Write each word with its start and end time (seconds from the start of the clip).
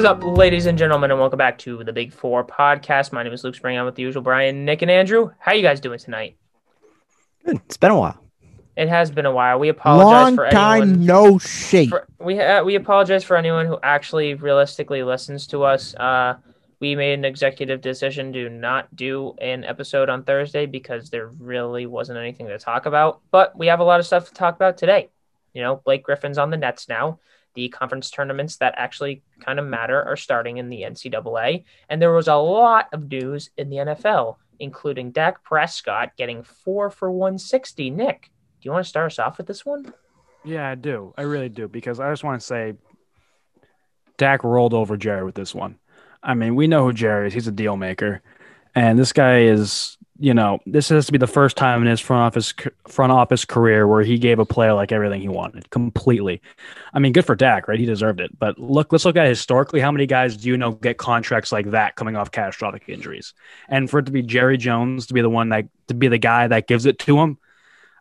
Is 0.00 0.06
up, 0.06 0.24
ladies 0.24 0.64
and 0.64 0.78
gentlemen, 0.78 1.10
and 1.10 1.20
welcome 1.20 1.36
back 1.36 1.58
to 1.58 1.84
the 1.84 1.92
Big 1.92 2.10
Four 2.10 2.42
podcast. 2.42 3.12
My 3.12 3.22
name 3.22 3.34
is 3.34 3.44
Luke 3.44 3.54
Spring. 3.54 3.76
I'm 3.76 3.84
with 3.84 3.96
the 3.96 4.02
usual 4.02 4.22
Brian, 4.22 4.64
Nick, 4.64 4.80
and 4.80 4.90
Andrew. 4.90 5.30
How 5.38 5.52
you 5.52 5.60
guys 5.60 5.78
doing 5.78 5.98
tonight? 5.98 6.38
Good. 7.44 7.60
It's 7.66 7.76
been 7.76 7.90
a 7.90 7.98
while. 7.98 8.18
It 8.78 8.88
has 8.88 9.10
been 9.10 9.26
a 9.26 9.30
while. 9.30 9.58
We 9.58 9.68
apologize 9.68 10.10
Long 10.10 10.36
for 10.36 10.48
time 10.48 10.82
anyone. 10.82 11.04
no 11.04 11.38
shake. 11.38 11.90
For, 11.90 12.08
we 12.18 12.40
uh, 12.40 12.64
we 12.64 12.76
apologize 12.76 13.24
for 13.24 13.36
anyone 13.36 13.66
who 13.66 13.78
actually 13.82 14.32
realistically 14.32 15.02
listens 15.02 15.46
to 15.48 15.64
us. 15.64 15.94
Uh, 15.94 16.38
we 16.80 16.96
made 16.96 17.18
an 17.18 17.26
executive 17.26 17.82
decision 17.82 18.32
to 18.32 18.48
not 18.48 18.96
do 18.96 19.34
an 19.38 19.64
episode 19.64 20.08
on 20.08 20.24
Thursday 20.24 20.64
because 20.64 21.10
there 21.10 21.26
really 21.26 21.84
wasn't 21.84 22.18
anything 22.18 22.46
to 22.46 22.58
talk 22.58 22.86
about. 22.86 23.20
But 23.30 23.54
we 23.54 23.66
have 23.66 23.80
a 23.80 23.84
lot 23.84 24.00
of 24.00 24.06
stuff 24.06 24.28
to 24.28 24.32
talk 24.34 24.56
about 24.56 24.78
today. 24.78 25.10
You 25.52 25.60
know, 25.60 25.76
Blake 25.84 26.04
Griffin's 26.04 26.38
on 26.38 26.48
the 26.48 26.56
Nets 26.56 26.88
now. 26.88 27.18
The 27.54 27.68
conference 27.68 28.10
tournaments 28.10 28.56
that 28.58 28.74
actually 28.76 29.22
kind 29.40 29.58
of 29.58 29.66
matter 29.66 30.02
are 30.02 30.16
starting 30.16 30.58
in 30.58 30.68
the 30.68 30.82
NCAA, 30.82 31.64
and 31.88 32.00
there 32.00 32.12
was 32.12 32.28
a 32.28 32.36
lot 32.36 32.88
of 32.92 33.10
news 33.10 33.50
in 33.56 33.70
the 33.70 33.76
NFL, 33.76 34.36
including 34.58 35.10
Dak 35.10 35.42
Prescott 35.42 36.12
getting 36.16 36.42
four 36.42 36.90
for 36.90 37.10
160. 37.10 37.90
Nick, 37.90 38.30
do 38.60 38.66
you 38.66 38.72
want 38.72 38.84
to 38.84 38.88
start 38.88 39.12
us 39.12 39.18
off 39.18 39.38
with 39.38 39.46
this 39.46 39.66
one? 39.66 39.92
Yeah, 40.44 40.68
I 40.68 40.74
do. 40.74 41.12
I 41.16 41.22
really 41.22 41.48
do 41.48 41.68
because 41.68 42.00
I 42.00 42.10
just 42.10 42.24
want 42.24 42.40
to 42.40 42.46
say 42.46 42.74
Dak 44.16 44.44
rolled 44.44 44.74
over 44.74 44.96
Jerry 44.96 45.24
with 45.24 45.34
this 45.34 45.54
one. 45.54 45.78
I 46.22 46.34
mean, 46.34 46.54
we 46.54 46.66
know 46.66 46.84
who 46.84 46.92
Jerry 46.92 47.28
is. 47.28 47.34
He's 47.34 47.48
a 47.48 47.52
deal 47.52 47.76
maker. 47.76 48.22
And 48.74 48.98
this 48.98 49.12
guy 49.12 49.40
is, 49.40 49.96
you 50.22 50.34
know, 50.34 50.60
this 50.66 50.90
has 50.90 51.06
to 51.06 51.12
be 51.12 51.18
the 51.18 51.26
first 51.26 51.56
time 51.56 51.80
in 51.80 51.88
his 51.88 51.98
front 51.98 52.20
office 52.20 52.52
front 52.86 53.10
office 53.10 53.46
career 53.46 53.86
where 53.86 54.02
he 54.02 54.18
gave 54.18 54.38
a 54.38 54.44
player 54.44 54.74
like 54.74 54.92
everything 54.92 55.22
he 55.22 55.28
wanted 55.28 55.70
completely. 55.70 56.42
I 56.92 56.98
mean, 56.98 57.14
good 57.14 57.24
for 57.24 57.34
Dak, 57.34 57.66
right? 57.66 57.78
He 57.78 57.86
deserved 57.86 58.20
it. 58.20 58.38
But 58.38 58.58
look, 58.58 58.92
let's 58.92 59.06
look 59.06 59.16
at 59.16 59.26
historically 59.26 59.80
how 59.80 59.90
many 59.90 60.04
guys 60.04 60.36
do 60.36 60.50
you 60.50 60.58
know 60.58 60.72
get 60.72 60.98
contracts 60.98 61.52
like 61.52 61.70
that 61.70 61.96
coming 61.96 62.16
off 62.16 62.30
catastrophic 62.30 62.84
injuries? 62.86 63.32
And 63.66 63.88
for 63.88 64.00
it 64.00 64.06
to 64.06 64.12
be 64.12 64.20
Jerry 64.20 64.58
Jones 64.58 65.06
to 65.06 65.14
be 65.14 65.22
the 65.22 65.30
one 65.30 65.48
that 65.48 65.64
to 65.88 65.94
be 65.94 66.08
the 66.08 66.18
guy 66.18 66.46
that 66.46 66.66
gives 66.66 66.84
it 66.84 66.98
to 67.00 67.18
him, 67.18 67.38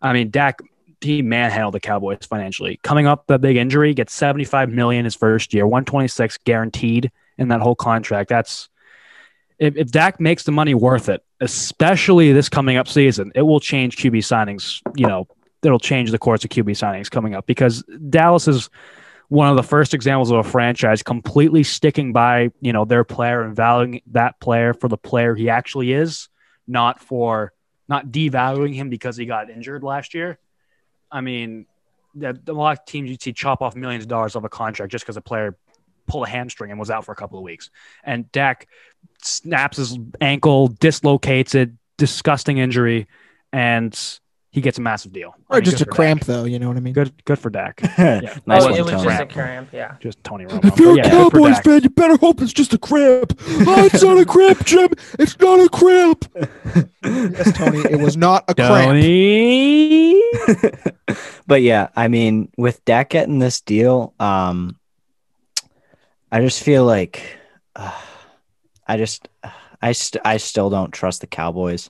I 0.02 0.12
mean, 0.12 0.30
Dak 0.30 0.60
he 1.00 1.22
manhandled 1.22 1.74
the 1.74 1.80
Cowboys 1.80 2.26
financially. 2.26 2.82
Coming 2.84 3.08
up 3.08 3.28
the 3.28 3.40
big 3.40 3.56
injury, 3.56 3.94
gets 3.94 4.14
75 4.14 4.70
million 4.70 5.06
his 5.06 5.16
first 5.16 5.54
year, 5.54 5.66
126 5.66 6.40
guaranteed 6.44 7.12
in 7.38 7.48
that 7.48 7.62
whole 7.62 7.76
contract. 7.76 8.28
That's 8.28 8.68
if, 9.60 9.76
if 9.76 9.92
Dak 9.92 10.20
makes 10.20 10.44
the 10.44 10.52
money 10.52 10.74
worth 10.74 11.10
it, 11.10 11.24
especially 11.42 12.32
this 12.32 12.50
coming 12.50 12.78
up 12.78 12.88
season, 12.88 13.32
it 13.36 13.42
will 13.42 13.60
change 13.60 13.98
QB 13.98 14.18
signings. 14.20 14.82
You 14.96 15.08
know, 15.08 15.28
it'll 15.62 15.80
change 15.80 16.12
the 16.12 16.18
course 16.18 16.44
of 16.44 16.50
QB 16.50 16.72
signings 16.72 17.12
coming 17.12 17.36
up 17.36 17.46
because 17.46 17.84
Dallas 18.10 18.48
is 18.48 18.70
one 19.28 19.50
of 19.50 19.58
the 19.58 19.64
first 19.64 19.94
examples 19.94 20.32
of 20.32 20.38
a 20.38 20.44
franchise 20.44 21.04
completely 21.04 21.64
sticking 21.64 22.14
by, 22.14 22.50
you 22.62 22.74
know, 22.74 22.86
their 22.86 23.04
player 23.04 23.44
and 23.44 23.56
valuing 23.56 24.02
that 24.08 24.40
player 24.40 24.74
for 24.74 24.88
the 24.88 24.98
player 24.98 25.36
he 25.36 25.50
actually 25.50 25.94
is, 25.94 26.30
not 26.68 27.00
for 27.00 27.54
not 27.88 28.08
devaluing 28.08 28.74
him 28.74 28.90
because 28.90 29.18
he 29.18 29.26
got 29.26 29.50
injured 29.50 29.84
last 29.84 30.14
year. 30.14 30.40
I 31.12 31.22
mean, 31.22 31.66
a 32.20 32.36
lot 32.48 32.80
of 32.80 32.86
teams 32.86 33.10
you'd 33.10 33.22
see 33.22 33.34
chop 33.34 33.62
off 33.62 33.76
millions 33.76 34.06
of 34.06 34.10
dollars 34.10 34.36
off 34.36 34.44
a 34.44 34.50
contract 34.50 34.92
just 34.92 35.04
because 35.04 35.18
a 35.18 35.22
player 35.22 35.58
pulled 36.10 36.28
a 36.28 36.30
hamstring 36.30 36.72
and 36.72 36.80
was 36.80 36.90
out 36.90 37.06
for 37.06 37.12
a 37.12 37.16
couple 37.16 37.38
of 37.38 37.44
weeks. 37.44 37.70
And 38.04 38.30
Dak 38.32 38.68
snaps 39.22 39.78
his 39.78 39.98
ankle, 40.20 40.68
dislocates 40.68 41.56
it, 41.56 41.72
disgusting 41.98 42.58
injury, 42.58 43.08
and 43.54 43.98
he 44.52 44.62
gets 44.62 44.80
a 44.80 44.82
massive 44.82 45.14
deal. 45.14 45.36
I 45.50 45.56
mean, 45.56 45.64
just 45.64 45.82
a 45.82 45.86
cramp, 45.86 46.22
Dak. 46.22 46.28
though. 46.28 46.44
You 46.46 46.58
know 46.58 46.70
what 46.70 46.78
I 46.78 46.80
mean? 46.80 46.94
Good, 46.94 47.24
good 47.24 47.38
for 47.38 47.52
Dak. 47.52 47.82
nice 48.00 48.24
oh, 48.48 48.66
one, 48.66 48.74
it 48.74 48.82
was 48.82 48.92
Tony. 48.92 49.04
just 49.04 49.22
a 49.22 49.26
cramp, 49.28 49.70
yeah. 49.72 49.96
Just 50.00 50.24
Tony 50.24 50.46
Romo. 50.46 50.66
If 50.66 50.80
you're 50.80 50.96
But 50.96 51.06
a 51.06 51.08
yeah, 51.08 51.10
Cowboys 51.10 51.60
fan, 51.60 51.84
you 51.84 51.90
better 51.90 52.18
hope 52.18 52.42
it's 52.42 52.52
just 52.52 52.74
a 52.74 52.80
cramp. 52.80 53.40
Oh, 53.48 53.86
it's 53.86 54.02
not 54.02 54.18
a 54.18 54.26
cramp, 54.26 54.66
Jim. 54.66 54.90
It's 55.20 55.40
not 55.40 55.60
a 55.60 55.70
cramp. 55.70 56.26
yes, 57.04 57.58
Tony. 57.58 57.80
It 57.80 58.00
was 58.00 58.18
not 58.18 58.46
a 58.48 58.56
cramp. 58.56 58.88
Tony. 58.88 60.20
but 61.48 61.62
yeah, 61.62 61.90
I 61.96 62.08
mean, 62.08 62.52
with 62.58 62.84
Dak 62.86 63.10
getting 63.10 63.38
this 63.38 63.62
deal, 63.62 64.16
um, 64.20 64.79
I 66.32 66.42
just 66.42 66.64
feel 66.64 66.86
like 66.86 67.22
uh, 67.76 67.92
I 68.88 68.98
just 68.98 69.28
I 69.82 69.92
st- 69.94 70.22
I 70.26 70.38
still 70.38 70.70
don't 70.70 70.92
trust 70.92 71.22
the 71.22 71.28
Cowboys. 71.28 71.90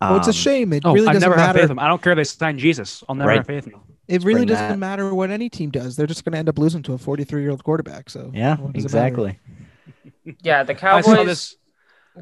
Well, 0.00 0.16
it's 0.16 0.28
a 0.28 0.30
Um, 0.30 0.34
shame. 0.34 0.72
It 0.72 0.82
Oh, 0.84 0.92
really 0.94 1.08
I 1.08 1.12
doesn't 1.14 1.28
never 1.28 1.40
have 1.40 1.48
faith 1.48 1.54
matter. 1.54 1.62
in 1.64 1.68
them. 1.68 1.78
I 1.80 1.88
don't 1.88 2.00
care 2.00 2.12
if 2.12 2.16
they 2.18 2.24
sign 2.24 2.58
Jesus. 2.58 3.02
I'll 3.08 3.14
never 3.16 3.28
Right. 3.28 3.38
have 3.38 3.46
faith 3.46 3.66
in 3.66 3.72
them. 3.72 3.82
It 4.06 4.22
really 4.24 4.40
bring 4.40 4.48
doesn't 4.48 4.68
that. 4.68 4.78
matter 4.78 5.12
what 5.14 5.30
any 5.30 5.50
team 5.50 5.70
does. 5.70 5.96
They're 5.96 6.06
just 6.06 6.24
going 6.24 6.32
to 6.32 6.38
end 6.38 6.48
up 6.48 6.58
losing 6.58 6.82
to 6.84 6.92
a 6.94 6.98
43 6.98 7.42
year 7.42 7.50
old 7.50 7.62
quarterback. 7.64 8.08
So 8.08 8.30
Yeah, 8.32 8.56
what 8.56 8.72
does 8.72 8.84
it 8.84 8.92
matter? 8.94 9.06
exactly. 9.08 9.38
Yeah, 10.42 10.62
the 10.62 10.72
I 10.72 10.76
Cowboys. 10.76 11.04
saw 11.04 11.24
this. 11.24 11.56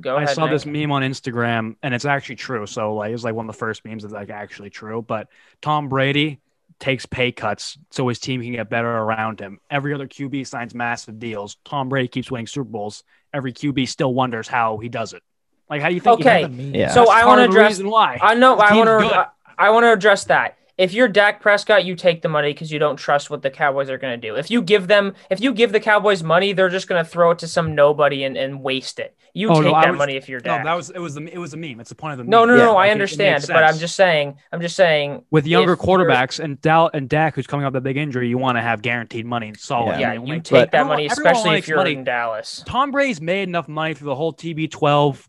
Go 0.00 0.16
I 0.16 0.22
ahead. 0.24 0.34
saw 0.34 0.42
Nick. 0.46 0.52
this 0.52 0.66
meme 0.66 0.90
on 0.92 1.02
Instagram, 1.02 1.76
and 1.82 1.94
it's 1.94 2.04
actually 2.04 2.36
true. 2.36 2.66
So 2.66 2.94
like, 2.94 3.10
it 3.10 3.12
was 3.12 3.24
like 3.24 3.34
one 3.34 3.48
of 3.48 3.54
the 3.54 3.58
first 3.58 3.84
memes 3.84 4.02
that's 4.02 4.12
like 4.14 4.30
actually 4.30 4.70
true. 4.70 5.00
But 5.02 5.28
Tom 5.62 5.88
Brady 5.88 6.40
takes 6.78 7.06
pay 7.06 7.32
cuts 7.32 7.78
so 7.90 8.06
his 8.08 8.18
team 8.18 8.42
can 8.42 8.52
get 8.52 8.68
better 8.68 8.88
around 8.90 9.40
him. 9.40 9.58
Every 9.70 9.94
other 9.94 10.06
QB 10.06 10.46
signs 10.46 10.74
massive 10.74 11.18
deals. 11.18 11.56
Tom 11.64 11.88
Brady 11.88 12.08
keeps 12.08 12.30
winning 12.30 12.46
Super 12.46 12.68
Bowls. 12.68 13.02
Every 13.32 13.52
QB 13.52 13.88
still 13.88 14.12
wonders 14.12 14.46
how 14.48 14.78
he 14.78 14.88
does 14.88 15.12
it. 15.12 15.22
Like, 15.68 15.82
how 15.82 15.88
do 15.88 15.94
you 15.94 16.00
think? 16.00 16.18
he 16.18 16.24
Okay. 16.28 16.42
does 16.42 16.58
it? 16.58 16.74
Yeah. 16.76 16.88
So 16.92 17.00
That's 17.00 17.10
I 17.10 17.26
want 17.26 17.38
to 17.40 17.44
address. 17.46 17.82
why. 17.82 18.18
I 18.20 18.34
know. 18.34 18.56
I 18.58 18.74
want 18.76 18.88
to. 18.88 19.16
I, 19.16 19.26
I 19.58 19.70
want 19.70 19.84
to 19.84 19.92
address 19.92 20.24
that. 20.24 20.58
If 20.78 20.92
you're 20.92 21.08
Dak 21.08 21.40
Prescott, 21.40 21.86
you 21.86 21.94
take 21.96 22.20
the 22.20 22.28
money 22.28 22.52
because 22.52 22.70
you 22.70 22.78
don't 22.78 22.96
trust 22.96 23.30
what 23.30 23.40
the 23.40 23.48
Cowboys 23.50 23.88
are 23.88 23.96
going 23.96 24.20
to 24.20 24.28
do. 24.28 24.34
If 24.36 24.50
you 24.50 24.60
give 24.60 24.88
them, 24.88 25.14
if 25.30 25.40
you 25.40 25.54
give 25.54 25.72
the 25.72 25.80
Cowboys 25.80 26.22
money, 26.22 26.52
they're 26.52 26.68
just 26.68 26.86
going 26.86 27.02
to 27.02 27.10
throw 27.10 27.30
it 27.30 27.38
to 27.38 27.48
some 27.48 27.74
nobody 27.74 28.24
and, 28.24 28.36
and 28.36 28.62
waste 28.62 28.98
it. 28.98 29.16
You 29.32 29.48
Oh, 29.50 29.54
take 29.54 29.64
no, 29.64 29.70
that 29.80 29.90
was- 29.90 29.98
money 29.98 30.16
if 30.16 30.28
you're 30.28 30.40
Dak. 30.40 30.64
No, 30.64 30.70
that 30.70 30.76
was 30.76 30.90
it. 30.90 30.98
Was 30.98 31.14
the 31.14 31.22
it 31.32 31.38
was 31.38 31.54
a 31.54 31.56
meme. 31.56 31.80
It's 31.80 31.88
the 31.88 31.94
point 31.94 32.12
of 32.12 32.18
the 32.18 32.24
meme. 32.24 32.30
no, 32.30 32.44
no, 32.44 32.56
Yeah. 32.56 32.64
no. 32.64 32.70
I 32.72 32.74
Like, 32.74 32.86
it- 32.86 32.88
it 32.88 32.92
understand, 32.92 33.44
but 33.48 33.64
I'm 33.64 33.78
just 33.78 33.96
saying. 33.96 34.36
I'm 34.52 34.60
just 34.60 34.76
saying. 34.76 35.22
with 35.30 35.46
younger 35.46 35.76
quarterbacks 35.76 36.40
and 36.40 36.60
Dal 36.60 36.90
and 36.92 37.08
Dak, 37.08 37.34
who's 37.36 37.46
coming 37.46 37.64
off 37.64 37.72
that 37.72 37.82
big 37.82 37.96
injury, 37.96 38.28
you 38.28 38.36
want 38.38 38.58
to 38.58 38.62
have 38.62 38.82
guaranteed 38.82 39.24
money 39.24 39.48
and 39.48 39.56
solid. 39.58 39.98
Yeah, 39.98 40.14
money. 40.18 40.30
you 40.30 40.40
take 40.40 40.70
that 40.72 40.86
money, 40.86 41.06
especially 41.06 41.56
if 41.56 41.68
you're 41.68 41.78
money. 41.78 41.92
in 41.92 42.04
Dallas. 42.04 42.62
Tom 42.66 42.90
Brady's 42.90 43.20
made 43.20 43.48
enough 43.48 43.66
money 43.68 43.94
through 43.94 44.06
the 44.08 44.14
whole 44.14 44.32
TB12, 44.32 45.26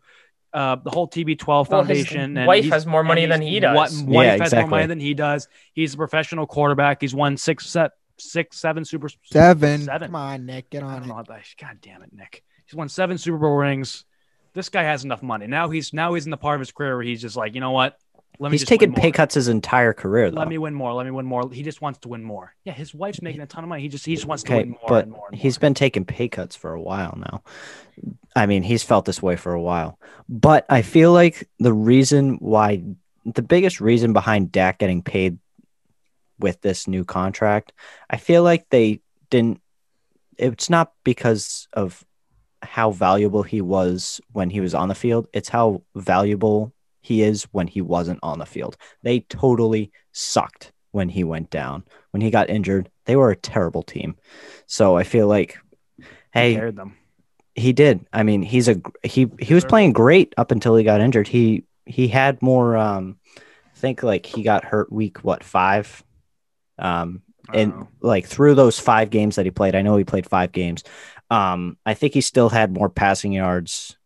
uh, 0.53 0.75
the 0.75 0.89
whole 0.89 1.07
TB12 1.07 1.47
Well, 1.69 1.83
his 1.83 2.05
foundation. 2.07 2.37
and 2.37 2.47
wife 2.47 2.69
has 2.69 2.85
more 2.85 3.03
money 3.03 3.25
than 3.25 3.41
he 3.41 3.59
does. 3.59 3.75
What, 3.75 3.91
Yeah, 3.91 4.37
wife 4.37 4.39
has 4.41 4.53
more 4.53 4.67
money 4.67 4.85
than 4.87 4.99
he 4.99 5.13
does. 5.13 5.47
He's 5.73 5.93
a 5.93 5.97
professional 5.97 6.47
quarterback. 6.47 7.01
He's 7.01 7.13
won 7.13 7.37
six, 7.37 7.67
set, 7.67 7.91
six, 8.17 8.57
seven 8.59 8.85
Super 8.85 9.09
Seven. 9.23 9.81
Seven. 9.81 10.07
Come 10.07 10.15
on, 10.15 10.45
Nick. 10.45 10.69
Get 10.69 10.83
on 10.83 11.03
it. 11.03 11.07
that- 11.27 11.43
God 11.59 11.77
damn 11.81 12.01
it, 12.01 12.11
Nick. 12.13 12.43
He's 12.65 12.75
won 12.75 12.89
seven 12.89 13.17
Super 13.17 13.37
Bowl 13.37 13.55
rings. 13.55 14.05
This 14.53 14.69
guy 14.69 14.83
has 14.83 15.03
enough 15.03 15.21
money. 15.21 15.45
Now 15.47 15.69
he's 15.69 15.93
now 15.93 16.13
he's 16.15 16.25
in 16.25 16.31
the 16.31 16.37
part 16.37 16.55
of 16.55 16.59
his 16.61 16.71
career 16.71 16.95
where 16.95 17.03
he's 17.03 17.21
just 17.21 17.35
like, 17.35 17.53
you 17.53 17.61
know 17.61 17.71
what? 17.71 17.97
Let 18.39 18.51
He's 18.51 18.65
taken 18.65 18.93
pay 18.93 19.11
cuts 19.11 19.33
his 19.35 19.47
entire 19.47 19.93
career, 19.93 20.29
though. 20.29 20.37
Let 20.37 20.47
me 20.47 20.57
win 20.57 20.73
more. 20.73 20.93
Let 20.93 21.05
me 21.05 21.11
win 21.11 21.25
more. 21.25 21.49
He 21.51 21.63
just 21.63 21.81
wants 21.81 21.99
to 21.99 22.07
win 22.07 22.23
more. 22.23 22.53
Yeah, 22.65 22.73
his 22.73 22.93
wife's 22.93 23.21
making 23.21 23.41
a 23.41 23.47
ton 23.47 23.63
of 23.63 23.69
money. 23.69 23.81
He 23.81 23.87
just 23.87 24.05
he 24.05 24.15
just 24.15 24.27
wants 24.27 24.43
to 24.43 24.53
Okay, 24.53 24.59
win 24.63 24.69
more 24.71 24.79
but 24.87 25.03
and 25.05 25.11
more. 25.11 25.27
And 25.31 25.39
he's 25.39 25.55
more. 25.57 25.61
been 25.61 25.73
taking 25.73 26.05
pay 26.05 26.27
cuts 26.27 26.55
for 26.55 26.71
a 26.73 26.81
while 26.81 27.17
now. 27.17 27.41
I 28.35 28.45
mean, 28.45 28.61
he's 28.61 28.83
felt 28.83 29.05
this 29.05 29.21
way 29.21 29.35
for 29.35 29.53
a 29.53 29.61
while. 29.61 29.97
But 30.29 30.65
I 30.69 30.83
feel 30.83 31.13
like 31.13 31.49
the 31.57 31.73
reason 31.73 32.35
why, 32.35 32.83
the 33.25 33.41
biggest 33.41 33.81
reason 33.81 34.13
behind 34.13 34.51
Dak 34.51 34.77
getting 34.77 35.01
paid 35.01 35.39
with 36.37 36.61
this 36.61 36.87
new 36.87 37.03
contract, 37.03 37.73
I 38.09 38.17
feel 38.17 38.43
like 38.43 38.69
they 38.69 39.01
didn't. 39.31 39.61
It's 40.37 40.69
not 40.69 40.93
because 41.03 41.67
of 41.73 42.05
how 42.61 42.91
valuable 42.91 43.41
he 43.43 43.61
was 43.61 44.21
when 44.31 44.51
he 44.51 44.59
was 44.61 44.75
on 44.75 44.89
the 44.89 44.95
field. 44.95 45.27
It's 45.33 45.49
how 45.49 45.81
valuable 45.95 46.73
he 47.07 47.21
is 47.21 47.43
when 47.53 47.67
he 47.67 47.81
wasn't 47.81 48.19
on 48.21 48.37
the 48.37 48.45
field. 48.45 48.75
They 49.01 49.21
totally 49.21 49.91
sucked 50.11 50.73
when 50.91 51.07
he 51.07 51.23
went 51.23 51.49
down. 51.49 51.85
When 52.11 52.19
he 52.19 52.29
got 52.29 52.49
injured, 52.49 52.89
they 53.05 53.15
were 53.15 53.31
a 53.31 53.35
terrible 53.35 53.81
team. 53.81 54.17
So 54.65 54.97
I 54.97 55.03
feel 55.03 55.25
like, 55.27 55.57
hey, 56.33 56.55
carried 56.55 56.75
them. 56.75 56.97
he 57.55 57.71
did. 57.71 58.05
I 58.11 58.23
mean, 58.23 58.41
he's 58.41 58.67
a 58.67 58.81
he 59.03 59.31
he 59.39 59.53
was 59.53 59.63
playing 59.63 59.93
great 59.93 60.33
up 60.35 60.51
until 60.51 60.75
he 60.75 60.83
got 60.83 60.99
injured. 60.99 61.29
He 61.29 61.63
he 61.85 62.09
had 62.09 62.41
more 62.41 62.75
um 62.75 63.17
I 63.73 63.79
think 63.79 64.03
like 64.03 64.25
he 64.25 64.43
got 64.43 64.65
hurt 64.65 64.91
week 64.91 65.23
what 65.23 65.45
5 65.45 66.03
um 66.77 67.21
and 67.53 67.71
know. 67.71 67.87
like 68.01 68.25
through 68.27 68.55
those 68.55 68.77
5 68.79 69.09
games 69.09 69.37
that 69.37 69.45
he 69.45 69.51
played. 69.51 69.75
I 69.75 69.81
know 69.81 69.95
he 69.95 70.03
played 70.03 70.27
5 70.27 70.51
games. 70.51 70.83
Um 71.29 71.77
I 71.85 71.93
think 71.93 72.13
he 72.13 72.21
still 72.21 72.49
had 72.49 72.73
more 72.73 72.89
passing 72.89 73.31
yards 73.31 73.96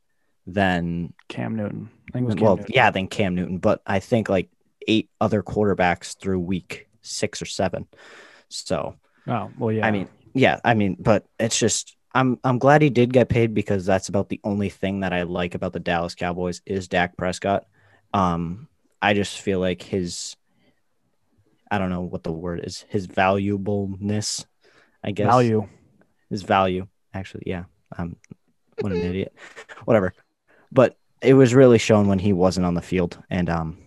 than 0.51 1.13
Cam 1.27 1.55
Newton. 1.55 1.89
I 2.09 2.11
think 2.11 2.23
it 2.23 2.25
was 2.25 2.35
Cam 2.35 2.43
well, 2.43 2.57
Newton. 2.57 2.71
yeah, 2.73 2.91
than 2.91 3.07
Cam 3.07 3.35
Newton, 3.35 3.57
but 3.57 3.81
I 3.85 3.99
think 3.99 4.29
like 4.29 4.49
eight 4.87 5.09
other 5.19 5.43
quarterbacks 5.43 6.17
through 6.17 6.39
week 6.39 6.87
6 7.01 7.41
or 7.41 7.45
7. 7.45 7.87
So, 8.49 8.95
Oh 9.27 9.51
well, 9.57 9.71
yeah. 9.71 9.85
I 9.85 9.91
mean, 9.91 10.07
yeah, 10.33 10.59
I 10.63 10.73
mean, 10.73 10.97
but 10.99 11.25
it's 11.39 11.57
just 11.57 11.95
I'm 12.13 12.39
I'm 12.43 12.59
glad 12.59 12.81
he 12.81 12.89
did 12.89 13.13
get 13.13 13.29
paid 13.29 13.53
because 13.53 13.85
that's 13.85 14.09
about 14.09 14.29
the 14.29 14.39
only 14.43 14.69
thing 14.69 15.01
that 15.01 15.13
I 15.13 15.23
like 15.23 15.55
about 15.55 15.73
the 15.73 15.79
Dallas 15.79 16.15
Cowboys 16.15 16.61
is 16.65 16.87
Dak 16.87 17.15
Prescott. 17.17 17.65
Um, 18.13 18.67
I 19.01 19.13
just 19.13 19.39
feel 19.39 19.59
like 19.59 19.81
his 19.81 20.35
I 21.69 21.77
don't 21.77 21.89
know 21.89 22.01
what 22.01 22.23
the 22.23 22.31
word 22.31 22.61
is, 22.63 22.85
his 22.89 23.05
valuableness, 23.05 24.45
I 25.03 25.11
guess. 25.11 25.27
value. 25.27 25.67
His 26.29 26.43
value. 26.43 26.87
Actually, 27.13 27.43
yeah. 27.45 27.65
Um, 27.97 28.15
what 28.79 28.91
an 28.91 28.99
idiot. 29.01 29.33
Whatever. 29.85 30.13
But 30.71 30.97
it 31.21 31.33
was 31.33 31.53
really 31.53 31.77
shown 31.77 32.07
when 32.07 32.19
he 32.19 32.33
wasn't 32.33 32.65
on 32.65 32.73
the 32.73 32.81
field, 32.81 33.17
and 33.29 33.49
um, 33.49 33.77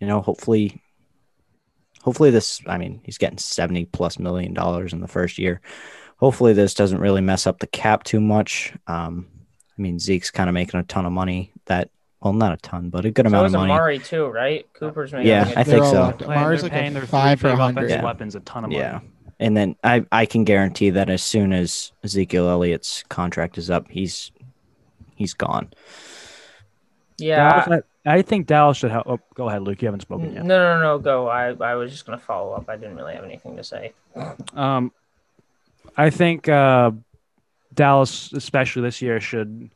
you 0.00 0.06
know, 0.06 0.20
hopefully, 0.20 0.80
hopefully 2.02 2.30
this. 2.30 2.60
I 2.66 2.78
mean, 2.78 3.00
he's 3.04 3.18
getting 3.18 3.38
seventy 3.38 3.84
plus 3.86 4.18
million 4.18 4.54
dollars 4.54 4.92
in 4.92 5.00
the 5.00 5.08
first 5.08 5.38
year. 5.38 5.60
Hopefully, 6.18 6.52
this 6.52 6.74
doesn't 6.74 7.00
really 7.00 7.20
mess 7.22 7.46
up 7.46 7.58
the 7.60 7.66
cap 7.66 8.04
too 8.04 8.20
much. 8.20 8.74
Um, 8.86 9.26
I 9.78 9.82
mean, 9.82 9.98
Zeke's 9.98 10.30
kind 10.30 10.50
of 10.50 10.54
making 10.54 10.80
a 10.80 10.82
ton 10.84 11.06
of 11.06 11.12
money. 11.12 11.52
That 11.66 11.90
well, 12.20 12.32
not 12.34 12.52
a 12.52 12.56
ton, 12.58 12.90
but 12.90 13.06
a 13.06 13.10
good 13.10 13.24
So 13.24 13.28
amount 13.28 13.46
of 13.46 13.52
money. 13.52 13.72
Amari 13.72 13.98
too, 13.98 14.26
right? 14.26 14.70
Cooper's 14.74 15.12
making. 15.12 15.28
Yeah, 15.28 15.44
like, 15.44 15.56
I 15.56 15.60
a- 15.62 15.64
think 15.64 15.84
so. 15.84 16.14
Amari's 16.26 16.62
like 16.62 16.72
paying 16.72 16.90
a 16.90 17.00
their 17.00 17.06
five 17.06 17.40
for 17.40 17.48
big 17.48 17.58
100. 17.58 17.80
offensive 17.80 17.98
Yeah. 17.98 18.04
weapons 18.04 18.34
a 18.34 18.40
ton 18.40 18.64
of 18.64 18.70
money. 18.70 18.80
Yeah. 18.82 19.00
And 19.38 19.56
then 19.56 19.74
I, 19.82 20.04
I 20.12 20.26
can 20.26 20.44
guarantee 20.44 20.90
that 20.90 21.08
as 21.08 21.22
soon 21.22 21.54
as 21.54 21.92
Ezekiel 22.04 22.50
Elliott's 22.50 23.02
contract 23.08 23.56
is 23.56 23.70
up, 23.70 23.88
he's 23.90 24.32
he's 25.20 25.34
gone. 25.34 25.68
Yeah. 27.18 27.62
Dallas, 27.62 27.84
I, 28.06 28.10
I 28.10 28.22
think 28.22 28.46
Dallas 28.46 28.78
should 28.78 28.90
help. 28.90 29.06
Oh, 29.06 29.20
go 29.34 29.50
ahead, 29.50 29.62
Luke. 29.62 29.82
You 29.82 29.86
haven't 29.86 30.00
spoken 30.00 30.32
yet. 30.32 30.46
no, 30.46 30.58
no, 30.58 30.82
no, 30.82 30.98
go. 30.98 31.28
I, 31.28 31.52
I 31.52 31.74
was 31.74 31.92
just 31.92 32.06
gonna 32.06 32.18
follow 32.18 32.52
up. 32.52 32.70
I 32.70 32.76
didn't 32.76 32.96
really 32.96 33.14
have 33.14 33.24
anything 33.24 33.56
to 33.58 33.62
say. 33.62 33.92
Um, 34.54 34.92
I 35.96 36.08
think 36.08 36.48
uh, 36.48 36.92
Dallas, 37.74 38.32
especially 38.32 38.80
this 38.82 39.02
year, 39.02 39.20
should 39.20 39.70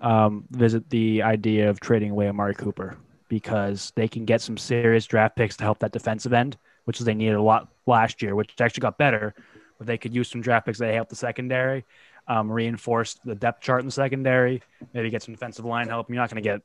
um, 0.00 0.44
visit 0.50 0.88
the 0.90 1.22
idea 1.22 1.68
of 1.68 1.80
trading 1.80 2.12
away 2.12 2.28
Amari 2.28 2.54
Cooper 2.54 2.96
because 3.28 3.92
they 3.96 4.06
can 4.06 4.24
get 4.24 4.40
some 4.40 4.56
serious 4.56 5.04
draft 5.04 5.34
picks 5.34 5.56
to 5.56 5.64
help 5.64 5.80
that 5.80 5.90
defensive 5.90 6.32
end, 6.32 6.56
which 6.84 7.00
is 7.00 7.06
they 7.06 7.14
needed 7.14 7.34
a 7.34 7.42
lot 7.42 7.68
last 7.86 8.22
year, 8.22 8.36
which 8.36 8.54
actually 8.60 8.82
got 8.82 8.98
better. 8.98 9.34
But 9.78 9.88
they 9.88 9.98
could 9.98 10.14
use 10.14 10.30
some 10.30 10.40
draft 10.40 10.66
picks 10.66 10.78
that 10.78 10.94
help 10.94 11.08
the 11.08 11.16
secondary, 11.16 11.84
um, 12.28 12.50
reinforce 12.50 13.14
the 13.24 13.34
depth 13.34 13.62
chart 13.62 13.80
in 13.80 13.86
the 13.86 13.92
secondary, 13.92 14.62
maybe 14.92 15.10
get 15.10 15.22
some 15.22 15.34
defensive 15.34 15.64
line 15.64 15.88
help. 15.88 16.08
You're 16.08 16.16
not 16.16 16.30
going 16.30 16.42
to 16.42 16.48
get 16.48 16.58
a 16.58 16.62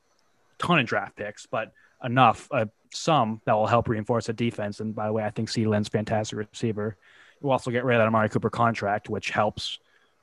ton 0.58 0.78
of 0.78 0.86
draft 0.86 1.16
picks, 1.16 1.46
but 1.46 1.72
enough, 2.02 2.48
uh, 2.50 2.66
some 2.92 3.40
that 3.44 3.54
will 3.54 3.66
help 3.66 3.88
reinforce 3.88 4.26
the 4.26 4.32
defense. 4.32 4.80
And 4.80 4.94
by 4.94 5.06
the 5.06 5.12
way, 5.12 5.24
I 5.24 5.30
think 5.30 5.48
C. 5.48 5.66
Lynn's 5.66 5.88
fantastic 5.88 6.38
receiver. 6.38 6.96
We'll 7.40 7.52
also 7.52 7.70
get 7.70 7.84
rid 7.84 7.96
of 7.96 8.00
that 8.00 8.08
Amari 8.08 8.28
Cooper 8.28 8.50
contract, 8.50 9.08
which 9.08 9.30
helps. 9.30 9.78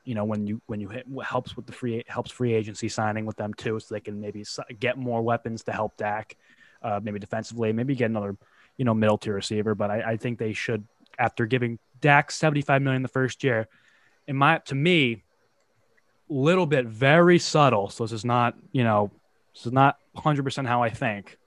You 0.05 0.15
know, 0.15 0.23
when 0.23 0.47
you 0.47 0.59
when 0.65 0.79
you 0.79 0.87
hit 0.87 1.05
helps 1.23 1.55
with 1.55 1.67
the 1.67 1.73
free 1.73 2.03
helps 2.07 2.31
free 2.31 2.53
agency 2.53 2.89
signing 2.89 3.27
with 3.27 3.35
them 3.35 3.53
too, 3.53 3.79
so 3.79 3.93
they 3.93 3.99
can 3.99 4.19
maybe 4.19 4.43
get 4.79 4.97
more 4.97 5.21
weapons 5.21 5.63
to 5.63 5.71
help 5.71 5.97
Dak, 5.97 6.35
uh, 6.81 6.99
maybe 7.03 7.19
defensively, 7.19 7.73
maybe 7.73 7.93
get 7.93 8.09
another 8.09 8.35
you 8.77 8.85
know 8.85 8.93
middle 8.95 9.19
tier 9.19 9.35
receiver. 9.35 9.75
But 9.75 9.91
I, 9.91 10.13
I 10.13 10.17
think 10.17 10.39
they 10.39 10.53
should, 10.53 10.87
after 11.19 11.45
giving 11.45 11.77
Dak 12.01 12.31
seventy 12.31 12.61
five 12.61 12.81
million 12.81 13.03
the 13.03 13.09
first 13.09 13.43
year, 13.43 13.67
in 14.25 14.35
my 14.35 14.59
to 14.65 14.73
me, 14.73 15.21
little 16.29 16.65
bit 16.65 16.85
very 16.85 17.39
subtle. 17.39 17.89
So 17.89 18.03
this 18.03 18.11
is 18.11 18.25
not 18.25 18.55
you 18.71 18.83
know 18.83 19.11
this 19.53 19.65
is 19.65 19.71
not 19.71 19.97
hundred 20.15 20.43
percent 20.43 20.67
how 20.67 20.83
I 20.83 20.89
think, 20.89 21.37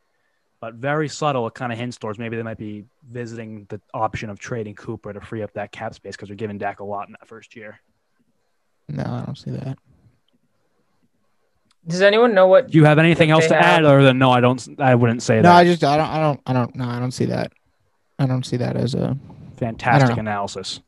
but 0.61 0.75
very 0.75 1.08
subtle. 1.08 1.46
It 1.46 1.55
kind 1.55 1.73
of 1.73 1.79
hints 1.79 1.96
towards 1.99 2.19
maybe 2.19 2.37
they 2.37 2.43
might 2.43 2.58
be 2.58 2.84
visiting 3.11 3.67
the 3.69 3.81
option 3.94 4.31
of 4.31 4.38
trading 4.38 4.75
Cooper 4.75 5.12
to 5.12 5.20
free 5.20 5.43
up 5.43 5.52
that 5.55 5.73
cap 5.73 5.94
space 5.94 6.17
because 6.17 6.29
they're 6.29 6.37
giving 6.37 6.58
Dak 6.58 6.81
a 6.81 6.84
lot 6.84 7.06
in 7.08 7.12
that 7.12 7.26
first 7.29 7.55
year. 7.56 7.81
No, 8.88 9.05
I 9.05 9.25
don't 9.25 9.37
see 9.37 9.50
that. 9.50 9.79
Does 11.87 12.02
anyone 12.02 12.32
know 12.35 12.46
what? 12.46 12.70
Do 12.70 12.78
you 12.78 12.85
have 12.85 12.99
anything 12.99 13.31
else 13.31 13.44
they 13.44 13.49
to 13.50 13.56
add 13.56 13.85
other 13.85 14.02
than 14.02 14.19
no? 14.19 14.31
I 14.31 14.40
don't. 14.40 14.81
I 14.81 14.94
wouldn't 14.94 15.23
say 15.23 15.37
No, 15.37 15.43
that. 15.43 15.49
No, 15.49 15.55
I 15.55 15.64
just 15.64 15.85
I 15.85 15.96
don't 15.96 16.08
I 16.08 16.20
don't 16.20 16.40
I 16.46 16.52
don't 16.52 16.76
no 16.76 16.85
I 16.88 16.99
don't 16.99 17.11
see 17.11 17.25
that. 17.26 17.52
I 18.19 18.26
don't 18.26 18.46
see 18.46 18.56
that 18.58 18.76
as 18.76 18.94
a 18.94 19.17
Fantastic 19.56 20.17
analysis. 20.17 20.81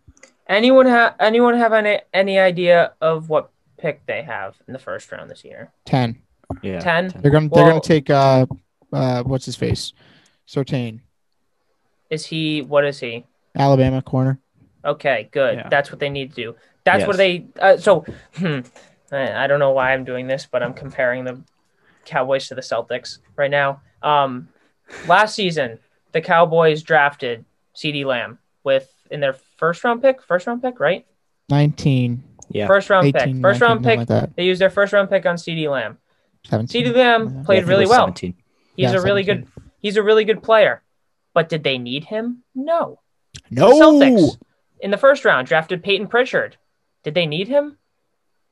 Anyone 0.49 0.87
have 0.87 1.15
anyone 1.21 1.57
have 1.57 1.73
any 1.73 2.01
any 2.13 2.39
idea 2.39 2.93
of 3.01 3.29
what 3.29 3.51
pick 3.85 4.07
they 4.07 4.23
have 4.23 4.57
in 4.67 4.73
the 4.73 4.79
first 4.79 5.13
round 5.13 5.31
this 5.31 5.45
year? 5.45 5.71
ten. 5.85 6.17
Yeah. 6.63 6.79
10? 6.79 7.09
They're 7.21 7.31
gonna 7.31 7.49
they're 7.49 7.65
Well- 7.65 7.71
gonna 7.71 7.81
take 7.81 8.09
uh 8.11 8.47
uh 8.93 9.23
what's 9.25 9.45
his 9.47 9.57
face, 9.57 9.93
Surtain, 10.49 11.01
Is 12.11 12.27
he? 12.27 12.63
What 12.63 12.85
is 12.85 13.01
he? 13.01 13.25
Alabama 13.57 14.03
corner. 14.03 14.39
Okay, 14.85 15.29
good. 15.33 15.57
Yeah. 15.57 15.69
That's 15.69 15.91
what 15.91 16.01
they 16.01 16.11
need 16.11 16.31
to 16.31 16.37
do. 16.37 16.57
That's 16.85 17.07
what 17.07 17.17
they. 17.17 17.47
Uh, 17.59 17.77
so, 17.79 18.05
hmm, 18.37 18.61
I 19.11 19.45
I 19.45 19.47
don't 19.47 19.59
know 19.59 19.71
why 19.71 19.93
I'm 19.95 20.05
doing 20.05 20.27
this, 20.27 20.47
but 20.51 20.63
I'm 20.63 20.75
comparing 20.75 21.25
the 21.25 21.41
Cowboys 22.05 22.49
to 22.49 22.55
the 22.55 22.61
Celtics 22.61 23.19
right 23.37 23.51
now. 23.51 23.81
Um, 24.03 24.49
last 25.09 25.35
season, 25.35 25.79
the 26.13 26.21
Cowboys 26.21 26.83
drafted 26.83 27.45
CeeDee 27.75 28.05
Lamb 28.05 28.39
with 28.65 28.93
in 29.11 29.21
their 29.21 29.33
first 29.57 29.83
round 29.83 30.03
pick, 30.03 30.23
first 30.23 30.47
round 30.47 30.61
pick, 30.63 30.79
right? 30.79 31.07
19, 31.49 32.23
Yeah. 32.51 32.67
First 32.67 32.91
round 32.91 33.07
18, 33.07 33.13
pick, 33.35 33.43
first 33.43 33.61
19, 33.61 33.61
round 33.61 33.85
pick. 33.85 34.11
like. 34.11 34.37
They 34.37 34.45
used 34.45 34.61
their 34.61 34.71
first 34.71 34.93
round 34.93 35.11
pick 35.11 35.27
on 35.27 35.37
CeeDee 35.37 35.71
Lamb. 35.71 35.99
17. 36.49 36.69
C.D. 36.69 36.91
Yeah, 36.99 37.17
Lamb 37.17 37.39
I 37.41 37.45
played 37.45 37.57
I 37.57 37.61
think 37.61 37.67
it 37.67 37.71
really 37.71 37.87
well. 37.87 38.07
17. 38.07 38.35
He's 38.77 38.93
Yeah, 38.93 38.99
a 38.99 39.03
really 39.03 39.25
17. 39.25 39.45
good. 39.55 39.63
He's 39.81 39.97
a 39.97 40.03
really 40.03 40.25
good 40.25 40.43
player, 40.43 40.83
but 41.33 41.49
did 41.49 41.63
they 41.65 41.79
need 41.79 42.05
him? 42.05 42.43
No. 42.55 43.01
No. 43.51 43.69
The 43.71 43.85
Celtics 43.85 44.39
in 44.81 44.91
the 44.91 44.99
first 44.99 45.25
round 45.25 45.47
drafted 45.47 45.83
Payton 45.83 46.09
Pritchard. 46.09 46.57
Did 47.03 47.15
they 47.15 47.27
need 47.27 47.49
him? 47.49 47.79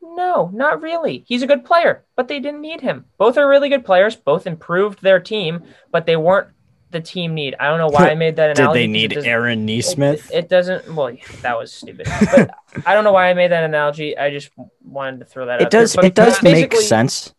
No, 0.03 0.50
not 0.53 0.83
really. 0.83 1.25
He's 1.29 1.43
a 1.43 1.47
good 1.47 1.65
player, 1.65 2.05
but 2.17 2.29
they 2.29 2.41
didn't 2.41 2.61
need 2.61 2.81
him. 2.81 3.05
Both 3.19 3.38
are 3.38 3.49
really 3.49 3.69
good 3.69 3.85
players. 3.85 4.17
Both 4.17 4.47
improved 4.47 5.00
their 5.00 5.21
team, 5.21 5.62
but 5.91 6.06
they 6.06 6.17
weren't 6.17 6.49
the 6.93 7.00
team 7.00 7.35
need. 7.35 7.56
I 7.59 7.67
don't 7.69 7.79
know 7.79 7.89
why 7.89 8.11
I 8.11 8.15
made 8.15 8.37
that 8.37 8.50
analogy. 8.59 8.87
they 8.87 9.09
'cause 9.09 9.17
it 9.17 9.21
need 9.27 9.27
Aaron 9.31 9.69
it- 9.69 9.77
Nesmith? 9.77 10.31
It, 10.33 10.49
doesn't. 10.49 10.94
Well, 10.94 11.17
that 11.43 11.59
was 11.59 11.73
stupid. 11.73 12.06
But 12.35 12.50
I 12.87 12.94
don't 12.94 13.05
know 13.05 13.12
why 13.12 13.29
I 13.31 13.35
made 13.35 13.50
that 13.50 13.65
analogy. 13.65 14.17
I 14.17 14.31
just 14.31 14.50
wanted 14.85 15.21
to 15.21 15.25
throw 15.27 15.47
that. 15.47 15.61
It 15.61 15.65
out 15.67 15.71
there. 15.71 15.81
does. 15.83 15.97
But 15.97 16.05
It 16.05 16.15
does 16.15 16.43
make 16.43 16.73
sense. 16.75 17.35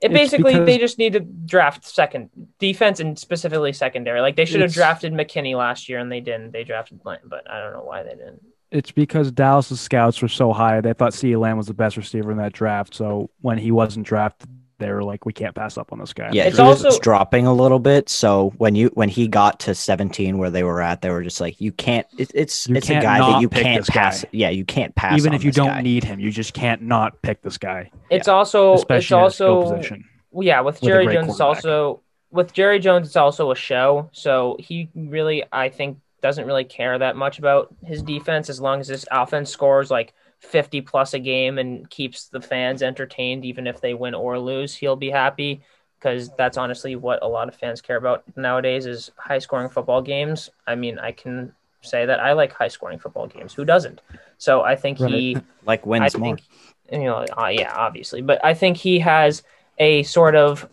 It 0.00 0.12
basically 0.12 0.52
because- 0.54 0.66
they 0.66 0.78
just 0.78 0.98
need 0.98 1.12
to 1.12 1.20
draft 1.20 1.84
second 1.84 2.30
defense 2.58 2.98
and 3.00 3.18
specifically 3.18 3.72
secondary. 3.72 4.20
Like 4.20 4.36
they 4.36 4.44
should 4.44 4.60
have 4.60 4.70
It's- 4.70 4.74
drafted 4.74 5.12
McKinney 5.12 5.54
last 5.56 5.88
year 5.88 5.98
and 5.98 6.10
they 6.10 6.20
didn't. 6.20 6.52
They 6.52 6.64
drafted 6.64 7.00
Lamb, 7.04 7.18
but 7.26 7.48
I 7.50 7.60
don't 7.60 7.72
know 7.72 7.84
why 7.84 8.02
they 8.02 8.10
didn't. 8.16 8.42
It's 8.72 8.90
because 8.90 9.30
Dallas's 9.30 9.80
scouts 9.82 10.22
were 10.22 10.28
so 10.28 10.52
high. 10.52 10.80
They 10.80 10.94
thought 10.94 11.12
C. 11.12 11.36
Lamb 11.36 11.58
was 11.58 11.66
the 11.66 11.74
best 11.74 11.96
receiver 11.98 12.32
in 12.32 12.38
that 12.38 12.52
draft. 12.54 12.94
So 12.94 13.28
when 13.42 13.58
he 13.58 13.70
wasn't 13.70 14.06
drafted, 14.06 14.48
they 14.82 14.90
were 14.90 15.02
like, 15.04 15.24
"We 15.24 15.32
can't 15.32 15.54
pass 15.54 15.78
up 15.78 15.92
on 15.92 15.98
this 15.98 16.12
guy." 16.12 16.30
Yeah, 16.32 16.44
It's 16.44 16.58
he 16.58 16.62
was 16.62 16.84
also- 16.84 16.98
dropping 17.00 17.46
a 17.46 17.52
little 17.54 17.78
bit. 17.78 18.08
So 18.08 18.52
when 18.58 18.74
you 18.74 18.90
when 18.94 19.08
he 19.08 19.28
got 19.28 19.60
to 19.60 19.74
17, 19.74 20.36
where 20.38 20.50
they 20.50 20.62
were 20.62 20.82
at, 20.82 21.00
they 21.02 21.10
were 21.10 21.22
just 21.22 21.40
like, 21.40 21.60
you 21.60 21.72
can't. 21.72 22.06
It, 22.18 22.30
it's 22.34 22.68
You 22.68 22.76
it's 22.76 22.88
a 22.88 22.92
can't 22.94 23.02
guy 23.02 23.18
that 23.18 23.40
you 23.40 23.48
can't 23.48 23.80
this 23.80 23.88
guy. 23.88 24.02
pass. 24.02 24.24
Yeah, 24.32 24.50
you 24.50 24.64
can't 24.64 24.94
pass. 24.94 25.16
even 25.18 25.30
on 25.30 25.36
if 25.36 25.44
you 25.44 25.50
this 25.50 25.56
don't 25.56 25.68
guy. 25.68 25.82
need 25.82 26.04
him, 26.04 26.20
you 26.20 26.30
just 26.30 26.52
can't 26.54 26.82
not 26.82 27.22
pick 27.22 27.42
this 27.42 27.56
guy, 27.58 27.90
It's 28.10 28.28
also 28.28 28.74
it's 28.74 28.82
especially 28.82 29.18
in 29.18 29.24
his 29.24 29.34
skill 29.34 29.48
also 29.56 29.74
position. 29.76 30.04
Well, 30.30 30.46
yeah, 30.46 30.60
with 30.60 30.80
with 30.80 30.88
Jerry 30.90 31.04
great 31.06 31.14
Jones, 31.14 31.30
it's 31.30 31.40
also 31.40 32.00
with 32.30 32.52
Jerry 32.52 32.78
Jones, 32.78 33.06
it's 33.08 33.16
also 33.16 33.50
a 33.50 33.54
show. 33.56 34.08
So 34.12 34.56
he 34.58 34.88
really, 34.94 35.44
I 35.52 35.68
think, 35.68 35.98
doesn't 36.22 36.46
really 36.46 36.64
care 36.64 36.98
that 36.98 37.16
much 37.16 37.38
about 37.38 37.74
his 37.84 38.02
defense 38.02 38.48
as 38.48 38.60
long 38.60 38.80
as 38.80 38.88
his 38.88 39.04
offense 39.10 39.50
scores 39.50 39.90
like 39.90 40.14
fifty 40.42 40.80
plus 40.80 41.14
a 41.14 41.18
game 41.18 41.58
and 41.58 41.88
keeps 41.88 42.26
the 42.26 42.40
fans 42.40 42.82
entertained, 42.82 43.44
even 43.44 43.66
if 43.66 43.80
they 43.80 43.94
win 43.94 44.14
or 44.14 44.38
lose. 44.38 44.74
He'll 44.74 44.96
be 44.96 45.10
happy 45.10 45.62
because 45.98 46.30
that's 46.36 46.56
honestly 46.58 46.96
what 46.96 47.22
a 47.22 47.28
lot 47.28 47.48
of 47.48 47.54
fans 47.54 47.80
care 47.80 47.96
about 47.96 48.24
nowadays 48.36 48.86
is 48.86 49.10
high 49.16 49.38
scoring 49.38 49.68
football 49.68 50.02
games. 50.02 50.50
I 50.66 50.74
mean, 50.74 50.98
I 50.98 51.12
can 51.12 51.52
say 51.80 52.06
that 52.06 52.20
I 52.20 52.32
like 52.32 52.52
high 52.52 52.68
scoring 52.68 52.98
football 52.98 53.26
games. 53.28 53.54
Who 53.54 53.64
doesn't? 53.64 54.00
So 54.38 54.62
I 54.62 54.76
think 54.76 54.98
he. 54.98 55.38
like 55.64 55.86
I 55.86 55.88
wins 55.88 56.18
more. 56.18 56.36
think, 56.36 56.42
you 56.90 57.04
know, 57.04 57.24
uh, 57.38 57.46
yeah, 57.48 57.72
obviously, 57.74 58.20
but 58.20 58.44
I 58.44 58.52
think 58.54 58.76
he 58.76 58.98
has 58.98 59.42
a 59.78 60.02
sort 60.02 60.34
of, 60.34 60.68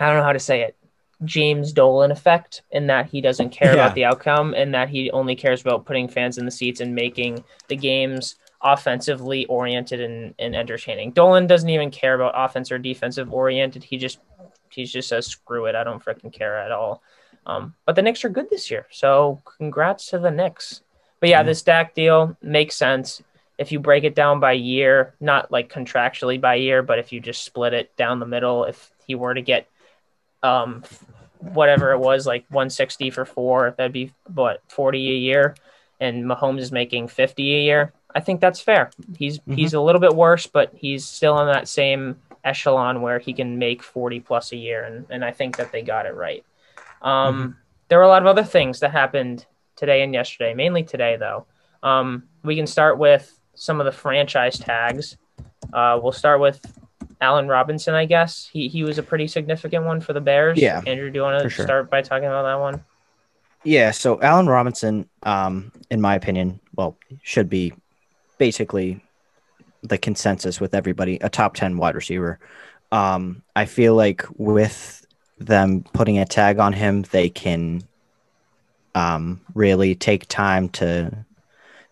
I 0.00 0.06
don't 0.06 0.16
know 0.16 0.24
how 0.24 0.32
to 0.32 0.38
say 0.40 0.62
it, 0.62 0.76
James 1.24 1.72
Dolan 1.72 2.10
effect 2.10 2.62
in 2.70 2.86
that 2.88 3.06
he 3.06 3.20
doesn't 3.20 3.50
care 3.50 3.74
Yeah. 3.74 3.84
about 3.84 3.94
the 3.94 4.04
outcome 4.04 4.54
and 4.54 4.74
that 4.74 4.88
he 4.88 5.10
only 5.12 5.36
cares 5.36 5.60
about 5.60 5.84
putting 5.84 6.08
fans 6.08 6.38
in 6.38 6.44
the 6.44 6.50
seats 6.50 6.80
and 6.80 6.94
making 6.94 7.44
the 7.68 7.76
games 7.76 8.36
offensively 8.64 9.44
oriented 9.46 10.00
and, 10.00 10.34
and 10.38 10.56
entertaining. 10.56 11.12
Dolan 11.12 11.46
doesn't 11.46 11.68
even 11.68 11.90
care 11.90 12.14
about 12.14 12.32
offense 12.34 12.72
or 12.72 12.78
defensive 12.78 13.32
oriented. 13.32 13.84
He 13.84 13.98
just 13.98 14.18
he 14.70 14.84
just 14.84 15.08
says 15.08 15.26
screw 15.26 15.66
it. 15.66 15.76
I 15.76 15.84
don't 15.84 16.04
freaking 16.04 16.32
care 16.32 16.58
at 16.58 16.72
all. 16.72 17.02
Um, 17.46 17.74
but 17.84 17.94
the 17.94 18.02
Knicks 18.02 18.24
are 18.24 18.30
good 18.30 18.48
this 18.50 18.70
year, 18.70 18.86
so 18.90 19.42
congrats 19.58 20.06
to 20.06 20.18
the 20.18 20.30
Knicks. 20.30 20.80
But 21.20 21.28
yeah, 21.28 21.40
Yeah. 21.40 21.42
this 21.44 21.62
Dak 21.62 21.94
deal 21.94 22.36
makes 22.42 22.74
sense 22.74 23.22
if 23.58 23.70
you 23.70 23.78
break 23.78 24.02
it 24.02 24.14
down 24.16 24.40
by 24.40 24.52
year, 24.52 25.14
not 25.20 25.52
like 25.52 25.70
contractually 25.72 26.40
by 26.40 26.56
year, 26.56 26.82
but 26.82 26.98
if 26.98 27.12
you 27.12 27.20
just 27.20 27.44
split 27.44 27.72
it 27.74 27.94
down 27.96 28.18
the 28.18 28.26
middle, 28.26 28.64
if 28.64 28.90
he 29.06 29.14
were 29.14 29.34
to 29.34 29.42
get 29.42 29.68
um 30.42 30.82
whatever 31.38 31.92
it 31.92 31.98
was, 31.98 32.26
like 32.26 32.46
160 32.48 33.10
for 33.10 33.26
four, 33.26 33.74
that'd 33.76 33.92
be 33.92 34.10
what 34.32 34.62
40 34.68 34.98
a 35.10 35.18
year, 35.18 35.54
and 36.00 36.24
Mahomes 36.24 36.60
is 36.60 36.72
making 36.72 37.08
50 37.08 37.54
a 37.56 37.60
year. 37.60 37.92
I 38.14 38.20
think 38.20 38.40
that's 38.40 38.60
fair. 38.60 38.90
He's 39.16 39.40
he's 39.48 39.74
a 39.74 39.80
little 39.80 40.00
bit 40.00 40.14
worse, 40.14 40.46
but 40.46 40.72
he's 40.74 41.04
still 41.04 41.40
in 41.40 41.48
that 41.48 41.68
same 41.68 42.16
echelon 42.44 43.00
where 43.02 43.18
he 43.18 43.32
can 43.32 43.58
make 43.58 43.82
40 43.82 44.20
plus 44.20 44.52
a 44.52 44.56
year, 44.56 44.84
and, 44.84 45.06
and 45.10 45.24
I 45.24 45.32
think 45.32 45.56
that 45.56 45.72
they 45.72 45.82
got 45.82 46.06
it 46.06 46.14
right. 46.14 46.44
Um, 47.02 47.56
There 47.88 47.98
were 47.98 48.04
a 48.04 48.08
lot 48.08 48.22
of 48.22 48.28
other 48.28 48.44
things 48.44 48.80
that 48.80 48.92
happened 48.92 49.46
today 49.76 50.02
and 50.02 50.14
yesterday, 50.14 50.54
mainly 50.54 50.84
today 50.84 51.16
though. 51.16 51.46
Um, 51.82 52.24
we 52.42 52.56
can 52.56 52.66
start 52.66 52.98
with 52.98 53.38
some 53.54 53.80
of 53.80 53.84
the 53.84 53.92
franchise 53.92 54.58
tags. 54.58 55.16
Uh, 55.72 55.98
we'll 56.02 56.12
start 56.12 56.40
with 56.40 56.64
Allen 57.20 57.48
Robinson, 57.48 57.94
I 57.94 58.04
guess. 58.04 58.48
He 58.52 58.68
he 58.68 58.84
was 58.84 58.98
a 58.98 59.02
pretty 59.02 59.26
significant 59.26 59.84
one 59.84 60.00
for 60.00 60.12
the 60.12 60.20
Bears. 60.20 60.58
Yeah, 60.58 60.82
Andrew, 60.86 61.10
do 61.10 61.18
you 61.18 61.22
want 61.22 61.42
to 61.42 61.50
sure. 61.50 61.64
start 61.64 61.90
by 61.90 62.02
talking 62.02 62.26
about 62.26 62.44
that 62.44 62.60
one? 62.60 62.84
Yeah, 63.64 63.92
so 63.92 64.20
Allen 64.20 64.46
Robinson, 64.46 65.08
um, 65.22 65.72
in 65.90 66.00
my 66.00 66.14
opinion, 66.14 66.60
well, 66.76 66.98
should 67.22 67.48
be 67.48 67.72
basically 68.38 69.02
the 69.82 69.98
consensus 69.98 70.60
with 70.60 70.74
everybody, 70.74 71.18
a 71.20 71.28
top 71.28 71.54
10 71.54 71.76
wide 71.76 71.94
receiver. 71.94 72.38
Um, 72.90 73.42
I 73.54 73.66
feel 73.66 73.94
like 73.94 74.24
with 74.36 75.04
them 75.38 75.84
putting 75.92 76.18
a 76.18 76.24
tag 76.24 76.58
on 76.58 76.72
him, 76.72 77.02
they 77.02 77.28
can 77.28 77.82
um, 78.94 79.40
really 79.54 79.94
take 79.94 80.26
time 80.28 80.68
to 80.70 81.24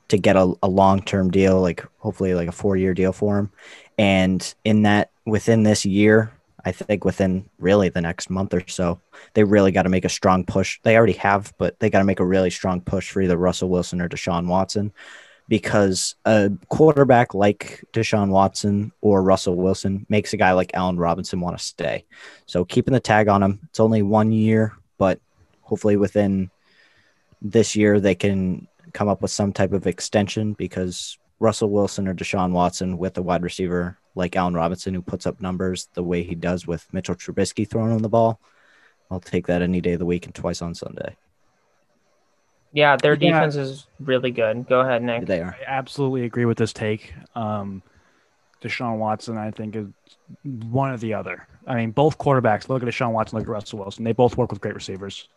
to 0.08 0.18
get 0.18 0.36
a, 0.36 0.52
a 0.62 0.68
long 0.68 1.00
term 1.00 1.30
deal, 1.30 1.60
like 1.60 1.84
hopefully 1.98 2.34
like 2.34 2.48
a 2.48 2.52
four 2.52 2.76
year 2.76 2.92
deal 2.92 3.12
for 3.12 3.38
him. 3.38 3.50
And 3.98 4.54
in 4.64 4.82
that 4.82 5.10
within 5.24 5.62
this 5.62 5.86
year, 5.86 6.32
I 6.64 6.72
think 6.72 7.04
within 7.04 7.48
really 7.58 7.88
the 7.88 8.00
next 8.00 8.30
month 8.30 8.54
or 8.54 8.62
so, 8.68 9.00
they 9.34 9.42
really 9.42 9.72
got 9.72 9.82
to 9.82 9.88
make 9.88 10.04
a 10.04 10.10
strong 10.10 10.44
push. 10.44 10.78
They 10.82 10.96
already 10.96 11.14
have, 11.14 11.52
but 11.58 11.80
they 11.80 11.90
got 11.90 12.00
to 12.00 12.04
make 12.04 12.20
a 12.20 12.26
really 12.26 12.50
strong 12.50 12.80
push 12.80 13.10
for 13.10 13.22
either 13.22 13.36
Russell 13.36 13.70
Wilson 13.70 14.00
or 14.00 14.08
Deshaun 14.08 14.46
Watson 14.46 14.92
because 15.48 16.14
a 16.24 16.50
quarterback 16.68 17.34
like 17.34 17.84
Deshaun 17.92 18.28
Watson 18.28 18.92
or 19.00 19.22
Russell 19.22 19.56
Wilson 19.56 20.06
makes 20.08 20.32
a 20.32 20.36
guy 20.36 20.52
like 20.52 20.70
Allen 20.74 20.98
Robinson 20.98 21.40
want 21.40 21.58
to 21.58 21.64
stay. 21.64 22.04
So 22.46 22.64
keeping 22.64 22.94
the 22.94 23.00
tag 23.00 23.28
on 23.28 23.42
him, 23.42 23.60
it's 23.64 23.80
only 23.80 24.02
one 24.02 24.32
year, 24.32 24.76
but 24.98 25.20
hopefully 25.60 25.96
within 25.96 26.50
this 27.40 27.74
year 27.76 28.00
they 28.00 28.14
can 28.14 28.68
come 28.92 29.08
up 29.08 29.22
with 29.22 29.30
some 29.30 29.52
type 29.52 29.72
of 29.72 29.86
extension 29.86 30.52
because 30.52 31.18
Russell 31.38 31.70
Wilson 31.70 32.06
or 32.06 32.14
Deshaun 32.14 32.52
Watson 32.52 32.98
with 32.98 33.18
a 33.18 33.22
wide 33.22 33.42
receiver 33.42 33.98
like 34.14 34.36
Allen 34.36 34.54
Robinson 34.54 34.94
who 34.94 35.02
puts 35.02 35.26
up 35.26 35.40
numbers 35.40 35.88
the 35.94 36.02
way 36.02 36.22
he 36.22 36.34
does 36.34 36.66
with 36.66 36.86
Mitchell 36.92 37.14
Trubisky 37.14 37.68
throwing 37.68 37.92
him 37.92 37.98
the 37.98 38.08
ball. 38.08 38.40
I'll 39.10 39.20
take 39.20 39.48
that 39.48 39.62
any 39.62 39.80
day 39.80 39.94
of 39.94 39.98
the 39.98 40.06
week 40.06 40.24
and 40.24 40.34
twice 40.34 40.62
on 40.62 40.74
Sunday. 40.74 41.16
Yeah, 42.72 42.96
their 42.96 43.14
Yeah. 43.14 43.32
defense 43.32 43.56
is 43.56 43.86
really 44.00 44.30
good. 44.30 44.66
Go 44.68 44.80
ahead, 44.80 45.02
Nick. 45.02 45.26
They 45.26 45.40
are. 45.40 45.56
I 45.60 45.64
absolutely 45.70 46.24
agree 46.24 46.44
with 46.46 46.58
this 46.58 46.72
take. 46.72 47.14
Um, 47.34 47.82
Deshaun 48.62 48.96
Watson, 48.98 49.36
I 49.36 49.50
think, 49.50 49.76
is 49.76 49.86
one 50.42 50.90
or 50.92 50.96
the 50.96 51.14
other. 51.14 51.46
I 51.66 51.74
mean, 51.74 51.90
both 51.90 52.18
quarterbacks. 52.18 52.68
Look 52.68 52.82
at 52.82 52.88
Deshaun 52.88 53.12
Watson, 53.12 53.38
look 53.38 53.46
at 53.46 53.50
Russell 53.50 53.78
Wilson. 53.80 54.04
They 54.04 54.12
both 54.12 54.36
work 54.36 54.50
with 54.50 54.60
great 54.60 54.74
receivers, 54.74 55.28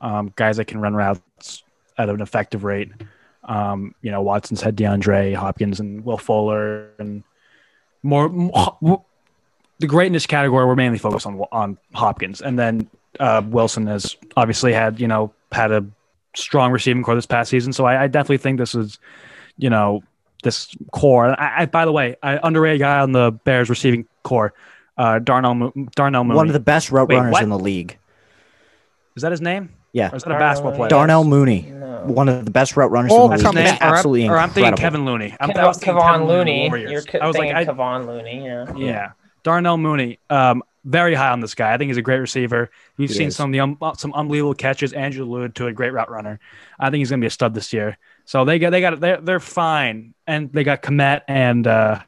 um, 0.00 0.32
guys 0.36 0.56
that 0.58 0.66
can 0.66 0.80
run 0.80 0.94
routes 0.94 1.62
at 1.98 2.08
an 2.08 2.20
effective 2.20 2.64
rate. 2.64 2.90
Um, 3.44 3.94
you 4.02 4.10
know, 4.10 4.22
Watson's 4.22 4.60
had 4.60 4.76
DeAndre 4.76 5.34
Hopkins 5.34 5.80
and 5.80 6.04
Will 6.04 6.18
Fuller, 6.18 6.90
and 6.98 7.22
more. 8.02 8.28
more 8.28 9.04
the 9.80 9.86
greatness 9.88 10.26
category, 10.26 10.64
we're 10.64 10.76
mainly 10.76 10.98
focused 10.98 11.26
on 11.26 11.40
on 11.50 11.76
Hopkins, 11.94 12.40
and 12.40 12.56
then 12.58 12.88
uh, 13.18 13.42
Wilson 13.44 13.86
has 13.88 14.16
obviously 14.36 14.72
had 14.72 15.00
you 15.00 15.08
know 15.08 15.32
had 15.50 15.72
a 15.72 15.84
strong 16.34 16.72
receiving 16.72 17.02
core 17.02 17.14
this 17.14 17.26
past 17.26 17.50
season. 17.50 17.72
So 17.72 17.84
I, 17.84 18.04
I 18.04 18.06
definitely 18.08 18.38
think 18.38 18.58
this 18.58 18.74
is, 18.74 18.98
you 19.58 19.70
know, 19.70 20.02
this 20.42 20.74
core. 20.92 21.38
I, 21.40 21.62
I 21.62 21.66
by 21.66 21.84
the 21.84 21.92
way, 21.92 22.16
I 22.22 22.38
underrated 22.42 22.80
guy 22.80 23.00
on 23.00 23.12
the 23.12 23.30
Bears 23.44 23.68
receiving 23.70 24.06
core, 24.22 24.54
uh, 24.96 25.18
Darnell 25.18 25.72
Darnell 25.94 26.24
Mooney. 26.24 26.36
One 26.36 26.46
of 26.48 26.52
the 26.52 26.60
best 26.60 26.90
route 26.90 27.08
Wait, 27.08 27.16
runners 27.16 27.32
what? 27.32 27.42
in 27.42 27.48
the 27.48 27.58
league. 27.58 27.98
is 29.16 29.22
that 29.22 29.30
his 29.32 29.40
name? 29.40 29.70
Yeah. 29.92 30.10
Or 30.10 30.16
is 30.16 30.22
that 30.24 30.32
a 30.32 30.38
basketball 30.38 30.74
player? 30.74 30.88
Darnell 30.88 31.24
Mooney, 31.24 31.70
No. 31.70 32.04
one 32.06 32.28
of 32.30 32.44
the 32.46 32.50
best 32.50 32.76
route 32.78 32.90
runners 32.90 33.12
Oh, 33.14 33.24
in 33.30 33.30
the 33.30 33.36
league. 33.36 33.36
his 33.36 33.42
come 33.42 33.54
name, 33.56 33.64
back. 33.66 33.82
or, 33.82 33.84
I'm- 33.84 34.30
or 34.30 34.38
I'm 34.38 34.48
thinking 34.48 34.72
incredible. 34.72 34.78
Kevin 34.78 35.04
Looney. 35.04 35.36
I'm, 35.38 35.50
Kev- 35.50 35.56
I 35.56 35.66
was 35.66 35.76
thinking 35.78 36.00
Kevin 36.00 36.20
Kevon 36.22 36.28
Looney. 36.28 36.68
Warriors. 36.70 36.90
You're 37.12 37.22
I 37.22 37.26
was 37.26 37.36
like, 37.36 37.54
thinking 37.54 37.56
I, 37.56 37.64
Kevon 37.66 38.06
Looney. 38.06 38.44
Yeah. 38.46 38.72
yeah. 38.74 39.10
Darnell 39.42 39.76
Mooney, 39.76 40.18
um, 40.30 40.62
very 40.84 41.14
high 41.14 41.30
on 41.30 41.40
this 41.40 41.54
guy. 41.54 41.72
I 41.72 41.78
think 41.78 41.88
he's 41.88 41.96
a 41.96 42.02
great 42.02 42.18
receiver. 42.18 42.70
You've 42.96 43.10
He 43.10 43.16
seen 43.16 43.28
is. 43.28 43.36
some 43.36 43.50
of 43.50 43.52
the 43.52 43.60
um, 43.60 43.78
some 43.96 44.12
unbelievable 44.14 44.54
catches. 44.54 44.92
Andrew 44.92 45.24
alluded 45.24 45.54
to 45.56 45.66
a 45.68 45.72
great 45.72 45.92
route 45.92 46.10
runner. 46.10 46.40
I 46.78 46.90
think 46.90 47.00
he's 47.00 47.10
going 47.10 47.20
to 47.20 47.24
be 47.24 47.28
a 47.28 47.30
stud 47.30 47.54
this 47.54 47.72
year. 47.72 47.98
So 48.24 48.44
they 48.44 48.58
got 48.58 48.70
they 48.70 48.80
got 48.80 48.98
they're 49.00 49.20
they're 49.20 49.40
fine, 49.40 50.14
and 50.26 50.52
they 50.52 50.64
got 50.64 50.82
Kmet 50.82 51.22
and 51.28 51.66
uh, 51.66 52.00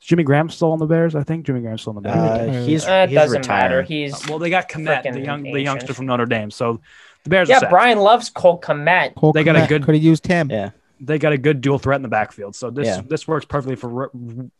is 0.00 0.06
Jimmy 0.06 0.22
Graham 0.22 0.48
still 0.48 0.72
on 0.72 0.78
the 0.78 0.86
Bears. 0.86 1.14
I 1.14 1.22
think 1.22 1.44
Jimmy 1.46 1.60
Graham's 1.60 1.82
still 1.82 1.96
on 1.96 2.02
the 2.02 2.08
Bears. 2.08 2.16
Uh, 2.16 2.66
he's, 2.66 2.86
Uh, 2.86 2.92
it 2.92 3.10
he's 3.10 3.16
doesn't 3.18 3.46
matter. 3.46 3.78
retired. 3.78 3.88
He's 3.88 4.28
well, 4.28 4.38
they 4.38 4.50
got 4.50 4.68
Kmet, 4.68 5.02
the 5.02 5.10
frickin' 5.10 5.24
young 5.24 5.42
the 5.42 5.60
youngster 5.60 5.92
from 5.94 6.06
Notre 6.06 6.26
Dame. 6.26 6.50
So 6.50 6.80
the 7.24 7.30
Bears 7.30 7.48
are 7.48 7.52
yeah. 7.52 7.58
set. 7.60 7.70
Brian 7.70 7.98
loves 7.98 8.30
Cole 8.30 8.60
Kmet. 8.60 9.14
Cole 9.16 9.32
They 9.32 9.44
got 9.44 9.56
a 9.56 9.66
good- 9.66 9.84
could 9.84 9.94
have 9.94 10.04
used 10.04 10.26
him. 10.26 10.50
Yeah. 10.50 10.70
they 11.00 11.18
got 11.18 11.32
a 11.32 11.38
good 11.38 11.60
dual 11.60 11.78
threat 11.78 11.96
in 11.96 12.02
the 12.02 12.08
backfield. 12.08 12.54
So 12.56 12.70
this 12.70 12.86
Yeah. 12.86 13.02
this 13.06 13.26
works 13.28 13.44
perfectly 13.44 13.76
for 13.76 14.04
r- 14.04 14.10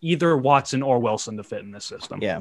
either 0.02 0.37
Watson 0.37 0.83
or 0.83 0.99
Wilson 0.99 1.37
to 1.38 1.42
fit 1.44 1.61
in 1.61 1.71
this 1.71 1.85
system. 1.87 2.18
Yeah. 2.23 2.40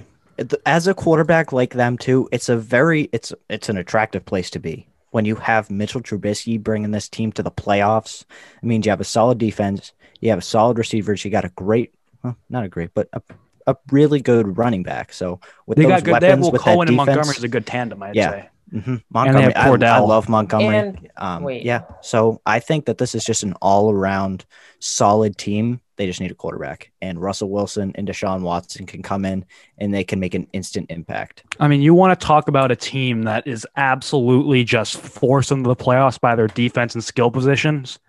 As 0.65 0.87
a 0.87 0.93
quarterback 0.93 1.51
like 1.51 1.73
them 1.73 1.97
too, 1.97 2.27
it's 2.31 2.49
a 2.49 2.57
very 2.57 3.09
it's 3.11 3.33
it's 3.49 3.69
an 3.69 3.77
attractive 3.77 4.25
place 4.25 4.49
to 4.51 4.59
be. 4.59 4.87
When 5.11 5.25
you 5.25 5.35
have 5.35 5.69
Mitchell 5.69 6.01
Trubisky 6.01 6.61
bringing 6.61 6.91
this 6.91 7.07
team 7.07 7.31
to 7.33 7.43
the 7.43 7.51
playoffs, 7.51 8.21
it 8.61 8.63
means 8.63 8.85
you 8.85 8.89
have 8.89 9.01
a 9.01 9.05
solid 9.05 9.37
defense, 9.37 9.91
you 10.21 10.29
have 10.31 10.39
a 10.39 10.43
solid 10.43 10.79
receivers, 10.79 11.23
you 11.23 11.29
got 11.29 11.45
a 11.45 11.49
great, 11.49 11.93
well, 12.23 12.35
not 12.49 12.63
a 12.63 12.67
great, 12.67 12.95
but 12.95 13.09
a, 13.13 13.21
a 13.67 13.75
really 13.91 14.21
good 14.21 14.57
running 14.57 14.81
back. 14.81 15.13
So 15.13 15.39
with 15.67 15.77
They 15.77 15.83
those 15.83 15.89
got 15.91 16.03
good. 16.03 16.19
They 16.19 16.29
have 16.29 16.39
weapons, 16.39 16.51
with 16.51 16.61
Cohen 16.61 16.77
that 16.87 16.93
and 16.93 16.97
defense, 16.97 17.07
Montgomery 17.15 17.35
is 17.37 17.43
a 17.43 17.47
good 17.47 17.67
tandem. 17.67 18.01
I'd 18.01 18.15
Yeah. 18.15 18.31
say. 18.31 18.49
Mhm. 18.73 19.03
Montgomery, 19.11 19.53
have 19.53 19.83
I, 19.83 19.97
I 19.97 19.99
love 19.99 20.27
Montgomery. 20.27 20.77
And 20.77 21.09
um, 21.17 21.43
wait. 21.43 21.63
yeah, 21.63 21.83
so 22.01 22.41
I 22.45 22.59
think 22.59 22.85
that 22.85 22.97
this 22.97 23.13
is 23.13 23.23
just 23.23 23.43
an 23.43 23.53
all-around 23.61 24.45
solid 24.79 25.37
team. 25.37 25.79
They 25.95 26.07
just 26.07 26.19
need 26.19 26.31
a 26.31 26.35
quarterback, 26.35 26.91
and 26.99 27.21
Russell 27.21 27.51
Wilson 27.51 27.91
and 27.93 28.07
Deshaun 28.07 28.41
Watson 28.41 28.87
can 28.87 29.03
come 29.03 29.25
in 29.25 29.45
and 29.77 29.93
they 29.93 30.03
can 30.03 30.19
make 30.19 30.33
an 30.33 30.47
instant 30.51 30.87
impact. 30.89 31.43
I 31.59 31.67
mean, 31.67 31.83
you 31.83 31.93
want 31.93 32.19
to 32.19 32.25
talk 32.25 32.47
about 32.47 32.71
a 32.71 32.75
team 32.75 33.23
that 33.23 33.45
is 33.45 33.67
absolutely 33.77 34.63
just 34.63 34.97
forced 34.97 35.51
into 35.51 35.67
the 35.67 35.75
playoffs 35.75 36.19
by 36.19 36.35
their 36.35 36.47
defense 36.47 36.95
and 36.95 37.03
skill 37.03 37.29
positions. 37.29 37.99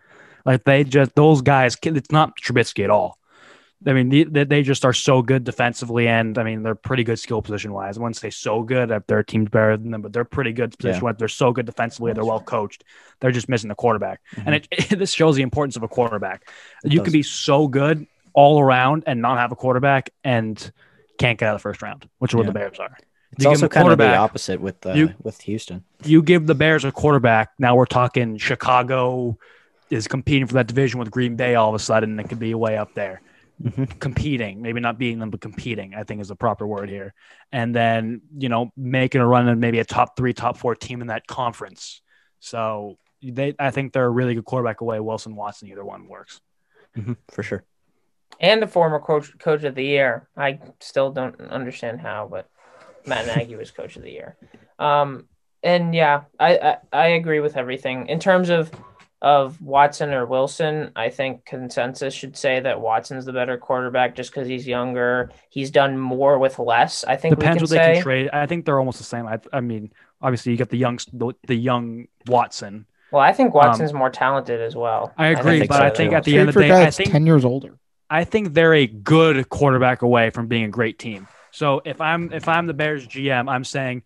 Like 0.47 0.65
they 0.65 0.85
just 0.85 1.15
those 1.15 1.43
guys. 1.43 1.77
It's 1.83 2.11
not 2.11 2.39
Trubisky 2.41 2.85
at 2.85 2.91
all. 2.91 3.19
I 3.87 3.93
mean, 3.93 4.09
they, 4.09 4.45
they- 4.45 4.63
just 4.63 4.85
are 4.85 4.93
so 4.93 5.21
good 5.23 5.45
defensively, 5.45 6.09
and 6.09 6.39
I 6.39 6.43
mean, 6.43 6.63
they're 6.63 6.75
pretty 6.75 7.05
good 7.05 7.19
skill 7.19 7.43
position 7.43 7.73
wise. 7.73 7.99
I 7.99 8.01
wouldn't 8.01 8.17
say 8.17 8.31
so 8.31 8.63
good 8.63 8.91
if 8.91 9.07
their 9.07 9.23
team's 9.23 9.51
better 9.51 9.77
than 9.77 9.91
them, 9.91 10.01
but 10.03 10.13
they're 10.13 10.25
pretty 10.25 10.53
good 10.53 10.77
position 10.79 11.05
wise. 11.05 11.17
They're 11.19 11.29
so 11.29 11.53
good 11.53 11.67
defensively. 11.67 12.13
They're 12.13 12.25
well 12.25 12.41
coached. 12.41 12.85
They're 13.21 13.31
just 13.33 13.49
missing 13.49 13.69
the 13.69 13.75
quarterback, 13.75 14.21
and 14.47 14.55
it, 14.55 14.69
this 14.99 15.13
shows 15.13 15.37
the 15.37 15.43
importance 15.43 15.77
of 15.77 15.83
a 15.83 15.89
quarterback. 15.89 16.49
It 16.85 16.93
you 16.93 16.99
does. 17.01 17.05
can 17.05 17.13
be 17.13 17.23
so 17.23 17.69
good 17.69 18.07
all 18.33 18.61
around 18.61 19.05
and 19.07 19.21
not 19.21 19.39
have 19.39 19.53
a 19.53 19.57
quarterback, 19.57 20.11
and 20.25 20.57
can't 21.19 21.39
get 21.39 21.49
out 21.49 21.55
of 21.55 21.61
the 21.61 21.63
first 21.63 21.83
round, 21.83 22.09
which 22.19 22.33
is 22.33 22.37
what 22.37 22.47
the 22.47 22.53
Bears 22.53 22.79
are. 22.79 22.97
It's 23.33 23.45
You 23.45 23.51
also 23.51 23.69
kind 23.69 23.89
of 23.91 23.99
the 23.99 24.15
opposite 24.17 24.61
with 24.61 24.85
uh, 24.87 24.93
You- 24.93 25.15
with 25.23 25.41
Houston. 25.43 25.85
you 26.05 26.23
give 26.23 26.47
the 26.47 26.55
Bears 26.55 26.85
a 26.85 26.93
quarterback. 26.93 27.51
Now 27.59 27.75
we're 27.77 27.87
talking 27.87 28.39
Chicago 28.39 29.37
is 29.91 30.09
competing 30.09 30.47
for 30.47 30.55
that 30.55 30.67
division 30.67 30.99
with 30.99 31.11
Green 31.11 31.37
Bay 31.37 31.55
all 31.55 31.69
of 31.69 31.75
a 31.75 31.79
sudden, 31.79 32.11
and 32.13 32.21
it 32.21 32.29
could 32.29 32.39
be 32.39 32.55
way 32.55 32.77
up 32.77 32.95
there. 32.95 33.21
Mhm. 33.63 33.99
Competing, 34.01 34.61
maybe 34.63 34.81
not 34.81 34.99
beating 34.99 35.19
them, 35.21 35.31
but 35.31 35.41
competing, 35.41 35.95
I 35.95 36.03
think 36.03 36.21
is 36.21 36.29
the 36.29 36.37
proper 36.37 36.67
word 36.67 36.89
here. 36.89 37.15
And 37.53 37.75
then, 37.75 38.23
you 38.37 38.49
know, 38.49 38.73
making 38.77 39.21
a 39.21 39.27
run 39.27 39.49
and 39.49 39.61
maybe 39.61 39.79
a 39.79 39.85
top 39.85 40.17
three, 40.17 40.33
top 40.33 40.57
four 40.57 40.75
team 40.75 41.01
in 41.01 41.07
that 41.07 41.27
conference. 41.27 42.03
So 42.41 42.99
they, 43.23 43.55
I 43.59 43.71
think 43.71 43.93
they're 43.93 44.07
a 44.07 44.11
really 44.11 44.35
good 44.35 44.45
quarterback 44.45 44.81
away. 44.81 44.99
Wilson, 45.01 45.37
Watson, 45.37 45.69
either 45.69 45.85
one 45.85 46.09
works. 46.09 46.41
Mhm, 46.97 47.17
for 47.31 47.43
sure. 47.43 47.65
and 48.41 48.63
a 48.65 48.67
former 48.67 48.99
coach 48.99 49.37
coach 49.39 49.63
of 49.63 49.75
the 49.77 49.85
year. 49.85 50.29
I 50.37 50.59
still 50.81 51.11
don't 51.13 51.41
understand 51.41 52.01
how, 52.01 52.27
but 52.29 52.49
Matt 53.07 53.27
Nagy 53.37 53.55
was 53.55 53.71
coach 53.71 53.95
of 53.97 54.03
the 54.03 54.11
year. 54.11 54.37
Um, 54.81 55.29
and 55.63 55.95
yeah, 55.95 56.25
I, 56.41 56.59
I 56.59 56.77
I 56.93 57.07
agree 57.09 57.39
with 57.41 57.57
everything 57.57 58.09
in 58.09 58.19
terms 58.19 58.51
of 58.51 58.71
of 59.25 59.59
Watson 59.63 60.13
or 60.13 60.27
Wilson. 60.27 60.93
I 60.95 61.09
think 61.09 61.47
consensus 61.47 62.13
should 62.13 62.37
say 62.37 62.61
that 62.61 62.79
Watson's 62.83 63.25
the 63.25 63.33
better 63.33 63.57
quarterback 63.57 64.15
just 64.15 64.31
because 64.31 64.47
he's 64.47 64.67
younger. 64.67 65.31
He's 65.49 65.71
done 65.71 65.99
more 65.99 66.39
with 66.39 66.59
less. 66.59 67.05
I 67.05 67.17
think 67.17 67.39
Depends 67.39 67.63
we 67.63 67.63
what 67.63 67.83
can 67.83 67.89
they 67.89 67.95
can 67.95 68.03
trade. 68.03 68.31
I 68.35 68.45
think 68.45 68.67
they're 68.67 68.79
almost 68.79 68.99
the 68.99 69.05
same. 69.05 69.27
I, 69.27 69.41
I 69.51 69.61
mean, 69.63 69.91
obviously 70.21 70.53
you 70.53 70.59
got 70.59 70.69
the 70.69 70.77
young, 70.77 70.99
the, 71.15 71.33
the 71.47 71.55
young 71.55 72.07
Watson. 72.27 72.85
well, 73.13 73.23
I 73.23 73.33
think 73.33 73.55
Watson's 73.55 73.95
more 73.95 74.11
talented 74.11 74.61
as 74.61 74.77
well. 74.77 75.05
Um, 75.17 75.25
I 75.25 75.29
agree, 75.29 75.61
think 75.61 75.71
but 75.71 75.79
so, 75.79 75.85
I 75.85 75.91
think 75.91 76.11
too. 76.11 76.17
at 76.17 76.25
the 76.25 76.33
Trade 76.33 76.41
end 76.41 76.49
of 76.51 76.55
the 76.55 76.61
day, 76.61 76.69
guy 76.69 76.83
I 76.83 76.91
think 76.91 77.11
ten 77.11 77.25
years 77.25 77.47
older. 77.47 77.79
I 78.11 78.25
think 78.25 78.53
they're 78.53 78.75
a 78.75 78.87
good 78.87 79.49
quarterback 79.49 80.03
away 80.03 80.29
from 80.29 80.49
being 80.49 80.65
a 80.65 80.69
great 80.69 80.99
team. 80.99 81.27
So 81.51 81.81
if 81.87 81.99
I'm 82.03 82.31
if 82.31 82.47
I'm 82.47 82.67
the 82.67 82.75
Bears 82.75 83.09
GM, 83.09 83.51
I'm 83.51 83.65
saying 83.65 84.03
what 84.03 84.05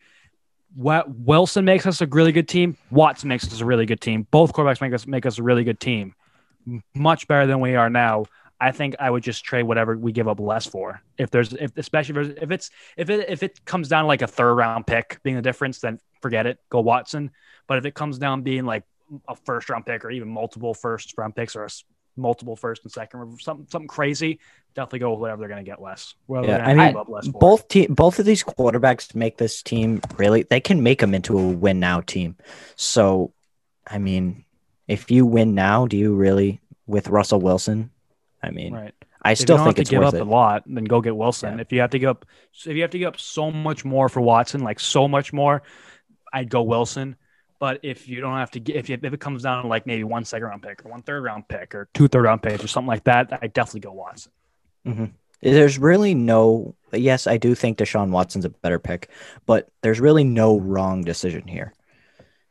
Wilson 0.78 1.64
makes 1.64 1.86
us 1.86 2.00
a 2.00 2.06
really 2.06 2.30
good 2.30 2.48
team. 2.48 2.76
Watson 2.90 3.28
makes 3.28 3.44
us 3.52 3.60
a 3.60 3.64
really 3.64 3.84
good 3.84 4.00
team. 4.00 4.26
Both 4.30 4.52
quarterbacks 4.52 4.80
make 4.80 4.94
us 4.94 5.06
make 5.06 5.26
us 5.26 5.38
a 5.38 5.42
really 5.42 5.64
good 5.64 5.80
team, 5.80 6.14
much 6.94 7.26
better 7.26 7.46
than 7.46 7.60
we 7.60 7.74
are 7.74 7.90
now. 7.90 8.26
I 8.60 8.72
think 8.72 8.96
I 8.98 9.10
would 9.10 9.22
just 9.22 9.44
trade 9.44 9.64
whatever 9.64 9.96
we 9.96 10.12
give 10.12 10.26
up 10.28 10.40
less 10.40 10.66
for. 10.66 11.00
If 11.16 11.30
there's, 11.30 11.52
if 11.52 11.76
especially 11.76 12.30
if, 12.30 12.42
if 12.42 12.50
it's 12.50 12.70
if 12.96 13.10
it 13.10 13.28
if 13.28 13.42
it 13.42 13.64
comes 13.64 13.88
down 13.88 14.04
to 14.04 14.08
like 14.08 14.22
a 14.22 14.26
third 14.26 14.54
round 14.54 14.86
pick 14.86 15.20
being 15.22 15.36
the 15.36 15.42
difference, 15.42 15.80
then 15.80 15.98
forget 16.22 16.46
it. 16.46 16.58
Go 16.70 16.80
Watson. 16.80 17.30
But 17.66 17.78
if 17.78 17.84
it 17.84 17.94
comes 17.94 18.18
down 18.18 18.42
being 18.42 18.64
like 18.64 18.84
a 19.28 19.34
first 19.34 19.68
round 19.68 19.86
pick 19.86 20.04
or 20.04 20.10
even 20.10 20.28
multiple 20.28 20.74
first 20.74 21.14
round 21.16 21.34
picks 21.34 21.56
or 21.56 21.64
a 21.64 21.70
multiple 22.18 22.56
first 22.56 22.82
and 22.84 22.92
second, 22.92 23.20
or 23.20 23.38
something 23.40 23.66
something 23.70 23.88
crazy, 23.88 24.40
definitely 24.74 24.98
go 25.00 25.12
with 25.12 25.20
whatever 25.20 25.40
they're 25.40 25.48
going 25.48 25.64
to 25.64 25.70
get 25.70 25.80
less. 25.80 26.14
Yeah, 26.28 26.64
I 26.64 26.74
mean, 26.74 26.96
up 26.96 27.08
less 27.08 27.26
for. 27.26 27.38
both 27.38 27.68
te- 27.68 27.86
both 27.86 28.18
of 28.18 28.26
these 28.26 28.44
quarterbacks 28.44 29.14
make 29.14 29.38
this 29.38 29.62
team 29.62 30.00
really 30.16 30.42
they 30.42 30.60
can 30.60 30.82
make 30.82 31.00
them 31.00 31.14
into 31.14 31.38
a 31.38 31.48
win 31.48 31.80
now 31.80 32.00
team. 32.00 32.36
So, 32.76 33.32
I 33.86 33.98
mean, 33.98 34.44
if 34.86 35.10
you 35.10 35.24
win 35.24 35.54
now, 35.54 35.86
do 35.86 35.96
you 35.96 36.14
really 36.14 36.60
with 36.86 37.08
Russell 37.08 37.40
Wilson? 37.40 37.90
I 38.42 38.50
mean, 38.50 38.74
right. 38.74 38.94
I 39.20 39.32
If 39.32 39.40
you 39.40 39.42
still 39.42 39.56
don't 39.56 39.66
think 39.66 39.76
have 39.78 39.82
it's 39.82 39.90
to 39.90 39.96
give 39.96 40.00
worth 40.00 40.14
up 40.14 40.20
it. 40.20 40.20
a 40.20 40.30
lot, 40.30 40.62
then 40.66 40.84
go 40.84 41.00
get 41.00 41.16
Wilson. 41.16 41.56
Yeah. 41.56 41.62
If 41.62 41.72
you 41.72 41.80
have 41.80 41.90
to 41.90 41.98
give 41.98 42.10
up, 42.10 42.24
if 42.64 42.66
you 42.76 42.82
have 42.82 42.90
to 42.90 42.98
give 42.98 43.08
up 43.08 43.18
so 43.18 43.50
much 43.50 43.84
more 43.84 44.08
for 44.08 44.20
Watson, 44.20 44.62
like 44.62 44.78
so 44.80 45.08
much 45.08 45.32
more, 45.32 45.62
I'd 46.32 46.48
go 46.50 46.62
Wilson. 46.62 47.16
But 47.60 47.80
if 47.82 48.08
you 48.08 48.20
don't 48.20 48.36
have 48.36 48.52
to, 48.52 48.60
get, 48.60 48.76
if 48.76 48.88
you, 48.88 48.96
if 49.02 49.12
it 49.12 49.20
comes 49.20 49.42
down 49.42 49.62
to 49.62 49.68
like 49.68 49.84
maybe 49.86 50.04
one 50.04 50.24
second 50.24 50.46
round 50.46 50.62
pick 50.62 50.84
or 50.84 50.90
one 50.90 51.02
third 51.02 51.24
round 51.24 51.48
pick 51.48 51.74
or 51.74 51.88
two 51.92 52.06
third 52.06 52.22
round 52.24 52.42
picks 52.42 52.62
or 52.62 52.68
something 52.68 52.86
like 52.88 53.04
that, 53.04 53.36
I 53.42 53.48
definitely 53.48 53.80
go 53.80 53.92
Watson. 53.92 54.32
Mm-hmm. 54.86 55.04
There's 55.42 55.78
really 55.78 56.14
no. 56.14 56.74
Yes, 56.92 57.26
I 57.26 57.36
do 57.36 57.54
think 57.54 57.78
Deshaun 57.78 58.10
Watson's 58.10 58.44
a 58.44 58.48
better 58.50 58.78
pick, 58.78 59.08
but 59.46 59.68
there's 59.82 60.00
really 60.00 60.24
no 60.24 60.58
wrong 60.58 61.02
decision 61.02 61.46
here. 61.46 61.74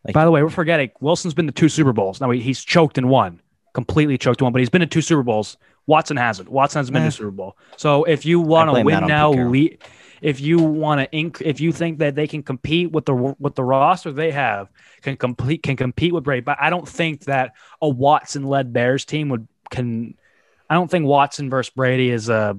Like- 0.03 0.13
By 0.13 0.25
the 0.25 0.31
way, 0.31 0.43
we're 0.43 0.49
forgetting 0.49 0.91
Wilson's 1.01 1.33
been 1.33 1.47
to 1.47 1.51
two 1.53 1.69
Super 1.69 1.93
Bowls. 1.93 2.19
Now 2.21 2.29
he- 2.31 2.39
he's 2.41 2.63
choked 2.63 2.97
in 2.97 3.07
one, 3.07 3.41
completely 3.73 4.17
choked 4.17 4.41
in 4.41 4.45
one, 4.45 4.53
but 4.53 4.59
he's 4.59 4.69
been 4.69 4.81
to 4.81 4.87
two 4.87 5.01
Super 5.01 5.23
Bowls. 5.23 5.57
Watson 5.87 6.17
hasn't. 6.17 6.49
Watson 6.49 6.79
hasn't 6.79 6.93
been 6.93 7.01
to 7.01 7.05
Eh. 7.05 7.09
a 7.09 7.11
Super 7.11 7.31
Bowl. 7.31 7.57
So 7.77 8.03
if 8.03 8.25
you 8.25 8.39
want 8.39 8.75
to 8.75 8.83
win 8.83 9.07
now, 9.07 9.31
Pete 9.33 9.81
le- 9.81 9.87
if 10.21 10.39
you 10.41 10.57
want 10.59 10.99
to 11.01 11.17
inc- 11.17 11.41
if 11.41 11.59
you 11.59 11.71
think 11.71 11.99
that 11.99 12.13
they 12.15 12.27
can 12.27 12.43
compete 12.43 12.91
with 12.91 13.05
the 13.05 13.13
with 13.39 13.55
the 13.55 13.63
roster 13.63 14.11
they 14.11 14.31
have, 14.31 14.69
can 15.01 15.15
complete 15.17 15.63
can 15.63 15.75
compete 15.75 16.13
with 16.13 16.23
Brady, 16.23 16.41
but 16.41 16.57
I 16.59 16.69
don't 16.69 16.87
think 16.87 17.25
that 17.25 17.53
a 17.81 17.87
Watson 17.89 18.43
led 18.43 18.73
Bears 18.73 19.05
team 19.05 19.29
would 19.29 19.47
can. 19.71 20.15
I 20.69 20.73
don't 20.75 20.91
think 20.91 21.05
Watson 21.05 21.49
versus 21.49 21.73
Brady 21.73 22.09
is 22.09 22.29
a. 22.29 22.57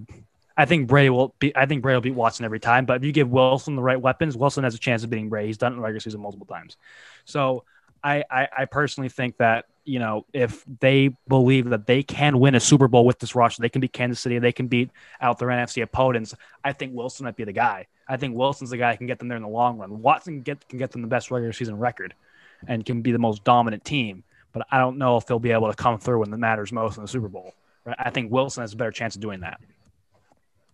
I 0.56 0.64
think 0.64 0.88
Brady 0.88 1.10
will 1.10 1.34
be. 1.38 1.54
I 1.56 1.66
think 1.66 1.82
Brady 1.82 1.96
will 1.96 2.00
beat 2.00 2.14
Watson 2.14 2.44
every 2.44 2.58
time. 2.60 2.86
But 2.86 2.96
if 2.96 3.04
you 3.04 3.12
give 3.12 3.28
Wilson 3.28 3.76
the 3.76 3.82
right 3.82 4.00
weapons, 4.00 4.36
Wilson 4.36 4.64
has 4.64 4.74
a 4.74 4.78
chance 4.78 5.04
of 5.04 5.10
beating 5.10 5.28
Brady. 5.28 5.48
He's 5.48 5.58
done 5.58 5.72
it 5.72 5.74
in 5.74 5.80
the 5.80 5.84
regular 5.84 6.00
season 6.00 6.20
multiple 6.20 6.46
times. 6.46 6.76
So 7.26 7.64
I, 8.02 8.24
I, 8.30 8.48
I 8.58 8.64
personally 8.64 9.08
think 9.08 9.36
that 9.38 9.66
you 9.88 9.98
know 9.98 10.26
if 10.32 10.64
they 10.80 11.10
believe 11.26 11.70
that 11.70 11.86
they 11.86 12.02
can 12.02 12.38
win 12.38 12.54
a 12.54 12.60
Super 12.60 12.88
Bowl 12.88 13.06
with 13.06 13.18
this 13.18 13.34
roster, 13.34 13.62
they 13.62 13.68
can 13.68 13.80
beat 13.80 13.92
Kansas 13.92 14.20
City, 14.20 14.38
they 14.38 14.52
can 14.52 14.68
beat 14.68 14.90
out 15.20 15.38
their 15.38 15.48
NFC 15.48 15.82
opponents. 15.82 16.34
I 16.62 16.72
think 16.72 16.94
Wilson 16.94 17.24
might 17.24 17.36
be 17.36 17.44
the 17.44 17.52
guy. 17.52 17.86
I 18.06 18.16
think 18.16 18.36
Wilson's 18.36 18.70
the 18.70 18.76
guy 18.76 18.92
who 18.92 18.98
can 18.98 19.06
get 19.06 19.18
them 19.18 19.28
there 19.28 19.36
in 19.36 19.42
the 19.42 19.48
long 19.48 19.78
run. 19.78 20.02
Watson 20.02 20.34
can 20.34 20.42
get 20.42 20.68
can 20.68 20.78
get 20.78 20.92
them 20.92 21.02
the 21.02 21.08
best 21.08 21.30
regular 21.30 21.52
season 21.52 21.78
record, 21.78 22.14
and 22.66 22.84
can 22.84 23.02
be 23.02 23.12
the 23.12 23.18
most 23.18 23.44
dominant 23.44 23.84
team. 23.84 24.24
But 24.52 24.66
I 24.70 24.78
don't 24.78 24.98
know 24.98 25.16
if 25.16 25.26
they'll 25.26 25.38
be 25.38 25.52
able 25.52 25.68
to 25.68 25.76
come 25.76 25.98
through 25.98 26.20
when 26.20 26.32
it 26.32 26.36
matters 26.36 26.72
most 26.72 26.96
in 26.96 27.02
the 27.02 27.08
Super 27.08 27.28
Bowl. 27.28 27.54
Right? 27.84 27.96
I 27.98 28.10
think 28.10 28.30
Wilson 28.30 28.62
has 28.62 28.72
a 28.72 28.76
better 28.76 28.92
chance 28.92 29.14
of 29.14 29.20
doing 29.20 29.40
that. 29.40 29.60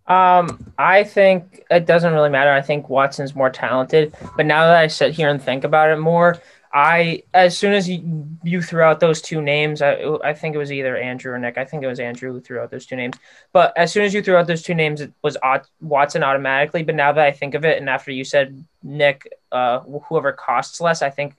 Um, 0.06 0.72
I 0.76 1.04
think 1.04 1.64
it 1.70 1.86
doesn't 1.86 2.12
really 2.12 2.28
matter. 2.28 2.52
I 2.52 2.60
think 2.60 2.88
Watson's 2.88 3.34
more 3.34 3.50
talented. 3.50 4.14
But 4.36 4.46
now 4.46 4.66
that 4.66 4.76
I 4.76 4.86
sit 4.86 5.14
here 5.14 5.28
and 5.28 5.42
think 5.42 5.64
about 5.64 5.90
it 5.90 5.96
more, 5.96 6.38
I 6.74 7.22
as 7.32 7.56
soon 7.56 7.72
as 7.72 7.88
you, 7.88 8.26
you 8.42 8.60
threw 8.60 8.82
out 8.82 8.98
those 8.98 9.22
two 9.22 9.40
names, 9.40 9.80
I, 9.80 9.92
I 10.24 10.34
think 10.34 10.56
it 10.56 10.58
was 10.58 10.72
either 10.72 10.96
Andrew 10.96 11.32
or 11.32 11.38
Nick. 11.38 11.56
I 11.56 11.64
think 11.64 11.84
it 11.84 11.86
was 11.86 12.00
Andrew 12.00 12.32
who 12.32 12.40
threw 12.40 12.58
out 12.58 12.70
those 12.72 12.84
two 12.84 12.96
names. 12.96 13.14
But 13.52 13.72
as 13.78 13.92
soon 13.92 14.04
as 14.04 14.12
you 14.12 14.22
threw 14.22 14.36
out 14.36 14.48
those 14.48 14.62
two 14.62 14.74
names, 14.74 15.00
it 15.00 15.12
was 15.22 15.36
Watson 15.80 16.24
automatically. 16.24 16.82
But 16.82 16.96
now 16.96 17.12
that 17.12 17.24
I 17.24 17.30
think 17.30 17.54
of 17.54 17.64
it, 17.64 17.78
and 17.78 17.88
after 17.88 18.10
you 18.10 18.24
said 18.24 18.64
Nick, 18.82 19.28
uh, 19.52 19.80
whoever 19.80 20.32
costs 20.32 20.80
less, 20.80 21.00
I 21.00 21.10
think 21.10 21.36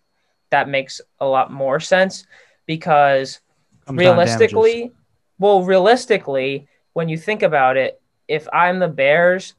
that 0.52 0.70
makes 0.70 1.02
a 1.20 1.26
lot 1.26 1.52
more 1.52 1.82
sense 1.82 2.26
because 2.66 3.42
Comes 3.86 4.02
down 4.02 4.20
to 4.20 4.26
damages. 4.26 4.54
realistically, 4.54 4.92
well, 5.38 5.64
realistically, 5.64 6.68
when 6.94 7.10
you 7.10 7.18
think 7.18 7.44
about 7.44 7.76
it, 7.76 8.02
if 8.28 8.48
I'm 8.54 8.80
the 8.80 8.88
Bears, 8.88 9.54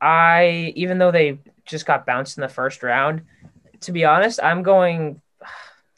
I 0.00 0.72
even 0.76 0.98
though 0.98 1.10
they 1.10 1.38
just 1.64 1.86
got 1.86 2.04
bounced 2.06 2.36
in 2.36 2.42
the 2.42 2.48
first 2.48 2.82
round, 2.82 3.22
to 3.82 3.92
be 3.92 4.04
honest, 4.04 4.40
I'm 4.42 4.62
going. 4.62 5.20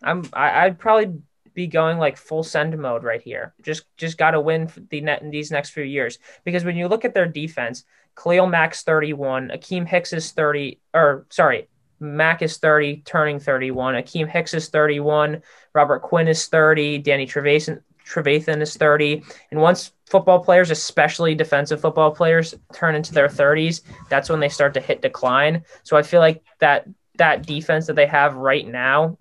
I'm 0.03 0.25
I, 0.33 0.67
I'd 0.67 0.79
probably 0.79 1.21
be 1.55 1.67
going 1.67 1.99
like 1.99 2.17
full 2.17 2.43
send 2.43 2.77
mode 2.79 3.05
right 3.05 3.23
here. 3.23 3.55
Just 3.63 3.85
just 3.97 4.19
got 4.19 4.33
to 4.33 4.41
win 4.41 4.71
the 4.91 5.01
net 5.01 5.23
in 5.23 5.31
these 5.31 5.51
next 5.51 5.71
few 5.71 5.85
years 5.85 6.19
because 6.45 6.65
when 6.65 6.77
you 6.77 6.89
look 6.89 7.05
at 7.05 7.15
their 7.15 7.27
defense, 7.27 7.85
Khalil 8.17 8.47
Mack's 8.47 8.83
31, 8.83 9.51
Akiem 9.55 9.87
Hicks 9.87 10.13
is 10.13 10.33
30, 10.33 10.81
or 10.95 11.27
sorry, 11.31 11.69
Mack 12.01 12.43
is 12.43 12.59
30, 12.59 13.03
turning 13.05 13.39
31. 13.39 13.95
Akiem 13.95 14.29
Hicks 14.29 14.55
is 14.55 14.69
31. 14.69 15.43
Robert 15.75 16.01
Quinn 16.01 16.29
is 16.29 16.47
30. 16.49 16.99
Danny 16.99 17.27
Trevathan, 17.27 17.81
Trevathan 18.07 18.61
is 18.61 18.77
30. 18.77 19.23
And 19.51 19.61
once 19.61 19.93
football 20.07 20.41
players, 20.41 20.71
especially 20.71 21.35
defensive 21.35 21.81
football 21.81 22.11
players, 22.11 22.55
turn 22.73 22.95
into 22.95 23.15
their 23.15 23.29
30s, 23.29 23.83
that's 24.11 24.29
when 24.29 24.41
they 24.41 24.49
start 24.49 24.75
to 24.75 24.81
hit 24.81 25.01
decline. 25.01 25.65
So 25.85 25.97
I 25.97 26.03
feel 26.03 26.21
like 26.21 26.43
that 26.59 26.87
that 27.23 27.47
defense 27.47 27.87
that 27.87 27.95
they 27.95 28.07
have 28.07 28.35
right 28.35 28.67
now 28.67 29.17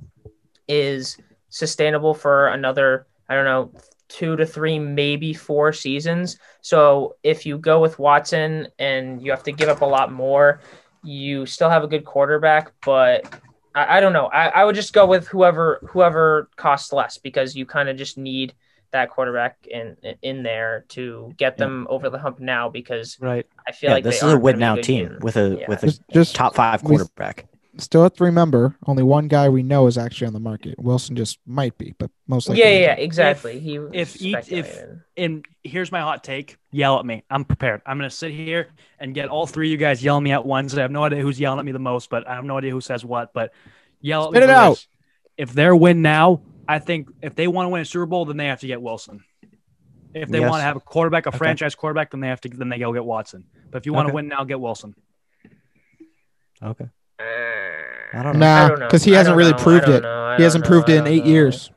is 0.67 1.17
sustainable 1.49 2.15
for 2.15 2.47
another, 2.47 3.05
I 3.29 3.35
don't 3.35 3.45
know, 3.45 3.71
two 4.07 4.35
to 4.37 4.45
three, 4.45 4.79
maybe 4.79 5.33
four 5.35 5.71
seasons. 5.71 6.37
So 6.61 7.15
if 7.21 7.45
you 7.45 7.59
go 7.59 7.79
with 7.79 7.99
Watson 7.99 8.67
and 8.79 9.21
you 9.21 9.29
have 9.31 9.43
to 9.43 9.51
give 9.51 9.69
up 9.69 9.81
a 9.81 9.85
lot 9.85 10.11
more, 10.11 10.61
you 11.03 11.45
still 11.45 11.69
have 11.69 11.83
a 11.83 11.87
good 11.87 12.03
quarterback, 12.05 12.71
but 12.83 13.39
I, 13.75 13.97
I 13.97 13.99
don't 14.01 14.13
know. 14.13 14.25
I, 14.27 14.47
I 14.47 14.65
would 14.65 14.75
just 14.75 14.93
go 14.93 15.05
with 15.05 15.27
whoever 15.27 15.79
whoever 15.89 16.49
costs 16.55 16.91
less 16.91 17.17
because 17.19 17.55
you 17.55 17.65
kind 17.67 17.87
of 17.87 17.97
just 17.97 18.17
need 18.17 18.53
that 18.91 19.09
quarterback 19.11 19.55
in 19.67 19.95
in 20.21 20.43
there 20.43 20.85
to 20.89 21.31
get 21.37 21.57
them 21.57 21.87
over 21.89 22.09
the 22.09 22.17
hump 22.19 22.39
now 22.39 22.67
because 22.69 23.17
Right. 23.21 23.45
I 23.67 23.71
feel 23.71 23.89
Yeah, 23.91 23.93
like 23.95 24.03
this 24.03 24.19
they 24.19 24.27
is 24.27 24.33
a 24.33 24.37
win 24.37 24.59
now 24.59 24.75
be 24.75 24.81
team 24.81 25.17
with 25.21 25.37
a 25.37 25.57
yeah. 25.59 25.69
with 25.69 25.83
a 25.83 25.87
Just, 25.87 26.01
just 26.11 26.35
top 26.35 26.55
five 26.55 26.81
we- 26.83 26.89
quarterback. 26.89 27.47
Still 27.77 28.03
have 28.03 28.13
to 28.15 28.23
remember 28.25 28.75
only 28.86 29.03
one 29.03 29.27
guy 29.27 29.47
we 29.49 29.63
know 29.63 29.88
is 29.88 29.97
actually 29.97 30.27
on 30.27 30.34
the 30.34 30.39
market. 30.39 30.75
Wilson 30.77 31.15
just 31.15 31.39
might 31.45 31.77
be, 31.77 31.93
but 31.97 32.12
most 32.27 32.49
likely. 32.49 32.63
yeah, 32.63 32.69
yeah, 32.69 32.79
yeah, 32.79 32.91
isn't. 32.93 33.03
exactly. 33.03 33.60
he 33.60 33.75
if 33.75 34.13
was 34.13 34.21
each- 34.25 34.51
if- 34.51 34.84
and 35.17 35.45
here's 35.63 35.91
my 35.91 36.01
hot 36.01 36.23
take. 36.23 36.57
Yell 36.71 36.99
at 36.99 37.05
me. 37.05 37.23
I'm 37.29 37.45
prepared. 37.45 37.81
I'm 37.86 37.97
gonna 37.97 38.10
sit 38.10 38.31
here 38.31 38.69
and 38.99 39.13
get 39.15 39.29
all 39.29 39.45
three 39.47 39.67
of 39.67 39.71
you 39.71 39.77
guys 39.77 40.03
yelling 40.03 40.23
me 40.23 40.31
at 40.31 40.45
once. 40.45 40.75
I 40.75 40.81
have 40.81 40.91
no 40.91 41.03
idea 41.03 41.21
who's 41.21 41.39
yelling 41.39 41.60
at 41.60 41.65
me 41.65 41.71
the 41.71 41.79
most, 41.79 42.10
but 42.10 42.27
I 42.27 42.36
have 42.36 42.45
no 42.45 42.57
idea 42.57 42.71
who 42.71 42.81
says 42.81 43.03
what. 43.05 43.34
But 43.34 43.53
yell 43.99 44.25
at 44.25 44.31
me. 44.31 44.38
Spit 44.39 44.43
it 44.43 44.49
out. 44.49 44.86
If 45.38 45.53
they're 45.53 45.75
win 45.75 46.01
now, 46.01 46.41
I 46.67 46.79
think 46.79 47.10
if 47.21 47.36
they 47.36 47.47
want 47.47 47.65
to 47.65 47.69
win 47.69 47.81
a 47.81 47.86
Super 47.86 48.05
Bowl, 48.05 48.25
then 48.25 48.38
they 48.38 48.47
have 48.47 48.60
to 48.62 48.67
get 48.67 48.81
Wilson. 48.81 49.23
If 50.13 50.27
they 50.29 50.39
Yes. 50.39 50.49
want 50.49 50.60
to 50.60 50.65
have 50.65 50.75
a 50.75 50.81
quarterback, 50.81 51.25
a 51.25 51.29
Okay. 51.29 51.38
franchise 51.38 51.73
quarterback, 51.73 52.12
then 52.12 52.19
they 52.19 52.27
have 52.27 52.41
to. 52.41 52.49
Then 52.49 52.67
they 52.69 52.79
go 52.79 52.91
get 52.93 53.05
Watson. 53.05 53.45
But 53.69 53.77
if 53.79 53.86
you 53.86 53.93
want 53.93 54.07
Okay. 54.07 54.12
to 54.12 54.15
win 54.15 54.27
now, 54.27 54.43
get 54.43 54.60
Wilson. 54.60 54.93
Okay. 56.62 56.89
I 58.13 58.23
don't 58.23 58.34
know. 58.38 58.39
Nah, 58.45 58.65
I 58.65 58.67
don't 58.67 58.79
know. 58.79 58.88
'cause 58.89 59.03
he 59.03 59.12
hasn't 59.12 59.36
really 59.38 59.51
know. 59.51 59.57
Proved 59.57 59.88
it. 59.88 60.03
He 60.38 60.43
hasn't 60.43 60.63
don't 60.65 60.69
proved 60.71 60.89
it 60.89 60.97
in 60.97 61.07
eight 61.07 61.23
know. 61.25 61.31
years. 61.31 61.71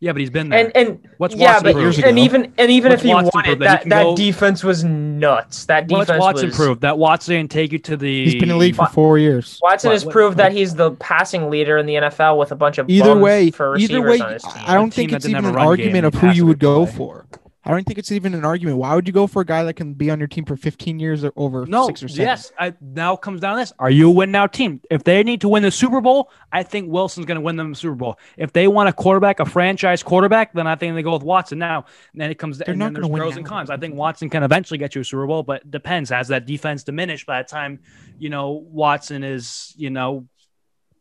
Yeah, 0.00 0.10
but 0.10 0.18
he's 0.20 0.30
been 0.30 0.48
there. 0.48 0.58
And 0.58 0.72
and 0.76 0.98
What's 1.18 1.36
yeah, 1.36 1.52
Watson 1.52 1.62
but 1.72 1.80
years 1.80 1.94
prove? 1.94 1.98
ago? 2.00 2.08
and 2.08 2.18
even 2.18 2.52
and 2.58 2.70
even 2.72 2.90
What's 2.90 3.02
if 3.02 3.06
he 3.06 3.14
Watson 3.14 3.30
won 3.32 3.44
it, 3.48 3.58
That 3.60 3.84
he 3.84 3.88
that 3.90 3.96
that 3.96 4.02
go- 4.02 4.16
defense 4.16 4.64
was 4.64 4.82
nuts. 4.82 5.66
That 5.66 5.86
defense 5.86 6.08
What's 6.08 6.20
Watson 6.20 6.46
was. 6.48 6.56
prove? 6.56 6.80
That 6.80 6.98
Watson 6.98 7.36
can 7.36 7.46
take 7.46 7.70
you 7.70 7.78
to 7.78 7.96
the. 7.96 8.24
He's 8.24 8.34
been 8.34 8.42
in 8.44 8.48
the 8.48 8.56
league 8.56 8.74
for 8.74 8.86
four 8.86 9.18
years. 9.18 9.60
Watson 9.62 9.90
What- 9.90 9.92
has 9.94 10.04
what- 10.04 10.10
proved 10.12 10.38
that 10.38 10.50
he's 10.50 10.74
the 10.74 10.90
passing 10.92 11.48
leader 11.50 11.78
in 11.78 11.86
the 11.86 11.94
NFL 11.94 12.36
with 12.36 12.50
a 12.50 12.56
bunch 12.56 12.78
of 12.78 12.90
Either 12.90 13.10
bums 13.10 13.22
way, 13.22 13.52
for 13.52 13.76
either 13.78 14.02
way, 14.02 14.18
on 14.18 14.32
his 14.32 14.42
team. 14.42 14.64
I 14.66 14.74
don't 14.74 14.92
think 14.92 15.12
it's 15.12 15.28
even 15.28 15.44
an 15.44 15.56
argument 15.56 16.06
of 16.06 16.14
who 16.14 16.30
you 16.30 16.46
would 16.46 16.58
go 16.58 16.84
play. 16.84 16.94
for. 16.96 17.26
I 17.64 17.70
don't 17.70 17.84
think 17.86 17.98
it's 17.98 18.10
even 18.10 18.34
an 18.34 18.44
argument. 18.44 18.78
Why 18.78 18.94
would 18.94 19.06
you 19.06 19.12
go 19.12 19.28
for 19.28 19.42
a 19.42 19.44
guy 19.44 19.62
that 19.62 19.74
can 19.74 19.94
be 19.94 20.10
on 20.10 20.18
your 20.18 20.26
team 20.26 20.44
for 20.44 20.56
15 20.56 20.98
years 20.98 21.22
or 21.22 21.32
over 21.36 21.64
No, 21.64 21.86
six 21.86 22.02
or 22.02 22.08
seven? 22.08 22.24
yes. 22.24 22.52
I, 22.58 22.74
now 22.80 23.14
comes 23.14 23.40
down 23.40 23.56
to 23.56 23.62
this: 23.62 23.72
Are 23.78 23.90
you 23.90 24.08
a 24.08 24.12
win 24.12 24.32
now 24.32 24.48
team? 24.48 24.80
If 24.90 25.04
they 25.04 25.22
need 25.22 25.40
to 25.42 25.48
win 25.48 25.62
the 25.62 25.70
Super 25.70 26.00
Bowl, 26.00 26.30
I 26.52 26.64
think 26.64 26.90
Wilson's 26.90 27.26
going 27.26 27.36
to 27.36 27.40
win 27.40 27.54
them 27.54 27.70
the 27.70 27.76
Super 27.76 27.94
Bowl. 27.94 28.18
If 28.36 28.52
they 28.52 28.66
want 28.66 28.88
a 28.88 28.92
quarterback, 28.92 29.38
a 29.38 29.44
franchise 29.44 30.02
quarterback, 30.02 30.52
then 30.54 30.66
I 30.66 30.74
think 30.74 30.96
they 30.96 31.02
go 31.02 31.12
with 31.12 31.22
Watson. 31.22 31.58
Now, 31.60 31.84
then 32.14 32.32
it 32.32 32.34
comes. 32.38 32.58
They're 32.58 32.70
and 32.70 32.80
not 32.80 32.94
then 32.94 33.02
there's 33.02 33.08
pros 33.08 33.36
and 33.36 33.46
cons. 33.46 33.70
I 33.70 33.76
think 33.76 33.94
Watson 33.94 34.28
can 34.28 34.42
eventually 34.42 34.78
get 34.78 34.96
you 34.96 35.02
a 35.02 35.04
Super 35.04 35.26
Bowl, 35.28 35.44
but 35.44 35.60
it 35.62 35.70
depends. 35.70 36.10
Has 36.10 36.28
that 36.28 36.46
defense 36.46 36.82
diminished 36.82 37.26
by 37.26 37.42
the 37.42 37.48
time 37.48 37.78
you 38.18 38.28
know 38.28 38.50
Watson 38.50 39.22
is 39.22 39.72
you 39.76 39.90
know, 39.90 40.26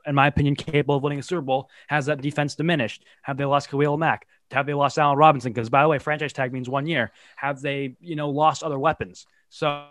in 0.05 0.13
my 0.13 0.27
opinion, 0.27 0.55
capable 0.55 0.97
of 0.97 1.01
winning 1.01 1.17
a 1.19 1.23
Super 1.23 1.41
Bowl? 1.41 1.69
Has 1.87 2.05
that 2.05 2.21
defense 2.21 2.53
diminished? 2.53 3.03
Have 3.23 3.37
they 3.37 3.45
lost 3.45 3.69
Khalil 3.69 3.97
Mack? 3.97 4.27
Have 4.51 4.65
they 4.65 4.73
lost 4.73 4.97
Allen 4.97 5.17
Robinson? 5.17 5.53
Because 5.53 5.69
by 5.69 5.83
the 5.83 5.89
way, 5.89 5.99
franchise 5.99 6.33
tag 6.33 6.53
means 6.53 6.69
one 6.69 6.87
year. 6.87 7.11
Have 7.35 7.61
they 7.61 7.95
you 7.99 8.15
know 8.15 8.29
lost 8.29 8.63
other 8.63 8.79
weapons? 8.79 9.25
So. 9.49 9.87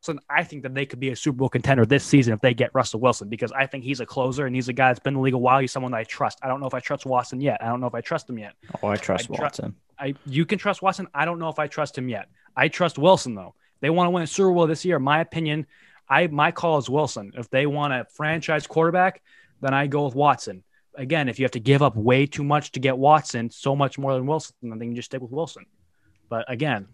So 0.00 0.18
I 0.28 0.44
think 0.44 0.64
that 0.64 0.74
they 0.74 0.84
could 0.84 1.00
be 1.00 1.08
a 1.08 1.16
Super 1.16 1.36
Bowl 1.38 1.48
contender 1.48 1.86
this 1.86 2.04
season 2.04 2.34
if 2.34 2.40
they 2.42 2.52
get 2.52 2.74
Russell 2.74 3.00
Wilson 3.00 3.30
because 3.30 3.52
I 3.52 3.64
think 3.64 3.84
he's 3.84 4.00
a 4.00 4.04
closer 4.04 4.44
and 4.44 4.54
he's 4.54 4.68
a 4.68 4.74
guy 4.74 4.88
that's 4.88 4.98
been 4.98 5.12
in 5.12 5.16
the 5.16 5.22
league 5.22 5.32
a 5.32 5.38
while. 5.38 5.60
He's 5.60 5.72
someone 5.72 5.92
that 5.92 5.98
I 5.98 6.04
trust. 6.04 6.40
I 6.42 6.48
don't 6.48 6.60
know 6.60 6.66
if 6.66 6.74
I 6.74 6.80
trust 6.80 7.06
Watson 7.06 7.40
yet. 7.40 7.62
I 7.62 7.68
don't 7.68 7.80
know 7.80 7.86
if 7.86 7.94
I 7.94 8.02
trust 8.02 8.28
him 8.28 8.38
yet. 8.38 8.52
Oh, 8.82 8.88
I 8.88 8.96
trust 8.96 9.30
I 9.30 9.34
tr- 9.34 9.42
Watson. 9.42 9.74
I 9.98 10.14
you 10.26 10.44
can 10.44 10.58
trust 10.58 10.82
Watson. 10.82 11.08
I 11.14 11.24
don't 11.24 11.38
know 11.38 11.48
if 11.48 11.58
I 11.58 11.68
trust 11.68 11.96
him 11.96 12.10
yet. 12.10 12.28
I 12.54 12.68
trust 12.68 12.98
Wilson 12.98 13.34
though. 13.34 13.54
They 13.80 13.88
want 13.88 14.08
to 14.08 14.10
win 14.10 14.22
a 14.22 14.26
Super 14.26 14.52
Bowl 14.52 14.66
this 14.66 14.84
year. 14.84 14.98
My 14.98 15.20
opinion, 15.20 15.66
I 16.06 16.26
my 16.26 16.50
call 16.50 16.76
is 16.76 16.90
Wilson. 16.90 17.32
If 17.36 17.48
they 17.48 17.64
want 17.64 17.94
a 17.94 18.06
franchise 18.14 18.66
quarterback, 18.66 19.22
then 19.62 19.72
I 19.72 19.86
go 19.86 20.04
with 20.04 20.14
Watson. 20.14 20.63
Again, 20.96 21.28
if 21.28 21.38
you 21.38 21.44
have 21.44 21.52
to 21.52 21.60
give 21.60 21.82
up 21.82 21.96
way 21.96 22.26
too 22.26 22.44
much 22.44 22.72
to 22.72 22.80
get 22.80 22.96
Watson, 22.98 23.50
so 23.50 23.74
much 23.76 23.98
more 23.98 24.14
than 24.14 24.26
Wilson, 24.26 24.54
then 24.62 24.80
you 24.90 24.94
just 24.94 25.06
stick 25.06 25.20
with 25.20 25.30
Wilson. 25.30 25.66
But 26.28 26.44
again, 26.50 26.86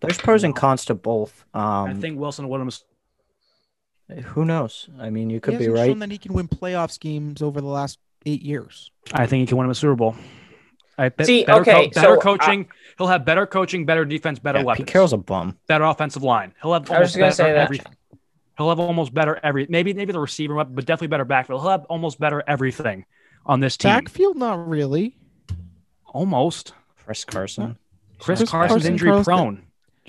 There's 0.00 0.18
pros 0.18 0.44
and 0.44 0.54
cons 0.54 0.84
to 0.86 0.94
both. 0.94 1.44
I 1.54 1.90
Um, 1.90 2.00
think 2.00 2.18
Wilson 2.18 2.48
would 2.48 2.60
have. 2.60 4.24
who 4.26 4.44
knows? 4.44 4.88
I 4.98 5.10
mean, 5.10 5.30
you 5.30 5.40
could 5.40 5.54
he 5.54 5.58
be 5.58 5.64
hasn't 5.64 5.76
right. 5.78 5.86
shown 5.88 5.98
that 6.00 6.10
he 6.10 6.18
can 6.18 6.32
win 6.34 6.46
playoff 6.48 6.98
games 7.00 7.42
over 7.42 7.60
the 7.60 7.66
last 7.66 7.98
eight 8.26 8.42
years. 8.42 8.90
I 9.12 9.26
think 9.26 9.40
he 9.40 9.46
can 9.46 9.56
win 9.56 9.64
him 9.66 9.70
a 9.70 9.74
Super 9.74 9.94
Bowl. 9.96 10.14
I 10.98 11.08
bet 11.10 11.26
See, 11.26 11.44
better, 11.44 11.60
okay, 11.60 11.88
better 11.94 12.16
so, 12.16 12.20
coaching. 12.20 12.68
he'll 12.98 13.06
have 13.06 13.24
better 13.24 13.46
coaching, 13.46 13.86
better 13.86 14.04
defense, 14.04 14.38
better 14.40 14.58
Yeah, 14.58 14.64
weapons, 14.64 14.84
Pete 14.86 14.92
Carroll's 14.92 15.12
a 15.12 15.16
bum. 15.16 15.56
better 15.68 15.84
offensive 15.84 16.22
line. 16.24 16.52
He'll 16.60 16.72
have. 16.72 16.90
I 16.90 16.98
was 17.00 17.08
just 17.10 17.16
gonna 17.18 17.26
better 17.26 17.34
say 17.36 17.52
that. 17.52 17.58
everything. 17.64 17.92
He'll 18.58 18.68
have 18.68 18.80
almost 18.80 19.14
better 19.14 19.38
every. 19.42 19.66
Maybe 19.70 19.94
maybe 19.94 20.12
the 20.12 20.18
receiver 20.20 20.54
weapon, 20.54 20.74
but 20.74 20.84
definitely 20.84 21.06
better 21.08 21.24
backfield. 21.24 21.60
He'll 21.62 21.70
have 21.70 21.84
almost 21.86 22.18
better 22.20 22.42
everything 22.46 23.06
on 23.46 23.60
this 23.60 23.76
team. 23.76 23.90
Backfield, 23.92 24.36
not 24.36 24.68
really. 24.68 25.16
Almost. 26.06 26.74
Chris 27.04 27.24
Carson. 27.24 27.78
Chris, 28.18 28.40
Chris 28.40 28.50
Carson's 28.50 28.72
Carson- 28.82 28.92
injury 28.92 29.10
Carson- 29.10 29.24
prone. 29.24 29.62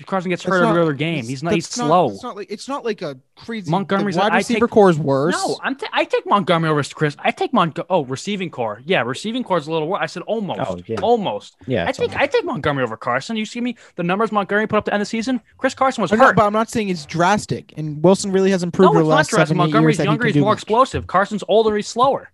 Carson 0.06 0.30
gets 0.30 0.42
That's 0.42 0.54
hurt 0.56 0.62
not- 0.62 0.70
every 0.70 0.82
other 0.82 0.92
game. 0.92 1.24
He's 1.24 1.42
not. 1.42 1.52
He's 1.52 1.66
that's 1.68 1.78
not- 1.78 1.86
slow. 1.86 2.10
It's 2.10 2.22
not 2.22 2.36
like 2.36 2.50
it's 2.50 2.68
not 2.68 2.84
like 2.84 3.02
a 3.02 3.18
crazy. 3.36 3.70
Montgomery's- 3.70 4.16
wide 4.16 4.32
I 4.32 4.38
receiver 4.38 4.66
take- 4.66 4.70
core 4.70 4.90
is 4.90 4.98
worse. 4.98 5.34
No, 5.34 5.58
I'm 5.62 5.76
t- 5.76 5.86
I 5.92 6.04
take 6.04 6.26
Montgomery 6.26 6.70
over 6.70 6.82
Chris. 6.84 7.16
I 7.18 7.30
take 7.30 7.52
Mon. 7.52 7.72
Oh, 7.88 8.04
receiving 8.04 8.50
core. 8.50 8.80
Yeah, 8.84 9.02
receiving 9.02 9.44
core 9.44 9.58
is 9.58 9.66
a 9.66 9.72
little 9.72 9.88
worse. 9.88 10.00
I 10.02 10.06
said 10.06 10.22
almost. 10.22 10.60
Oh, 10.60 10.78
yeah. 10.86 10.96
Almost. 11.02 11.56
Yeah, 11.66 11.84
I 11.86 11.92
think 11.92 12.12
almost- 12.12 12.22
I 12.22 12.26
take 12.26 12.44
Montgomery 12.44 12.84
over 12.84 12.96
Carson. 12.96 13.36
You 13.36 13.44
see 13.44 13.60
me 13.60 13.76
the 13.96 14.02
numbers 14.02 14.32
Montgomery 14.32 14.66
put 14.66 14.76
up 14.76 14.84
to 14.86 14.92
end 14.94 15.00
the 15.00 15.06
season. 15.06 15.40
Chris 15.58 15.74
Carson 15.74 16.02
was 16.02 16.12
I 16.12 16.16
know, 16.16 16.26
hurt. 16.26 16.36
but 16.36 16.44
I'm 16.46 16.52
not 16.52 16.68
saying 16.70 16.88
it's 16.88 17.06
drastic. 17.06 17.72
And 17.76 18.02
Wilson 18.02 18.32
really 18.32 18.50
has 18.50 18.62
improved 18.62 18.94
no, 18.94 19.00
it's 19.00 19.08
the 19.08 19.14
not 19.14 19.28
drastic. 19.28 19.56
Montgomery's 19.56 19.98
years 19.98 20.04
he 20.04 20.10
younger. 20.10 20.26
He's 20.26 20.36
more 20.36 20.54
this. 20.54 20.62
explosive. 20.62 21.06
Carson's 21.06 21.44
older. 21.48 21.74
He's 21.76 21.88
slower. 21.88 22.30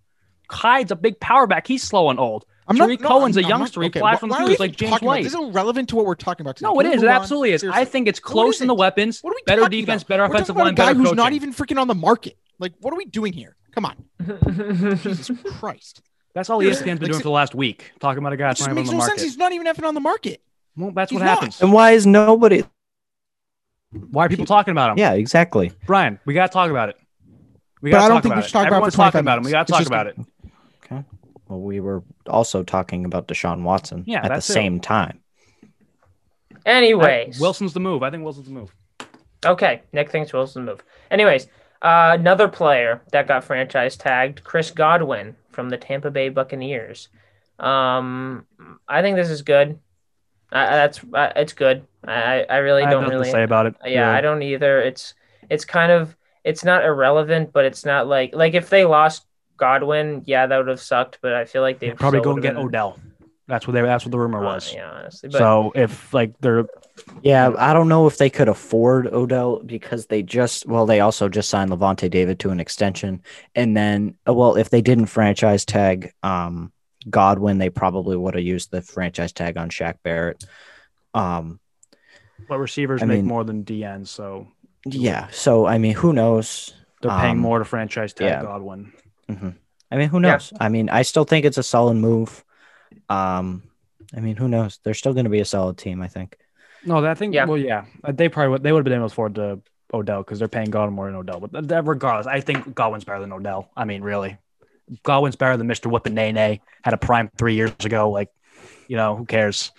Hyde's 0.49 0.91
a 0.91 0.95
big 0.95 1.19
power 1.19 1.45
back. 1.47 1.67
He's 1.67 1.83
slow 1.83 2.09
and 2.09 2.19
old. 2.19 2.45
I'm 2.69 2.75
not, 2.75 2.85
Tarik 2.85 3.01
no, 3.01 3.07
Cohen's 3.07 3.37
I'm- 3.37 3.43
a 3.43 3.47
I'm 3.47 3.49
not- 3.51 3.57
youngster. 3.59 3.81
He 3.81 3.87
okay, 3.87 3.99
flies 3.99 4.19
from 4.19 4.29
the 4.29 4.33
why 4.33 4.37
field. 4.39 4.45
are 4.45 4.49
we 4.49 4.53
He's 4.53 4.59
like 4.59 4.75
James 4.75 4.89
talking 4.91 5.07
about- 5.07 5.11
White. 5.15 5.23
This 5.23 5.33
is 5.33 5.39
irrelevant 5.39 5.89
to 5.89 5.95
what 5.95 6.05
we're 6.05 6.15
talking 6.15 6.45
about 6.45 6.57
today. 6.57 6.67
No, 6.67 6.73
Can 6.73 6.85
it 6.85 6.89
we 6.89 6.93
is. 6.95 7.01
move 7.01 7.03
It 7.05 7.07
on? 7.09 7.21
absolutely 7.21 7.51
is. 7.51 7.61
Seriously. 7.61 7.81
I 7.81 7.85
think 7.85 8.07
it's 8.07 8.19
close 8.19 8.55
is 8.55 8.61
in 8.61 8.67
the 8.67 8.73
weapons. 8.75 9.21
What 9.21 9.31
are 9.31 9.35
we 9.35 9.43
Better 9.45 9.61
talking 9.61 9.79
defense, 9.79 10.01
about? 10.03 10.07
better 10.09 10.23
We're 10.23 10.35
offensive 10.35 10.55
line, 10.55 10.67
a 10.67 10.73
guy 10.73 10.85
better 10.87 10.97
who's 10.97 11.05
coaching. 11.07 11.15
not 11.17 11.33
even 11.33 11.53
freaking 11.53 11.79
on 11.79 11.87
the 11.87 11.95
market. 11.95 12.37
Like, 12.59 12.73
what 12.81 12.93
are 12.93 12.97
we 12.97 13.05
doing 13.05 13.33
here? 13.33 13.55
Come 13.71 13.85
on, 13.85 13.95
Jesus 15.03 15.29
Christ! 15.59 16.01
That's 16.33 16.49
all 16.49 16.59
ESPN's 16.59 16.81
been 16.81 16.89
like, 16.97 16.99
doing 17.01 17.13
for 17.13 17.23
the 17.23 17.29
last 17.29 17.53
week, 17.53 17.91
talking 17.99 18.17
about 18.17 18.33
a 18.33 18.37
guy 18.37 18.49
It 18.49 18.55
just 18.57 18.67
not 18.67 18.71
even 18.71 18.77
on 18.77 18.83
makes 18.83 18.89
the 18.89 18.93
no 18.93 18.97
market. 18.97 19.19
sense. 19.19 19.21
He's 19.21 19.37
not 19.37 19.51
even 19.53 19.67
effing 19.67 19.87
on 19.87 19.93
the 19.93 19.99
market. 19.99 20.41
Well, 20.75 20.91
that's 20.91 21.11
He's 21.11 21.19
what 21.19 21.25
not. 21.25 21.35
happens. 21.35 21.61
And 21.61 21.71
why 21.71 21.91
is 21.91 22.05
nobody? 22.07 22.63
Why 23.91 24.25
are 24.25 24.29
people 24.29 24.45
talking 24.47 24.71
about 24.71 24.91
him? 24.91 24.97
Yeah, 24.97 25.13
exactly. 25.13 25.71
Brian, 25.85 26.19
we 26.25 26.33
gotta 26.33 26.51
talk 26.51 26.69
about 26.71 26.89
it. 26.89 26.97
We 27.81 27.91
gotta 27.91 28.05
I 28.05 28.07
don't 28.07 28.15
talk 28.17 28.23
think 28.23 28.33
about 28.33 28.35
we 28.37 28.39
it. 28.39 28.45
should 28.47 28.53
talk 28.53 28.61
about 28.61 28.65
it 28.65 28.75
Everyone's 28.75 28.95
talking 28.95 29.19
about 29.19 29.37
him. 29.37 29.43
We 29.43 29.51
gotta 29.51 29.71
talk 29.71 29.85
about 29.85 30.07
it. 30.07 30.17
Okay. 31.47 31.53
Well, 31.53 31.61
we 31.61 31.79
were 31.79 32.03
also 32.27 32.63
talking 32.63 33.05
about 33.05 33.27
Deshaun 33.27 33.63
Watson 33.63 34.03
Yeah, 34.05 34.17
at 34.17 34.23
the 34.23 34.29
that's 34.29 34.49
it. 34.49 34.53
same 34.53 34.79
time. 34.79 35.19
Anyways, 36.65 37.39
Wilson's 37.39 37.73
the 37.73 37.79
move. 37.79 38.03
I 38.03 38.09
think 38.11 38.23
Wilson's 38.23 38.47
the 38.47 38.53
move. 38.53 38.73
Okay, 39.45 39.83
Nick 39.93 40.09
thinks 40.11 40.33
Wilson's 40.33 40.65
the 40.65 40.71
move. 40.71 40.83
Anyways, 41.11 41.47
uh, 41.81 42.17
another 42.19 42.47
player 42.47 43.01
that 43.11 43.27
got 43.27 43.43
franchise 43.43 43.95
tagged, 43.95 44.43
Chris 44.43 44.71
Godwin 44.71 45.35
from 45.51 45.69
the 45.69 45.77
Tampa 45.77 46.11
Bay 46.11 46.29
Buccaneers. 46.29 47.09
Um, 47.59 48.45
I 48.87 49.01
think 49.01 49.15
this 49.15 49.29
is 49.29 49.41
good. 49.43 49.79
Uh, 50.51 50.65
that's 50.69 51.01
uh, 51.13 51.31
it's 51.35 51.53
good. 51.53 51.85
I 52.05 52.45
I 52.49 52.57
really 52.57 52.83
I 52.83 52.89
don't 52.89 53.03
nothing 53.03 53.17
really 53.17 53.29
to 53.29 53.31
say 53.31 53.43
about 53.43 53.65
it. 53.67 53.75
yeah 53.85 54.07
really. 54.07 54.17
I 54.17 54.21
don't 54.21 54.41
either. 54.41 54.81
It's 54.81 55.13
it's 55.49 55.65
kind 55.65 55.91
of 55.91 56.15
it's 56.43 56.63
not 56.63 56.83
irrelevant, 56.83 57.51
but 57.53 57.65
it's 57.65 57.85
not 57.85 58.07
like 58.07 58.33
like 58.33 58.53
if 58.53 58.69
they 58.69 58.85
lost 58.85 59.25
Godwin, 59.57 60.23
yeah, 60.25 60.45
that 60.45 60.57
would 60.57 60.67
have 60.67 60.79
sucked. 60.81 61.19
But 61.21 61.33
I 61.33 61.45
feel 61.45 61.61
like 61.61 61.79
they 61.79 61.89
They'd 61.89 61.97
probably 61.97 62.21
go 62.21 62.31
and 62.33 62.41
get 62.41 62.55
been- 62.55 62.63
Odell. 62.65 62.99
That's 63.49 63.65
what 63.65 63.73
they. 63.75 63.81
That's 63.81 64.03
what 64.03 64.11
the 64.11 64.19
rumor 64.19 64.39
uh, 64.45 64.55
was. 64.55 64.73
yeah, 64.73 64.89
honestly. 64.91 65.29
But 65.29 65.37
So 65.37 65.71
if 65.73 66.13
like 66.13 66.37
they're 66.41 66.65
Yeah, 67.21 67.53
I 67.57 67.71
don't 67.73 67.87
know 67.87 68.05
if 68.05 68.17
they 68.17 68.29
could 68.29 68.49
afford 68.49 69.07
Odell 69.07 69.61
because 69.63 70.07
they 70.07 70.21
just 70.21 70.65
well, 70.67 70.85
they 70.85 70.99
also 70.99 71.29
just 71.29 71.49
signed 71.49 71.71
Lavonte 71.71 72.09
David 72.11 72.39
to 72.39 72.49
an 72.49 72.59
extension, 72.59 73.21
and 73.55 73.75
then 73.75 74.15
uh, 74.27 74.33
well, 74.33 74.57
if 74.57 74.69
they 74.69 74.81
didn't 74.81 75.05
franchise 75.05 75.63
tag 75.63 76.11
um 76.23 76.73
Godwin, 77.09 77.57
they 77.57 77.69
probably 77.69 78.17
would 78.17 78.33
have 78.35 78.43
used 78.43 78.69
the 78.69 78.81
franchise 78.81 79.31
tag 79.31 79.55
on 79.55 79.69
Shaq 79.69 79.95
Barrett. 80.03 80.43
Um, 81.13 81.61
but 82.49 82.59
receivers 82.59 83.01
I 83.01 83.05
make 83.05 83.19
mean- 83.19 83.27
more 83.27 83.45
than 83.45 83.63
DNs, 83.63 84.09
so 84.09 84.49
yeah. 84.85 85.27
So 85.31 85.65
I 85.65 85.77
mean, 85.77 85.93
who 85.93 86.11
knows? 86.11 86.73
they're 87.01 87.11
paying 87.11 87.33
Um, 87.37 87.39
more 87.39 87.59
to 87.59 87.65
franchise 87.65 88.11
tag 88.11 88.27
yeah. 88.27 88.41
Godwin. 88.41 88.91
Hmm 89.29 89.49
I 89.89 89.95
mean, 89.95 90.09
who 90.09 90.17
Yeah. 90.17 90.33
knows? 90.33 90.53
I 90.59 90.69
mean, 90.69 90.89
I 90.89 91.03
still 91.03 91.23
think 91.23 91.45
it's 91.45 91.57
a 91.57 91.63
solid 91.63 91.95
move. 91.95 92.43
Um, 93.09 93.63
I 94.15 94.19
mean, 94.19 94.35
who 94.35 94.47
knows? 94.47 94.79
They're 94.83 94.93
still 94.93 95.13
going 95.13 95.25
to 95.25 95.29
be 95.29 95.39
a 95.39 95.45
solid 95.45 95.77
team. 95.77 96.01
I 96.01 96.07
think. 96.07 96.37
No, 96.83 97.01
that 97.01 97.17
thing. 97.17 97.33
Yeah. 97.33 97.45
Well, 97.45 97.57
yeah, 97.57 97.85
Uh, 98.03 98.11
they 98.11 98.29
probably 98.29 98.49
would. 98.51 98.63
They 98.63 98.71
would 98.71 98.79
have 98.79 98.85
been 98.85 98.93
able 98.93 99.09
to 99.09 99.13
afford 99.13 99.35
to 99.35 99.61
Odell 99.93 100.23
because 100.23 100.39
they're 100.39 100.47
paying 100.47 100.69
Godwin 100.69 100.93
more 100.93 101.07
than 101.07 101.15
Odell. 101.15 101.39
But 101.39 101.51
th- 101.51 101.67
th- 101.67 101.83
regardless, 101.85 102.27
I 102.27 102.41
think 102.41 102.75
Godwin's 102.75 103.05
better 103.05 103.19
than 103.19 103.31
Odell. 103.31 103.71
I 103.75 103.85
mean, 103.85 104.01
really, 104.01 104.37
Godwin's 105.03 105.35
better 105.37 105.57
than 105.57 105.67
Mister 105.67 105.89
Whippin' 105.89 106.13
Nene. 106.13 106.59
Had 106.83 106.93
a 106.93 106.97
prime 106.97 107.29
three 107.37 107.55
years 107.55 107.73
ago. 107.83 108.09
Like, 108.11 108.29
you 108.87 108.97
know, 108.97 109.15
who 109.15 109.25
cares? 109.25 109.71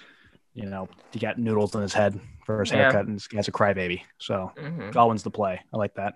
You 0.55 0.67
know, 0.67 0.89
he 1.13 1.19
got 1.19 1.39
noodles 1.39 1.75
in 1.75 1.83
his 1.83 1.95
head 1.95 2.19
for 2.45 2.61
his 2.61 2.71
Yeah. 2.71 2.77
haircut, 2.77 3.07
and 3.07 3.21
he 3.31 3.37
has 3.37 3.49
a 3.49 3.53
crybaby. 3.53 4.03
So 4.19 4.53
Mhm. 4.57 4.93
Godwin's 4.93 5.23
the 5.23 5.31
play. 5.31 5.61
I 5.73 5.77
like 5.77 5.95
that. 5.95 6.15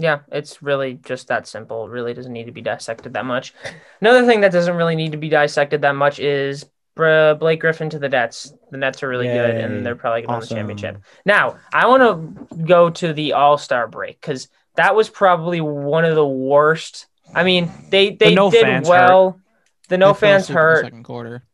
Yeah, 0.00 0.20
it's 0.32 0.62
really 0.62 0.94
just 0.94 1.28
that 1.28 1.46
simple. 1.46 1.84
It 1.86 1.90
really 1.90 2.14
doesn't 2.14 2.32
need 2.32 2.46
to 2.46 2.52
be 2.52 2.62
dissected 2.62 3.12
that 3.12 3.26
much. 3.26 3.54
Another 4.00 4.24
thing 4.26 4.40
that 4.40 4.52
doesn't 4.52 4.76
really 4.76 4.96
need 4.96 5.12
to 5.12 5.18
be 5.18 5.28
dissected 5.28 5.82
that 5.82 5.94
much 5.94 6.18
is 6.18 6.64
Br- 6.94 7.34
Blake 7.34 7.60
Griffin 7.60 7.90
to 7.90 7.98
the 7.98 8.08
Nets. 8.08 8.52
The 8.70 8.78
Nets 8.78 9.02
are 9.02 9.08
really 9.08 9.26
good, 9.26 9.56
and 9.56 9.84
they're 9.84 9.96
probably 9.96 10.22
going 10.22 10.40
to 10.40 10.54
win 10.54 10.66
the 10.66 10.74
championship. 10.74 11.02
Now, 11.24 11.58
I 11.72 11.86
want 11.86 12.48
to 12.48 12.56
go 12.64 12.90
to 12.90 13.12
the 13.12 13.34
All 13.34 13.58
Star 13.58 13.86
break 13.86 14.20
because 14.20 14.48
that 14.76 14.94
was 14.94 15.08
probably 15.08 15.60
one 15.60 16.04
of 16.04 16.14
the 16.14 16.26
worst. 16.26 17.06
I 17.34 17.44
mean, 17.44 17.70
they 17.90 18.10
they 18.10 18.34
no 18.34 18.50
did 18.50 18.86
well. 18.86 19.40
The 19.88 19.98
no 19.98 20.12
They 20.12 20.20
fans 20.20 20.46
the 20.46 20.54
hurt. 20.54 20.84
Second 20.84 21.04
quarter. 21.04 21.44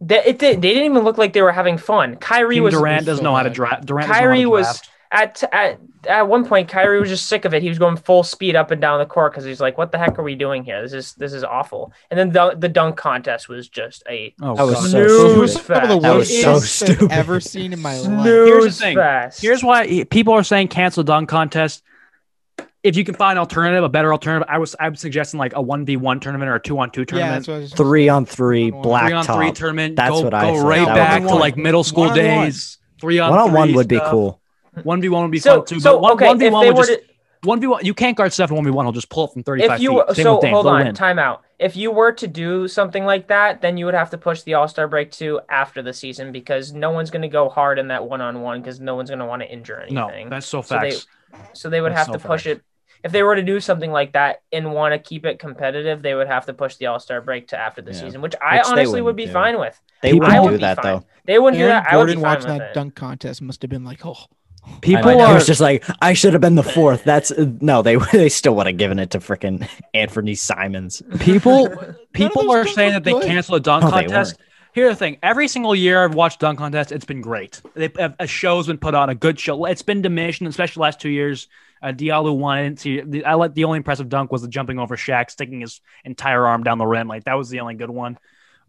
They, 0.00 0.22
it 0.24 0.38
did, 0.38 0.62
they 0.62 0.74
didn't 0.74 0.92
even 0.92 1.02
look 1.02 1.18
like 1.18 1.32
they 1.32 1.42
were 1.42 1.52
having 1.52 1.76
fun. 1.76 2.16
Kyrie 2.16 2.56
Team 2.56 2.64
was 2.64 2.74
Durant 2.74 3.04
doesn't 3.04 3.24
know 3.24 3.34
how 3.34 3.42
to 3.42 3.50
draft. 3.50 3.86
Durant 3.86 4.06
doesn't 4.06 4.22
know 4.22 4.28
how 4.28 4.34
Kyrie 4.34 4.46
was 4.46 4.82
at 5.10 5.42
at 5.52 5.80
at 6.06 6.28
one 6.28 6.44
point. 6.46 6.68
Kyrie 6.68 7.00
was 7.00 7.08
just 7.08 7.26
sick 7.26 7.44
of 7.44 7.54
it. 7.54 7.62
He 7.62 7.68
was 7.68 7.78
going 7.78 7.96
full 7.96 8.22
speed 8.22 8.54
up 8.56 8.70
and 8.70 8.80
down 8.80 8.98
the 8.98 9.06
court 9.06 9.32
because 9.32 9.44
he's 9.44 9.60
like, 9.60 9.76
"What 9.78 9.90
the 9.92 9.98
heck 9.98 10.18
are 10.18 10.22
we 10.22 10.34
doing 10.34 10.62
here? 10.64 10.80
This 10.82 10.92
is 10.92 11.14
this 11.14 11.32
is 11.32 11.42
awful." 11.44 11.92
And 12.10 12.18
then 12.18 12.30
the 12.30 12.54
the 12.58 12.68
dunk 12.68 12.96
contest 12.96 13.48
was 13.48 13.68
just 13.68 14.02
a 14.08 14.34
Oh, 14.42 14.54
That 14.54 14.64
was 14.66 14.74
God. 14.74 14.90
so 14.90 15.08
snooze 15.08 15.50
stupid. 15.52 15.66
fest. 15.66 15.88
The 15.88 15.98
That 16.00 16.14
worst 16.16 16.30
was 16.30 16.40
so 16.42 16.52
dunks 16.52 16.82
I've 16.82 16.96
stupid. 16.96 17.12
ever 17.12 17.40
seen 17.40 17.72
in 17.72 17.80
my 17.80 17.94
life. 17.94 18.02
snooze 18.04 18.48
Here's 18.48 18.78
the 18.78 18.84
thing. 18.84 18.96
fest. 18.96 19.42
Here's 19.42 19.62
why 19.64 20.04
people 20.10 20.34
are 20.34 20.42
saying 20.44 20.68
cancel 20.68 21.02
dunk 21.04 21.28
contest. 21.28 21.82
If 22.84 22.96
you 22.96 23.04
can 23.04 23.14
find 23.16 23.32
an 23.32 23.40
alternative, 23.40 23.82
a 23.82 23.88
better 23.88 24.12
alternative, 24.12 24.46
I 24.48 24.58
was 24.58 24.76
I'm 24.78 24.94
suggesting 24.94 25.38
like 25.38 25.52
a 25.56 25.60
one 25.60 25.84
v 25.84 25.96
one 25.96 26.20
tournament 26.20 26.48
or 26.48 26.54
a 26.54 26.60
two 26.62 26.78
on 26.78 26.90
two 26.90 27.04
tournament, 27.04 27.34
that's 27.44 27.48
what 27.48 27.54
I 27.54 27.58
was 27.58 27.72
Three 27.72 28.08
on 28.08 28.24
three, 28.24 28.70
black 28.70 29.06
three 29.06 29.12
on 29.14 29.24
three 29.24 29.52
tournament. 29.52 29.96
That's 29.96 30.10
go, 30.10 30.22
what 30.22 30.32
I 30.32 30.42
go 30.52 30.58
said. 30.58 30.66
right 30.66 30.86
That 30.86 30.94
back 30.94 31.22
to 31.22 31.34
like 31.34 31.56
middle 31.56 31.82
school 31.82 32.04
One-on-one. 32.06 32.44
days. 32.46 32.78
Three 33.00 33.18
on 33.18 33.30
One 33.30 33.38
on 33.40 33.52
one 33.52 33.74
would 33.74 33.88
be 33.88 34.00
cool. 34.06 34.40
One 34.84 35.00
v 35.00 35.08
one 35.08 35.22
would 35.22 35.30
be 35.30 35.38
so 35.38 35.56
fun 35.58 35.66
too. 35.66 35.80
so 35.80 35.94
but 35.94 36.00
one 36.02 36.12
okay. 36.12 36.26
one 36.26 36.38
v 36.38 36.46
if 36.46 36.52
one 36.52 36.64
they 36.64 36.70
would 36.70 36.78
were 36.78 36.84
just 36.86 37.00
one 37.44 37.60
v 37.60 37.66
one. 37.68 37.84
You 37.84 37.94
can't 37.94 38.16
guard 38.16 38.32
Steph 38.32 38.50
in 38.50 38.56
one 38.56 38.64
v 38.64 38.70
one. 38.70 38.84
He'll 38.86 38.92
just 38.92 39.08
pull 39.10 39.26
it 39.26 39.32
from 39.32 39.42
thirty 39.42 39.66
five 39.66 39.76
if 39.76 39.82
you 39.82 40.02
feet. 40.06 40.16
Same 40.16 40.22
so 40.24 40.34
with 40.34 40.42
Dame. 40.42 40.52
hold 40.54 40.66
They'll 40.66 40.72
on, 40.74 40.84
win. 40.86 40.94
time 40.94 41.18
out. 41.18 41.42
If 41.58 41.76
you 41.76 41.90
were 41.90 42.12
to 42.12 42.26
do 42.28 42.68
something 42.68 43.04
like 43.04 43.28
that, 43.28 43.60
then 43.62 43.76
you 43.76 43.84
would 43.86 43.94
have 43.94 44.10
to 44.10 44.18
push 44.18 44.42
the 44.42 44.54
All 44.54 44.68
Star 44.68 44.86
break 44.88 45.10
to 45.12 45.40
after 45.48 45.82
the 45.82 45.92
season 45.92 46.30
because 46.32 46.72
no 46.72 46.90
one's 46.90 47.10
going 47.10 47.22
to 47.22 47.28
go 47.28 47.48
hard 47.48 47.78
in 47.78 47.88
that 47.88 48.04
one 48.08 48.20
on 48.20 48.42
one 48.42 48.60
because 48.60 48.78
no 48.80 48.94
one's 48.94 49.10
going 49.10 49.18
to 49.20 49.26
want 49.26 49.42
to 49.42 49.50
injure 49.52 49.80
anything. 49.80 49.94
No, 49.94 50.28
that's 50.30 50.46
so 50.46 50.62
So 50.62 50.78
they- 50.80 50.96
So 51.52 51.68
they 51.68 51.80
would 51.80 51.92
That's 51.92 52.06
have 52.08 52.20
to 52.20 52.26
push 52.26 52.44
facts. 52.44 52.58
it. 52.58 52.62
If 53.04 53.12
they 53.12 53.22
were 53.22 53.36
to 53.36 53.42
do 53.42 53.60
something 53.60 53.92
like 53.92 54.14
that 54.14 54.42
and 54.50 54.72
want 54.72 54.92
to 54.92 54.98
keep 54.98 55.24
it 55.26 55.38
competitive, 55.38 56.00
they 56.02 56.14
would 56.14 56.26
have 56.26 56.46
to 56.46 56.52
push 56.54 56.76
the 56.76 56.86
All 56.86 56.98
Star 56.98 57.20
break 57.20 57.48
to 57.48 57.58
after 57.58 57.80
the 57.82 57.92
Yeah. 57.92 58.00
season, 58.00 58.22
which 58.22 58.34
I 58.42 58.56
Which 58.58 58.66
honestly 58.66 59.00
would 59.02 59.14
be 59.14 59.26
do. 59.26 59.32
fine 59.32 59.58
with. 59.58 59.78
They 60.02 60.14
wouldn't 60.14 60.42
would 60.42 60.50
do 60.52 60.58
that 60.58 60.76
fine. 60.82 60.84
though. 60.84 61.04
They 61.24 61.38
wouldn't 61.38 61.60
Aaron 61.62 61.82
do 61.82 61.84
that. 61.84 61.92
I 61.92 61.96
would 61.96 62.06
be 62.06 62.14
Gordon 62.14 62.22
fine 62.22 62.22
watching 62.22 62.50
with 62.50 62.58
that 62.60 62.70
it. 62.70 62.74
dunk 62.74 62.94
contest 62.94 63.42
must 63.42 63.62
have 63.62 63.68
been 63.70 63.84
like, 63.84 64.04
oh, 64.06 64.16
People 64.80 65.10
I 65.10 65.14
know, 65.14 65.24
are 65.24 65.32
it 65.32 65.34
was 65.34 65.46
just 65.46 65.60
like 65.60 65.84
I 66.00 66.12
should 66.12 66.32
have 66.32 66.42
been 66.42 66.54
the 66.54 66.62
fourth. 66.62 67.04
That's 67.04 67.32
no, 67.36 67.82
they 67.82 67.96
they 68.12 68.28
still 68.28 68.54
would 68.56 68.66
have 68.66 68.76
given 68.76 68.98
it 68.98 69.10
to 69.10 69.18
freaking 69.18 69.68
Anthony 69.94 70.34
Simons. 70.34 71.02
people 71.20 71.68
people 72.12 72.50
are 72.50 72.66
saying 72.66 72.92
that 72.92 73.04
they 73.04 73.12
were 73.12 73.20
good. 73.20 73.28
cancel 73.28 73.56
a 73.56 73.60
dunk 73.60 73.84
No, 73.84 73.90
they 73.90 74.02
contest. 74.02 74.38
Here's 74.72 74.92
the 74.92 74.96
thing: 74.96 75.18
every 75.22 75.48
single 75.48 75.74
year 75.74 76.04
I've 76.04 76.14
watched 76.14 76.40
dunk 76.40 76.58
contest, 76.58 76.92
it's 76.92 77.04
been 77.04 77.20
great. 77.20 77.60
They, 77.74 77.90
a, 77.98 78.14
a 78.20 78.26
show's 78.26 78.66
been 78.66 78.78
put 78.78 78.94
on, 78.94 79.10
a 79.10 79.14
good 79.14 79.40
show. 79.40 79.64
It's 79.64 79.82
been 79.82 80.02
diminished, 80.02 80.42
especially 80.42 80.80
the 80.80 80.82
last 80.82 81.00
two 81.00 81.10
years. 81.10 81.48
Uh, 81.82 81.88
Diallo 81.88 82.36
won. 82.36 82.58
I 82.58 82.62
didn't 82.64 82.80
see. 82.80 83.00
The, 83.00 83.24
I 83.24 83.34
like 83.34 83.54
the 83.54 83.64
only 83.64 83.78
impressive 83.78 84.08
dunk 84.08 84.32
was 84.32 84.42
the 84.42 84.48
jumping 84.48 84.78
over 84.78 84.96
Shaq, 84.96 85.30
sticking 85.30 85.60
his 85.60 85.80
entire 86.04 86.46
arm 86.46 86.62
down 86.64 86.78
the 86.78 86.86
rim. 86.86 87.08
Like 87.08 87.24
that 87.24 87.34
was 87.34 87.48
the 87.48 87.60
only 87.60 87.74
good 87.74 87.90
one. 87.90 88.18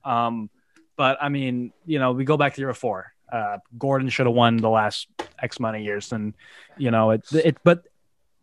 Um, 0.03 0.49
but 0.95 1.17
I 1.21 1.29
mean, 1.29 1.71
you 1.85 1.99
know, 1.99 2.11
we 2.11 2.23
go 2.23 2.37
back 2.37 2.55
to 2.55 2.61
year 2.61 2.73
four. 2.73 3.13
Uh, 3.31 3.57
Gordon 3.77 4.09
should 4.09 4.25
have 4.25 4.35
won 4.35 4.57
the 4.57 4.69
last 4.69 5.07
X 5.41 5.57
amount 5.59 5.77
of 5.77 5.81
years, 5.83 6.11
and 6.11 6.33
you 6.77 6.91
know 6.91 7.11
it. 7.11 7.23
It, 7.33 7.57
but 7.63 7.85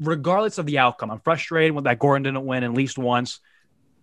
regardless 0.01 0.59
of 0.59 0.67
the 0.67 0.79
outcome, 0.79 1.11
I'm 1.11 1.21
frustrated 1.21 1.73
with 1.73 1.85
that 1.85 1.99
Gordon 1.99 2.23
didn't 2.23 2.47
win 2.47 2.65
at 2.65 2.73
least 2.73 2.99
once. 2.99 3.41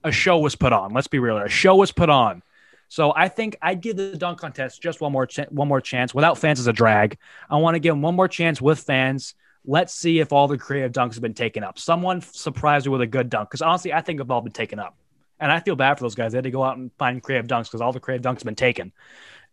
a 0.04 0.12
show 0.12 0.38
was 0.40 0.56
put 0.56 0.74
on. 0.74 0.94
Let's 0.94 1.08
be 1.08 1.20
real. 1.20 1.38
A 1.38 1.48
show 1.50 1.76
was 1.76 1.92
put 1.92 2.10
on. 2.10 2.44
So 2.90 3.14
I 3.16 3.28
think 3.30 3.56
I'd 3.62 3.82
give 3.82 3.96
the 3.96 4.16
dunk 4.18 4.40
contest 4.40 4.82
just 4.82 5.02
one 5.02 5.12
more 5.12 5.26
ch- 5.26 5.50
one 5.50 5.68
more 5.68 5.82
chance. 5.82 6.14
Without 6.14 6.38
fans 6.38 6.60
as 6.60 6.68
a 6.68 6.74
drag, 6.74 7.18
I 7.50 7.56
want 7.58 7.76
to 7.76 7.80
give 7.80 7.94
them 7.94 8.02
one 8.02 8.16
more 8.16 8.28
chance 8.28 8.62
with 8.62 8.80
fans. 8.80 9.34
Let's 9.66 9.94
see 9.94 10.20
if 10.20 10.34
all 10.34 10.48
the 10.48 10.58
creative 10.58 10.92
dunks 10.92 11.14
have 11.14 11.22
been 11.22 11.34
taken 11.34 11.64
up. 11.64 11.80
Someone 11.80 12.22
surprised 12.22 12.86
me 12.86 12.92
with 12.92 13.02
a 13.02 13.08
good 13.08 13.30
dunk 13.30 13.50
because 13.50 13.62
honestly, 13.62 13.94
I 13.94 14.02
think 14.02 14.20
they've 14.20 14.30
all 14.30 14.42
been 14.42 14.52
taken 14.52 14.78
up, 14.78 14.96
and 15.40 15.52
I 15.52 15.62
feel 15.62 15.76
bad 15.78 15.98
for 15.98 16.04
those 16.04 16.16
guys. 16.16 16.34
They 16.34 16.38
had 16.38 16.44
to 16.44 16.52
go 16.52 16.64
out 16.64 16.78
and 16.78 16.92
find 17.00 17.24
creative 17.24 17.48
dunks 17.48 17.66
because 17.66 17.80
all 17.82 17.94
the 17.94 18.00
creative 18.02 18.24
dunks 18.26 18.40
have 18.40 18.44
been 18.44 18.56
taken. 18.56 18.92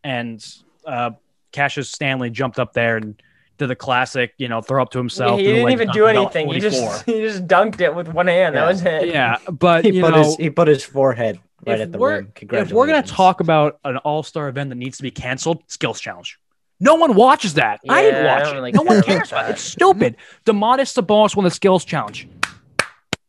And 0.03 0.45
uh, 0.87 1.11
Cassius 1.53 1.91
Stanley 1.91 2.31
jumped 2.31 2.59
up 2.59 2.73
there 2.73 2.97
and 2.97 3.21
did 3.59 3.69
the 3.69 3.77
classic, 3.77 4.33
you 4.39 4.49
know, 4.49 4.63
throw 4.63 4.81
up 4.83 4.91
to 4.91 4.99
himself. 4.99 5.39
he 5.39 5.45
do 5.47 5.51
didn't 5.53 5.65
leg 5.67 5.73
even 5.75 5.91
do 5.91 6.07
anything. 6.07 6.49
He 6.49 6.61
just 6.61 7.03
he 7.07 7.21
just 7.21 7.47
dunked 7.47 7.81
it 7.81 7.95
with 7.95 8.09
one 8.09 8.27
hand. 8.27 8.55
Yeah. 8.55 8.61
That 8.63 8.69
was 8.69 8.83
it. 8.85 9.09
yeah, 9.09 9.37
but 9.51 9.85
He 9.85 9.93
you 9.93 10.03
put 10.03 10.13
know, 10.13 10.23
his 10.25 10.37
he 10.37 10.51
put 10.51 10.69
his 10.69 10.83
forehead 10.85 11.39
right 11.67 11.81
at 11.81 11.93
the 11.93 11.99
we're, 11.99 12.21
rim. 12.21 12.33
if 12.53 12.73
we're 12.73 12.87
gonna 12.87 13.03
talk 13.03 13.41
about 13.41 13.79
an 13.85 13.99
all-star 13.99 14.49
event 14.49 14.71
that 14.71 14.77
needs 14.77 14.97
to 14.97 15.03
be 15.03 15.11
canceled, 15.11 15.63
skills 15.67 16.01
challenge. 16.01 16.39
No 16.83 16.95
one 16.95 17.15
watches 17.15 17.55
that. 17.55 17.81
I 17.91 18.01
didn't 18.01 18.25
Yeah, 18.25 18.35
I 18.35 18.39
watch 18.39 18.49
it. 18.49 18.55
really 18.55 18.73
no 18.73 18.81
one 18.83 19.03
cares 19.03 19.29
about 19.29 19.41
about 19.41 19.51
it. 19.51 19.53
It's 19.53 19.63
stupid. 19.63 20.17
Domantas 20.47 20.99
Sabonis 20.99 21.37
won 21.37 21.45
the 21.45 21.51
skills 21.51 21.85
challenge. 21.85 22.27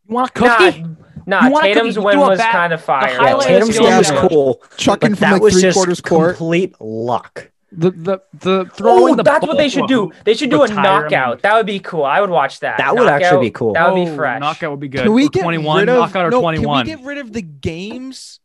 You 0.08 0.14
want 0.14 0.30
a 0.34 0.40
Nah, 0.40 0.56
cookie? 0.58 0.80
nah. 0.80 0.88
You 1.26 1.60
Tatum's 1.60 1.98
win 1.98 2.18
was 2.18 2.38
bat- 2.38 2.52
kind 2.52 2.72
of 2.72 2.82
fire. 2.82 3.06
the 3.06 3.12
Yeah, 3.12 3.18
highlight 3.18 3.30
though. 3.30 3.38
of 3.38 3.46
Tatum's 3.60 3.74
skills 3.76 3.88
game 3.88 3.98
was 3.98 4.10
cool, 4.30 4.62
Chucking 4.76 5.10
but 5.10 5.18
from 5.18 5.20
that 5.28 5.32
like 5.34 5.42
was 5.42 5.52
three 5.54 5.62
just 5.62 5.76
quarters 5.76 6.00
court. 6.00 6.36
complete 6.36 6.74
luck. 6.80 7.50
The 7.74 7.90
the 7.90 8.18
the 8.34 8.66
throwing 8.74 9.14
Oh, 9.14 9.16
the 9.16 9.22
that's 9.22 9.40
ball 9.40 9.48
what 9.48 9.56
they 9.58 9.68
should 9.70 9.86
do. 9.86 10.10
They 10.24 10.34
should 10.34 10.50
do 10.50 10.58
a 10.60 10.66
Retire 10.66 10.76
him. 10.78 10.82
knockout. 11.10 11.40
That 11.42 11.54
would 11.56 11.64
be 11.64 11.78
cool. 11.80 12.04
I 12.04 12.20
would 12.20 12.28
watch 12.28 12.60
that. 12.60 12.76
That 12.78 12.94
would 12.94 13.08
actually 13.08 13.46
be 13.46 13.50
cool. 13.50 13.72
That 13.72 13.90
would 13.92 14.04
be 14.04 14.10
Oh, 14.10 14.14
fresh. 14.14 14.40
Knockout 14.40 14.70
would 14.72 14.80
be 14.80 14.88
good. 14.88 15.04
Can 15.04 15.12
we 15.14 15.28
get 15.30 15.42
21 15.42 15.80
rid 15.80 15.88
of 15.88 15.98
knockout 15.98 16.26
or 16.26 16.30
no, 16.30 16.40
21? 16.42 16.84
Can 16.86 16.96
we 16.98 17.02
get 17.02 17.06
rid 17.06 17.18
of 17.18 17.32
the 17.32 17.40
games 17.40 18.40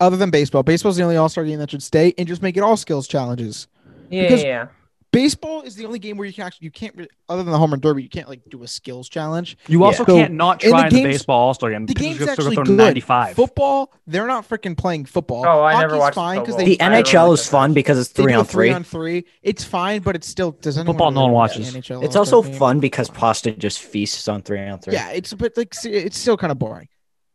other 0.00 0.18
than 0.18 0.28
baseball? 0.30 0.62
Baseball's 0.62 0.96
the 0.98 1.02
only 1.02 1.16
All 1.16 1.30
Star 1.30 1.44
game 1.44 1.58
that 1.60 1.70
should 1.70 1.82
stay, 1.82 2.12
and 2.18 2.28
just 2.28 2.42
make 2.42 2.58
it 2.58 2.62
all 2.62 2.76
skills 2.76 3.08
challenges. 3.08 3.68
Yeah, 4.10 4.22
because- 4.24 4.42
yeah. 4.44 4.66
Baseball 5.10 5.62
is 5.62 5.74
the 5.74 5.86
only 5.86 5.98
game 5.98 6.18
where 6.18 6.26
you 6.26 6.34
can 6.34 6.44
actually 6.44 6.66
you 6.66 6.70
can't 6.70 6.94
re- 6.94 7.08
other 7.30 7.42
than 7.42 7.50
the 7.50 7.58
home 7.58 7.70
run 7.70 7.80
derby 7.80 8.02
you 8.02 8.10
can't 8.10 8.28
like 8.28 8.42
do 8.50 8.62
a 8.62 8.68
skills 8.68 9.08
challenge. 9.08 9.56
you 9.66 9.82
also 9.82 10.04
So, 10.04 10.14
can't 10.14 10.34
not 10.34 10.62
and 10.62 10.70
the 10.72 10.76
try 10.76 10.88
in 10.88 10.94
the 10.94 11.02
baseball 11.04 11.46
all-star 11.46 11.70
game. 11.70 11.86
The 11.86 11.94
game's 11.94 12.18
you're 12.18 12.28
still 12.28 12.44
actually 12.46 12.56
throw 12.56 12.64
good. 12.64 12.76
95. 12.76 13.34
Football, 13.36 13.92
they're 14.06 14.26
not 14.26 14.46
freaking 14.46 14.76
playing 14.76 15.06
football. 15.06 15.46
Oh, 15.46 15.62
I 15.62 15.72
never 15.80 15.94
Hockey's 15.94 16.00
watched 16.00 16.14
fine 16.14 16.40
because 16.40 16.56
football. 16.56 16.66
The 16.66 16.76
NHL 16.76 17.34
is 17.34 17.48
fun 17.48 17.72
because 17.72 17.98
it's 17.98 18.10
three 18.10 18.34
on 18.34 18.44
three. 18.44 18.70
on 18.70 18.84
three. 18.84 19.24
It's 19.42 19.64
fine, 19.64 20.02
but 20.02 20.14
it's 20.14 20.28
still 20.28 20.50
does 20.52 20.76
anyone 20.76 20.94
Football, 20.94 21.10
no 21.12 21.22
one 21.22 21.32
watches. 21.32 21.74
NHL 21.74 22.04
It's 22.04 22.14
All-Star 22.14 22.38
also 22.38 22.42
game? 22.50 22.58
fun 22.58 22.80
because 22.80 23.08
Pasta 23.08 23.52
just 23.52 23.80
feasts 23.80 24.28
on 24.28 24.42
three 24.42 24.60
on 24.60 24.78
three. 24.78 24.92
Yeah, 24.92 25.10
it's 25.10 25.32
but 25.32 25.56
like 25.56 25.74
it's 25.84 26.18
still 26.18 26.36
kind 26.36 26.50
of 26.52 26.58
boring. 26.58 26.88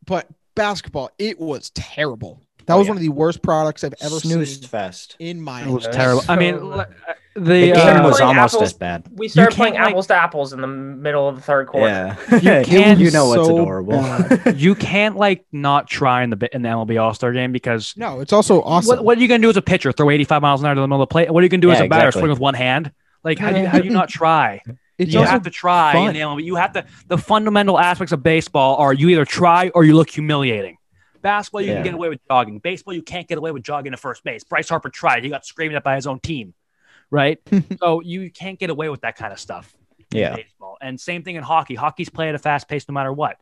But 0.05 0.27
basketball, 0.55 1.09
it 1.17 1.39
was 1.39 1.71
terrible. 1.71 2.39
That 2.65 2.75
Oh, 2.75 2.77
was 2.79 2.87
yeah. 2.87 2.91
one 2.91 2.97
of 2.97 3.01
the 3.03 3.09
worst 3.09 3.41
products 3.41 3.83
I've 3.83 3.93
ever 4.01 4.19
snooze 4.19 4.59
seen 4.59 4.67
fest. 4.69 5.15
in 5.19 5.41
my 5.41 5.61
It 5.63 5.67
was 5.67 5.83
That's 5.83 5.95
terrible. 5.95 6.21
I 6.29 6.35
mean, 6.37 6.55
the, 6.55 6.87
The 7.35 7.71
game 7.71 7.75
uh, 7.97 8.03
was 8.07 8.21
almost 8.21 8.53
apples- 8.55 8.63
as 8.63 8.73
bad. 8.73 9.05
We 9.11 9.27
started 9.27 9.55
playing 9.55 9.73
like- 9.73 9.89
apples 9.89 10.07
to 10.07 10.15
apples 10.15 10.53
in 10.53 10.61
the 10.61 10.67
middle 10.67 11.27
of 11.27 11.35
the 11.35 11.41
third 11.41 11.67
quarter. 11.67 11.87
Yeah, 11.87 12.15
You 12.59 12.65
can't- 12.65 12.99
you 12.99 13.11
know 13.11 13.27
what's 13.27 13.45
so 13.47 13.59
adorable. 13.61 14.03
you 14.55 14.75
can't 14.75 15.15
like 15.15 15.45
not 15.51 15.87
try 15.87 16.23
in 16.23 16.29
the 16.29 16.49
in 16.55 16.61
the 16.61 16.69
MLB 16.69 17.01
All 17.01 17.13
Star 17.13 17.33
game 17.33 17.51
because 17.51 17.93
No, 17.97 18.19
it's 18.19 18.33
also 18.33 18.61
awesome. 18.61 18.87
what, 18.97 19.03
what 19.03 19.17
are 19.17 19.21
you 19.21 19.27
gonna 19.27 19.41
do 19.41 19.49
as 19.49 19.57
a 19.57 19.61
pitcher? 19.61 19.91
Throw 19.91 20.09
85 20.11 20.41
miles 20.41 20.61
an 20.61 20.67
hour 20.67 20.75
to 20.75 20.81
the 20.81 20.87
middle 20.87 21.01
of 21.01 21.09
the 21.09 21.11
plate? 21.11 21.31
What 21.31 21.41
are 21.41 21.43
you 21.43 21.49
gonna 21.49 21.61
do 21.61 21.71
as 21.71 21.79
Yeah, 21.79 21.85
a 21.85 21.89
batter? 21.89 22.07
exactly. 22.07 22.21
Swing 22.21 22.29
with 22.31 22.39
one 22.39 22.53
hand? 22.53 22.91
Like 23.23 23.39
how 23.39 23.51
do 23.51 23.59
you, 23.59 23.65
how 23.67 23.79
do 23.79 23.85
you 23.85 23.91
not 23.93 24.09
try? 24.09 24.61
it's 24.99 25.11
you 25.11 25.19
also 25.19 25.31
have 25.31 25.43
to 25.43 25.49
try 25.49 25.93
fun. 25.93 26.09
in 26.09 26.13
the 26.13 26.19
MLB. 26.19 26.43
You 26.43 26.55
have 26.55 26.73
to. 26.73 26.85
The 27.07 27.17
fundamental 27.17 27.79
aspects 27.79 28.11
of 28.11 28.21
baseball 28.21 28.75
are 28.77 28.93
you 28.93 29.09
either 29.09 29.25
try 29.25 29.69
or 29.69 29.83
you 29.83 29.95
look 29.95 30.09
humiliating. 30.09 30.77
Basketball, 31.23 31.61
you 31.61 31.69
Yeah. 31.69 31.75
can 31.77 31.83
get 31.85 31.93
away 31.95 32.09
with 32.09 32.19
jogging. 32.29 32.59
Baseball, 32.59 32.93
you 32.93 33.01
can't 33.01 33.27
get 33.27 33.39
away 33.39 33.49
with 33.51 33.63
jogging 33.63 33.93
to 33.93 33.97
first 33.97 34.23
base. 34.23 34.43
Bryce 34.43 34.69
Harper 34.69 34.89
tried. 34.89 35.23
He 35.23 35.29
got 35.31 35.43
screamed 35.45 35.73
at 35.73 35.83
by 35.83 35.95
his 35.95 36.05
own 36.05 36.19
team, 36.19 36.53
right? 37.09 37.39
so 37.79 38.01
you 38.01 38.29
can't 38.29 38.59
get 38.59 38.69
away 38.69 38.89
with 38.89 39.01
that 39.01 39.15
kind 39.15 39.33
of 39.33 39.39
stuff. 39.39 39.75
Yeah. 40.11 40.35
baseball. 40.35 40.77
And 40.79 41.01
same 41.01 41.23
thing 41.23 41.35
in 41.37 41.41
hockey. 41.43 41.73
Hockey's 41.73 42.09
play 42.09 42.29
at 42.29 42.35
a 42.35 42.39
fast 42.39 42.67
pace 42.67 42.87
no 42.87 42.93
matter 42.93 43.11
what. 43.11 43.37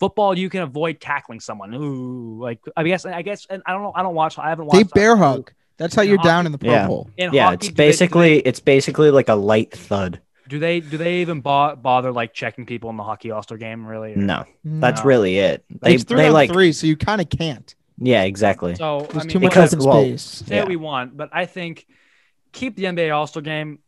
Football, 0.00 0.38
you 0.38 0.48
can 0.48 0.62
avoid 0.62 1.00
tackling 1.00 1.38
someone. 1.40 1.74
Ooh, 1.74 2.38
like 2.40 2.60
I 2.76 2.82
guess 2.82 3.04
I 3.04 3.20
guess 3.22 3.46
and 3.50 3.62
I 3.66 3.72
don't 3.72 3.82
know. 3.82 3.92
I 3.94 4.02
don't 4.02 4.14
watch. 4.14 4.38
I 4.38 4.48
haven't 4.48 4.66
watched. 4.66 4.76
they 4.94 5.00
bear 5.00 5.16
hug. 5.16 5.52
That's 5.76 5.94
how 5.94 6.02
In 6.02 6.08
you're 6.08 6.16
hockey- 6.18 6.28
down 6.28 6.46
in 6.46 6.52
the 6.52 6.58
Pro 6.58 6.70
Yeah. 6.70 6.86
Bowl. 6.86 7.10
In 7.16 7.32
yeah, 7.34 7.44
hockey, 7.50 7.66
it's 7.66 7.74
basically 7.76 8.38
it's 8.38 8.60
basically 8.60 9.10
like 9.10 9.28
a 9.28 9.34
light 9.34 9.72
thud. 9.72 10.20
Do 10.48 10.58
they 10.58 10.80
do 10.80 10.98
they 10.98 11.16
even 11.22 11.40
bo- 11.40 11.74
bother 11.76 12.12
like 12.12 12.34
checking 12.34 12.66
people 12.66 12.90
in 12.90 12.96
the 12.96 13.02
hockey 13.02 13.30
All 13.30 13.42
Star 13.42 13.56
game? 13.58 13.86
Really? 13.86 14.12
or- 14.12 14.16
No, 14.16 14.44
that's 14.64 15.00
No. 15.00 15.06
really 15.06 15.38
it. 15.38 15.64
They 15.82 15.94
it's 15.94 16.04
three 16.04 16.18
they 16.18 16.26
on 16.28 16.32
like 16.34 16.50
three, 16.52 16.72
so 16.72 16.86
you 16.86 16.96
kind 16.96 17.20
of 17.20 17.28
can't. 17.30 17.74
yeah, 17.98 18.24
exactly. 18.24 18.74
So 18.74 18.98
I 19.00 19.02
There's 19.04 19.14
mean, 19.24 19.28
too 19.28 19.40
much 19.40 19.50
because- 19.52 19.74
open 19.74 19.86
well, 19.86 20.02
space. 20.02 20.22
say 20.22 20.56
Yeah. 20.56 20.60
what 20.62 20.68
we 20.68 20.76
want, 20.76 21.16
but 21.16 21.30
I 21.32 21.46
think 21.46 21.86
keep 22.52 22.76
the 22.76 22.84
NBA 22.86 23.10
All 23.14 23.26
Star 23.26 23.42
game. 23.42 23.78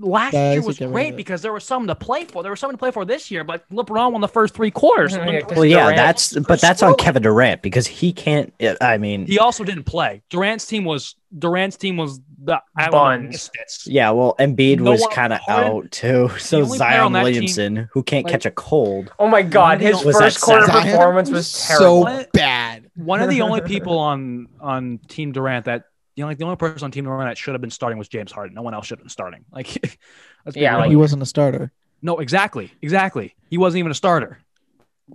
Last 0.00 0.34
Yeah, 0.34 0.40
I 0.40 0.52
year 0.54 0.62
was 0.62 0.78
great 0.78 1.08
of 1.08 1.14
it. 1.14 1.16
because 1.16 1.40
there 1.42 1.52
was 1.52 1.62
something 1.64 1.86
to 1.86 1.94
play 1.94 2.24
for. 2.24 2.42
There 2.42 2.50
was 2.50 2.58
something 2.58 2.76
to 2.76 2.80
play 2.80 2.90
for 2.90 3.04
this 3.04 3.30
year, 3.30 3.44
but 3.44 3.62
LeBron 3.70 4.10
won 4.10 4.20
the 4.20 4.26
first 4.28 4.52
three 4.52 4.72
quarters. 4.72 5.12
Mhm, 5.14 5.18
When- 5.24 5.34
yeah, 5.34 5.40
'cause 5.42 5.56
Well, 5.56 5.64
yeah, 5.64 5.94
that's 5.94 6.32
but 6.48 6.60
that's 6.60 6.82
on 6.82 6.96
Kevin 6.96 7.22
Durant 7.22 7.62
because 7.62 7.86
he 7.86 8.12
can't. 8.12 8.52
I 8.80 8.98
mean, 8.98 9.26
he 9.26 9.38
also 9.38 9.62
didn't 9.62 9.84
play. 9.84 10.22
Durant's 10.30 10.66
team 10.66 10.84
was 10.84 11.14
Durant's 11.38 11.76
team 11.76 11.96
was 11.96 12.20
the 12.42 12.60
I 12.76 12.90
Buns. 12.90 13.50
yeah. 13.86 14.10
Well, 14.10 14.34
Embiid 14.40 14.80
No 14.80 14.90
was 14.90 15.06
kind 15.12 15.32
of 15.32 15.38
out 15.48 15.90
too. 15.92 16.28
So 16.38 16.62
only 16.62 16.76
player 16.78 17.00
on 17.00 17.12
Zion 17.12 17.12
that 17.12 17.18
team- 17.20 17.24
Williamson, 17.24 17.88
who 17.92 18.02
can't 18.02 18.24
like- 18.24 18.32
catch 18.32 18.46
a 18.46 18.50
cold, 18.50 19.12
Oh 19.20 19.28
my 19.28 19.42
god, 19.42 19.80
his 19.80 20.04
Was 20.04 20.18
first 20.18 20.40
quarter 20.40 20.66
Zion? 20.66 20.82
performance 20.90 21.30
was 21.30 21.66
terrible. 21.68 22.06
so 22.06 22.24
bad. 22.34 22.90
One 22.96 23.20
of 23.22 23.30
the 23.30 23.42
only 23.42 23.60
people 23.72 23.98
on 23.98 24.48
on 24.60 24.98
Team 25.08 25.30
Durant 25.32 25.66
that 25.66 25.84
you 26.16 26.22
know, 26.22 26.28
like 26.28 26.38
the 26.38 26.44
only 26.44 26.56
person 26.56 26.84
on 26.84 26.90
Team 26.90 27.04
Durant 27.04 27.28
that 27.28 27.36
should 27.38 27.54
have 27.54 27.60
been 27.60 27.70
starting 27.70 27.98
was 27.98 28.08
James 28.08 28.30
Harden. 28.32 28.54
No 28.54 28.62
one 28.62 28.74
else 28.74 28.86
should 28.86 28.98
have 28.98 29.04
been 29.04 29.08
starting. 29.10 29.44
Like, 29.52 29.98
let's 30.44 30.56
Yeah, 30.56 30.70
real. 30.72 30.78
like- 30.80 30.90
He 30.90 30.96
wasn't 30.96 31.22
a 31.22 31.26
starter. 31.26 31.72
no, 32.02 32.18
exactly, 32.18 32.72
exactly. 32.82 33.34
He 33.50 33.58
wasn't 33.58 33.78
even 33.80 33.90
a 33.90 33.94
starter, 33.94 34.38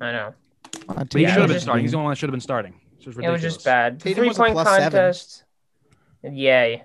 I 0.01 0.11
know. 0.11 0.33
on 0.89 0.95
but 0.95 1.13
he 1.13 1.21
Yeah, 1.21 1.33
should 1.33 1.41
have 1.41 1.49
been 1.49 1.59
starting. 1.59 1.83
He's 1.83 1.91
the 1.91 1.97
only 1.97 2.05
one 2.05 2.11
that 2.11 2.17
should 2.17 2.29
have 2.29 2.33
been 2.33 2.41
starting. 2.41 2.73
It 2.99 3.07
was, 3.07 3.17
It 3.17 3.29
was 3.29 3.41
just 3.41 3.63
bad. 3.63 3.99
The 3.99 4.03
Tatum 4.09 4.23
three 4.23 4.27
point 4.33 4.37
a 4.37 4.41
point 4.41 4.53
plus 4.53 4.67
seven. 4.67 4.83
contest. 4.91 5.43
Yay. 6.23 6.83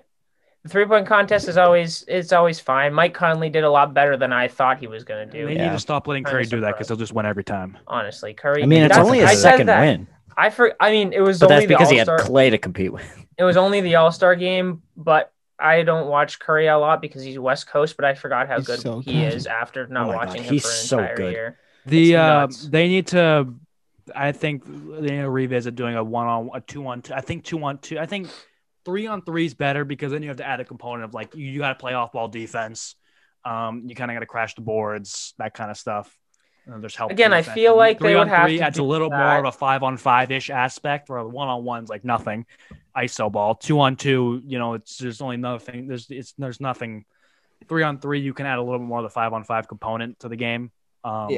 The 0.63 0.69
three 0.69 0.85
point 0.85 1.05
contest 1.05 1.47
is 1.47 1.57
always 1.57 2.03
it's 2.07 2.31
always 2.33 2.59
fine. 2.59 2.93
Mike 2.93 3.13
Conley 3.13 3.49
did 3.49 3.63
a 3.63 3.69
lot 3.69 3.93
better 3.93 4.17
than 4.17 4.33
I 4.33 4.47
thought 4.47 4.79
he 4.79 4.87
was 4.87 5.03
gonna 5.03 5.25
do. 5.25 5.45
They 5.45 5.55
Yeah. 5.55 5.65
need 5.67 5.73
to 5.73 5.79
stop 5.79 6.07
letting 6.07 6.23
Curry 6.23 6.45
do 6.45 6.61
that 6.61 6.67
because 6.73 6.87
surprised. 6.87 6.89
they'll 6.89 6.97
just 6.97 7.13
win 7.13 7.25
every 7.27 7.43
time. 7.43 7.77
Honestly, 7.87 8.33
Curry. 8.33 8.63
I 8.63 8.65
mean, 8.65 8.83
it's 8.83 8.89
that's- 8.95 9.05
only 9.05 9.19
a 9.19 9.25
I 9.25 9.33
said 9.35 9.41
second 9.41 9.67
that. 9.67 9.81
win, 9.81 10.07
I 10.35 10.49
for 10.49 10.73
I 10.79 10.89
mean, 10.91 11.13
it 11.13 11.19
was 11.21 11.39
but 11.39 11.51
only 11.51 11.65
that's 11.65 11.67
because 11.67 11.87
the 11.89 11.93
he 11.95 11.99
had 11.99 12.07
Clay 12.19 12.49
to 12.49 12.57
compete 12.57 12.91
with. 12.93 13.24
It 13.37 13.43
was 13.43 13.57
only 13.57 13.81
the 13.81 13.95
All 13.95 14.11
Star 14.11 14.35
game, 14.35 14.81
but 14.95 15.31
I 15.59 15.83
don't 15.83 16.07
watch 16.07 16.39
Curry 16.39 16.67
a 16.67 16.77
lot 16.77 17.01
because 17.01 17.23
he's 17.23 17.39
West 17.39 17.67
Coast. 17.67 17.95
But 17.97 18.05
I 18.05 18.13
forgot 18.13 18.47
how 18.47 18.57
He's 18.57 18.67
good 18.67 18.79
so 18.79 19.01
he 19.01 19.23
good. 19.23 19.33
is 19.33 19.47
after 19.47 19.87
not 19.87 20.05
Oh 20.05 20.07
my 20.07 20.13
God, 20.13 20.27
watching 20.27 20.43
him 20.43 20.53
he's 20.53 20.63
for 20.63 20.69
an 20.69 20.75
so 20.75 20.99
entire 20.99 21.15
good. 21.15 21.31
year. 21.31 21.59
The 21.85 22.15
uh, 22.15 22.47
they 22.69 22.87
need 22.87 23.07
to. 23.07 23.53
I 24.15 24.31
think 24.31 24.65
they 24.65 25.01
need 25.01 25.21
to 25.21 25.29
revisit 25.29 25.75
doing 25.75 25.95
a 25.95 26.03
one 26.03 26.27
on 26.27 26.49
a 26.53 26.61
two 26.61 26.85
on 26.87 27.01
two. 27.01 27.13
I 27.13 27.21
think 27.21 27.43
two 27.43 27.63
on 27.63 27.79
two. 27.79 27.97
I 27.99 28.05
think 28.05 28.29
three 28.85 29.07
on 29.07 29.21
three 29.23 29.45
is 29.45 29.53
better 29.53 29.83
because 29.83 30.11
then 30.11 30.21
you 30.21 30.29
have 30.29 30.37
to 30.37 30.47
add 30.47 30.59
a 30.59 30.65
component 30.65 31.05
of 31.05 31.13
like 31.13 31.35
you, 31.35 31.45
you 31.45 31.59
got 31.59 31.69
to 31.69 31.75
play 31.75 31.93
off 31.93 32.11
ball 32.11 32.27
defense. 32.27 32.95
Um, 33.43 33.83
you 33.87 33.95
kind 33.95 34.09
of 34.09 34.15
got 34.15 34.21
to 34.21 34.25
crash 34.25 34.55
the 34.55 34.61
boards, 34.61 35.33
that 35.37 35.53
kind 35.53 35.69
of 35.69 35.77
stuff. 35.77 36.15
And 36.67 36.81
there's 36.81 36.95
help. 36.95 37.11
Again, 37.11 37.33
I 37.33 37.41
defense. 37.41 37.55
feel 37.55 37.77
like 37.77 37.99
they 37.99 38.15
would 38.15 38.21
on 38.21 38.27
have 38.29 38.47
three 38.47 38.57
to 38.57 38.63
adds 38.63 38.77
a 38.77 38.81
do 38.81 38.87
little 38.87 39.09
more 39.09 39.37
of 39.37 39.45
a 39.45 39.51
five 39.51 39.83
on 39.83 39.97
five 39.97 40.31
ish 40.31 40.49
aspect, 40.49 41.09
where 41.09 41.23
one 41.23 41.47
on 41.47 41.63
one's 41.63 41.89
like 41.89 42.03
nothing. 42.03 42.45
ISO 42.97 43.31
ball, 43.31 43.55
two 43.55 43.79
on 43.79 43.95
two, 43.95 44.41
you 44.45 44.57
know, 44.57 44.73
it's 44.73 44.97
there's 44.97 45.21
only 45.21 45.37
nothing. 45.37 45.87
There's 45.87 46.09
it's 46.09 46.33
there's 46.37 46.59
nothing. 46.59 47.05
Three 47.67 47.83
on 47.83 47.99
three, 47.99 48.19
you 48.19 48.33
can 48.33 48.45
add 48.45 48.57
a 48.57 48.61
little 48.61 48.79
bit 48.79 48.87
more 48.87 48.99
of 48.99 49.03
the 49.03 49.09
five 49.09 49.33
on 49.33 49.43
five 49.43 49.67
component 49.67 50.19
to 50.19 50.29
the 50.29 50.35
game. 50.35 50.71
Um, 51.03 51.29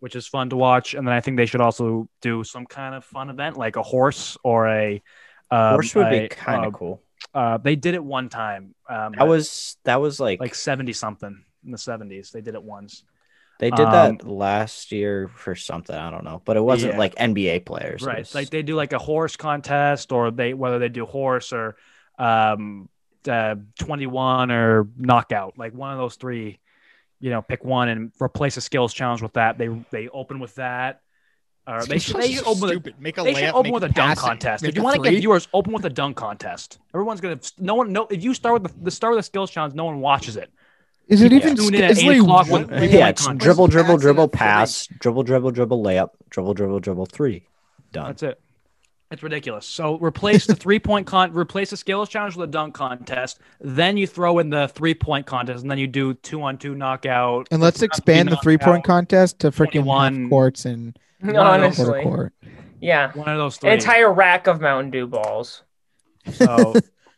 which 0.00 0.16
is 0.16 0.26
fun 0.26 0.50
to 0.50 0.56
watch. 0.56 0.94
And 0.94 1.06
then 1.06 1.14
I 1.14 1.20
think 1.20 1.36
they 1.36 1.46
should 1.46 1.60
also 1.60 2.08
do 2.20 2.42
some 2.42 2.66
kind 2.66 2.94
of 2.94 3.04
fun 3.04 3.30
event, 3.30 3.56
like 3.56 3.76
a 3.76 3.82
horse 3.82 4.36
or 4.42 4.66
a. 4.66 5.02
Um, 5.50 5.72
Horse 5.74 5.94
would 5.94 6.06
a- 6.06 6.20
be 6.22 6.28
kind 6.28 6.64
uh, 6.64 6.68
of 6.68 6.74
cool. 6.74 7.02
Uh, 7.34 7.58
they 7.58 7.76
did 7.76 7.94
it 7.94 8.02
one 8.02 8.28
time. 8.28 8.74
Um, 8.88 9.12
That 9.16 9.28
was 9.28 9.76
that 9.84 10.00
was 10.00 10.18
like, 10.18 10.40
like 10.40 10.54
seventy 10.54 10.92
something 10.92 11.44
in 11.64 11.70
the 11.70 11.78
seventies. 11.78 12.30
They 12.30 12.40
did 12.40 12.54
it 12.54 12.62
once. 12.62 13.04
They 13.60 13.70
did 13.70 13.86
um, 13.86 13.92
that 14.18 14.26
last 14.26 14.90
year 14.90 15.28
for 15.28 15.54
something. 15.54 15.94
I 15.94 16.10
don't 16.10 16.24
know, 16.24 16.42
but 16.44 16.56
it 16.56 16.60
wasn't 16.60 16.94
Yeah. 16.94 16.98
like 16.98 17.14
NBA 17.14 17.64
players. 17.64 18.02
Right 18.02 18.18
was- 18.18 18.34
like 18.34 18.50
they 18.50 18.62
do 18.62 18.74
like 18.74 18.92
a 18.92 18.98
horse 18.98 19.36
contest 19.36 20.10
or 20.12 20.30
they 20.32 20.52
whether 20.54 20.78
they 20.80 20.88
do 20.88 21.06
horse 21.06 21.52
or 21.52 21.76
um 22.18 22.88
uh, 23.28 23.54
21 23.78 24.50
or 24.50 24.88
knockout 24.96 25.58
like 25.58 25.74
one 25.74 25.92
of 25.92 25.98
those 25.98 26.16
three 26.16 26.58
you 27.20 27.28
know 27.30 27.42
pick 27.42 27.62
one 27.64 27.88
and 27.90 28.12
replace 28.20 28.56
a 28.56 28.62
skills 28.62 28.94
challenge 28.94 29.20
with 29.20 29.34
that 29.34 29.58
they 29.58 29.68
they 29.90 30.08
open 30.08 30.40
with 30.40 30.54
that 30.54 31.02
or 31.66 31.84
they 31.84 31.98
should, 31.98 32.16
they 32.16 32.32
should 32.32 32.46
open 32.46 32.62
with 32.62 32.70
a, 32.70 32.74
stupid. 32.74 32.94
Make 32.98 33.18
a 33.18 33.22
they 33.22 33.34
should 33.34 33.42
layup, 33.44 33.52
open 33.52 33.62
make 33.64 33.74
with 33.74 33.82
a 33.84 33.86
it 33.88 33.94
dunk 33.94 34.18
contest 34.18 34.62
Make 34.62 34.70
if 34.70 34.76
you 34.76 34.82
want 34.82 34.96
to 34.96 35.02
get 35.02 35.10
three. 35.10 35.20
viewers 35.20 35.48
open 35.52 35.72
with 35.74 35.84
a 35.84 35.90
dunk 35.90 36.16
contest 36.16 36.78
everyone's 36.94 37.20
gonna 37.20 37.38
no 37.58 37.74
one 37.74 37.92
no 37.92 38.06
if 38.10 38.24
you 38.24 38.32
start 38.32 38.62
with 38.62 38.72
the, 38.72 38.84
the 38.84 38.90
start 38.90 39.12
with 39.14 39.18
the 39.18 39.22
skills 39.26 39.50
challenge 39.50 39.74
no 39.74 39.84
one 39.84 40.00
watches 40.00 40.36
it 40.36 40.50
Is 41.10 41.20
it 41.22 41.30
People 41.30 41.50
even? 41.50 41.56
tune 41.56 41.74
in 41.74 41.80
sk- 41.80 41.84
at 41.84 41.90
It's 41.90 42.00
eight 42.00 42.06
literally 42.06 42.20
o'clock 42.20 42.48
when- 42.50 42.90
yeah, 42.90 43.08
it's 43.08 43.26
contest. 43.26 43.44
dribble, 43.44 43.66
dribble, 43.68 43.94
Pass 43.96 44.00
dribble, 44.02 44.26
three. 44.28 44.38
pass, 44.38 44.86
dribble, 44.86 45.22
dribble, 45.24 45.50
dribble, 45.50 45.82
layup, 45.84 46.10
dribble, 46.30 46.54
dribble, 46.54 46.80
dribble, 46.80 47.06
three, 47.06 47.46
done. 47.92 48.06
that's 48.06 48.22
it 48.22 48.40
It's 49.10 49.22
ridiculous. 49.24 49.66
So 49.66 49.98
replace 49.98 50.46
the 50.46 50.54
three 50.54 50.78
point 50.78 51.06
con, 51.08 51.32
replace 51.32 51.70
the 51.70 51.76
skills 51.76 52.08
challenge 52.08 52.36
with 52.36 52.48
a 52.48 52.52
dunk 52.52 52.74
contest. 52.74 53.40
Then 53.60 53.96
you 53.96 54.06
throw 54.06 54.38
in 54.38 54.50
the 54.50 54.68
three 54.68 54.94
point 54.94 55.26
contest, 55.26 55.62
and 55.62 55.70
then 55.70 55.78
you 55.78 55.88
do 55.88 56.14
two 56.14 56.40
on 56.42 56.58
two 56.58 56.76
knockout. 56.76 57.48
And 57.50 57.60
let's 57.60 57.82
expand 57.82 58.28
the 58.30 58.36
three 58.36 58.56
point 58.56 58.84
contest 58.84 59.40
to 59.40 59.50
freaking 59.50 59.82
21. 59.82 60.22
half 60.22 60.30
courts 60.30 60.64
and 60.64 60.96
One 61.20 61.34
of 61.36 61.60
those 61.60 61.76
quarter 61.76 61.92
Honestly, 61.96 62.02
court. 62.04 62.32
yeah, 62.80 63.10
One 63.14 63.28
of 63.28 63.36
those 63.36 63.56
three. 63.56 63.70
an 63.70 63.78
entire 63.78 64.12
rack 64.12 64.46
of 64.46 64.60
Mountain 64.60 64.92
Dew 64.92 65.08
balls. 65.08 65.64
So 66.32 66.74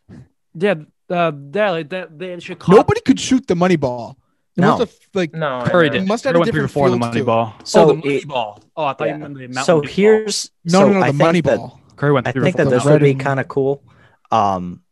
yeah, 0.54 0.74
uh, 1.12 1.32
yeah, 1.54 1.70
like 1.70 1.88
that 1.90 2.18
they 2.18 2.38
should 2.40 2.58
call 2.58 2.76
Nobody 2.76 3.00
could 3.02 3.20
shoot 3.20 3.46
the 3.46 3.54
money 3.54 3.76
ball. 3.76 4.16
There 4.56 4.66
No. 4.66 4.76
was 4.76 4.88
a, 4.88 5.18
like 5.18 5.32
No, 5.32 5.62
Curry 5.66 5.88
did. 5.90 6.02
It 6.02 6.06
must 6.06 6.24
have 6.24 6.34
a 6.34 6.38
went 6.40 6.50
three 6.50 6.62
different 6.62 6.76
or 6.86 6.90
the 6.90 6.96
money 6.96 7.14
to 7.14 7.20
it. 7.20 7.24
ball. 7.26 7.54
So 7.64 7.82
oh, 7.84 7.86
the 7.88 7.94
money 7.94 8.14
it- 8.16 8.28
ball. 8.28 8.60
Oh, 8.76 8.84
I 8.84 8.92
thought 8.94 9.08
Yeah. 9.08 9.14
you 9.14 9.20
meant 9.20 9.34
the 9.34 9.40
Mountain 9.48 9.64
So 9.64 9.80
Dew 9.80 9.88
here's 9.88 10.50
no, 10.64 10.80
so 10.80 10.88
no, 10.88 10.92
no, 10.94 11.00
I 11.00 11.06
the 11.08 11.12
money 11.14 11.32
think 11.40 11.44
that- 11.46 11.56
ball. 11.58 11.80
Curry 11.96 12.12
went 12.12 12.26
through. 12.28 12.42
I 12.42 12.44
think 12.44 12.56
that 12.56 12.68
this 12.70 12.84
would 12.84 13.00
be 13.00 13.14
kind 13.14 13.38
of 13.40 13.48
cool. 13.48 13.82
Um, 14.30 14.82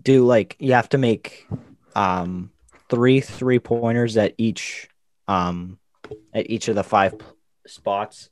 do 0.00 0.24
like 0.26 0.56
you 0.60 0.74
have 0.74 0.88
to 0.90 0.98
make 0.98 1.46
um 1.96 2.50
three 2.90 3.20
three 3.20 3.58
pointers 3.58 4.16
at 4.16 4.34
each 4.38 4.88
um 5.26 5.78
at 6.34 6.48
each 6.50 6.68
of 6.68 6.74
the 6.76 6.84
five 6.84 7.18
p- 7.18 7.24
spots, 7.66 8.30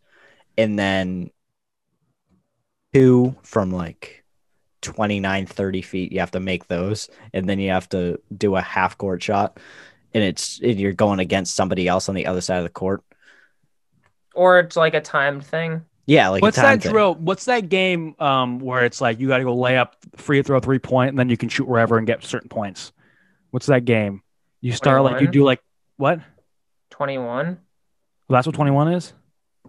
and 0.58 0.78
then 0.78 1.30
two 2.94 3.34
from 3.42 3.70
like 3.70 4.24
29 4.86 5.46
30 5.46 5.82
feet 5.82 6.12
you 6.12 6.20
have 6.20 6.30
to 6.30 6.40
make 6.40 6.68
those 6.68 7.08
and 7.32 7.48
then 7.48 7.58
you 7.58 7.70
have 7.70 7.88
to 7.88 8.18
do 8.36 8.56
a 8.56 8.60
half 8.62 8.96
court 8.98 9.22
shot 9.22 9.58
and 10.14 10.24
it's 10.24 10.60
and 10.62 10.78
you're 10.80 10.92
going 10.92 11.20
against 11.20 11.54
somebody 11.56 11.88
else 11.88 12.08
on 12.08 12.14
the 12.14 12.26
other 12.26 12.40
side 12.40 12.58
of 12.58 12.64
the 12.64 12.70
court 12.70 13.02
Or 14.34 14.58
it's 14.60 14.76
like 14.76 14.94
a 14.94 15.00
timed 15.00 15.44
thing. 15.44 15.84
yeah 16.06 16.28
like 16.28 16.46
a 16.46 16.46
What's 16.46 16.56
time 16.56 16.78
that 16.78 16.82
thing. 16.82 16.92
drill? 16.92 17.14
What's 17.14 17.46
that 17.46 17.68
game 17.68 18.14
um, 18.18 18.60
where 18.60 18.84
it's 18.84 19.00
like 19.00 19.18
you 19.18 19.28
got 19.28 19.38
to 19.38 19.44
go 19.44 19.54
lay 19.56 19.76
up, 19.78 19.96
free 20.16 20.42
throw, 20.42 20.60
three 20.60 20.78
point, 20.78 21.10
and 21.10 21.18
then 21.18 21.28
you 21.28 21.36
can 21.36 21.48
shoot 21.48 21.66
wherever 21.66 21.98
and 21.98 22.06
get 22.06 22.22
certain 22.24 22.48
points? 22.48 22.92
What's 23.50 23.66
that 23.66 23.84
game? 23.84 24.22
You 24.60 24.72
start 24.72 25.02
like 25.02 25.20
you 25.20 25.28
do 25.28 25.44
like 25.44 25.62
what? 25.96 26.20
21? 26.90 27.46
Well, 27.46 28.36
that's 28.36 28.46
what 28.46 28.54
twenty 28.56 28.70
one 28.72 28.92
is. 28.92 29.12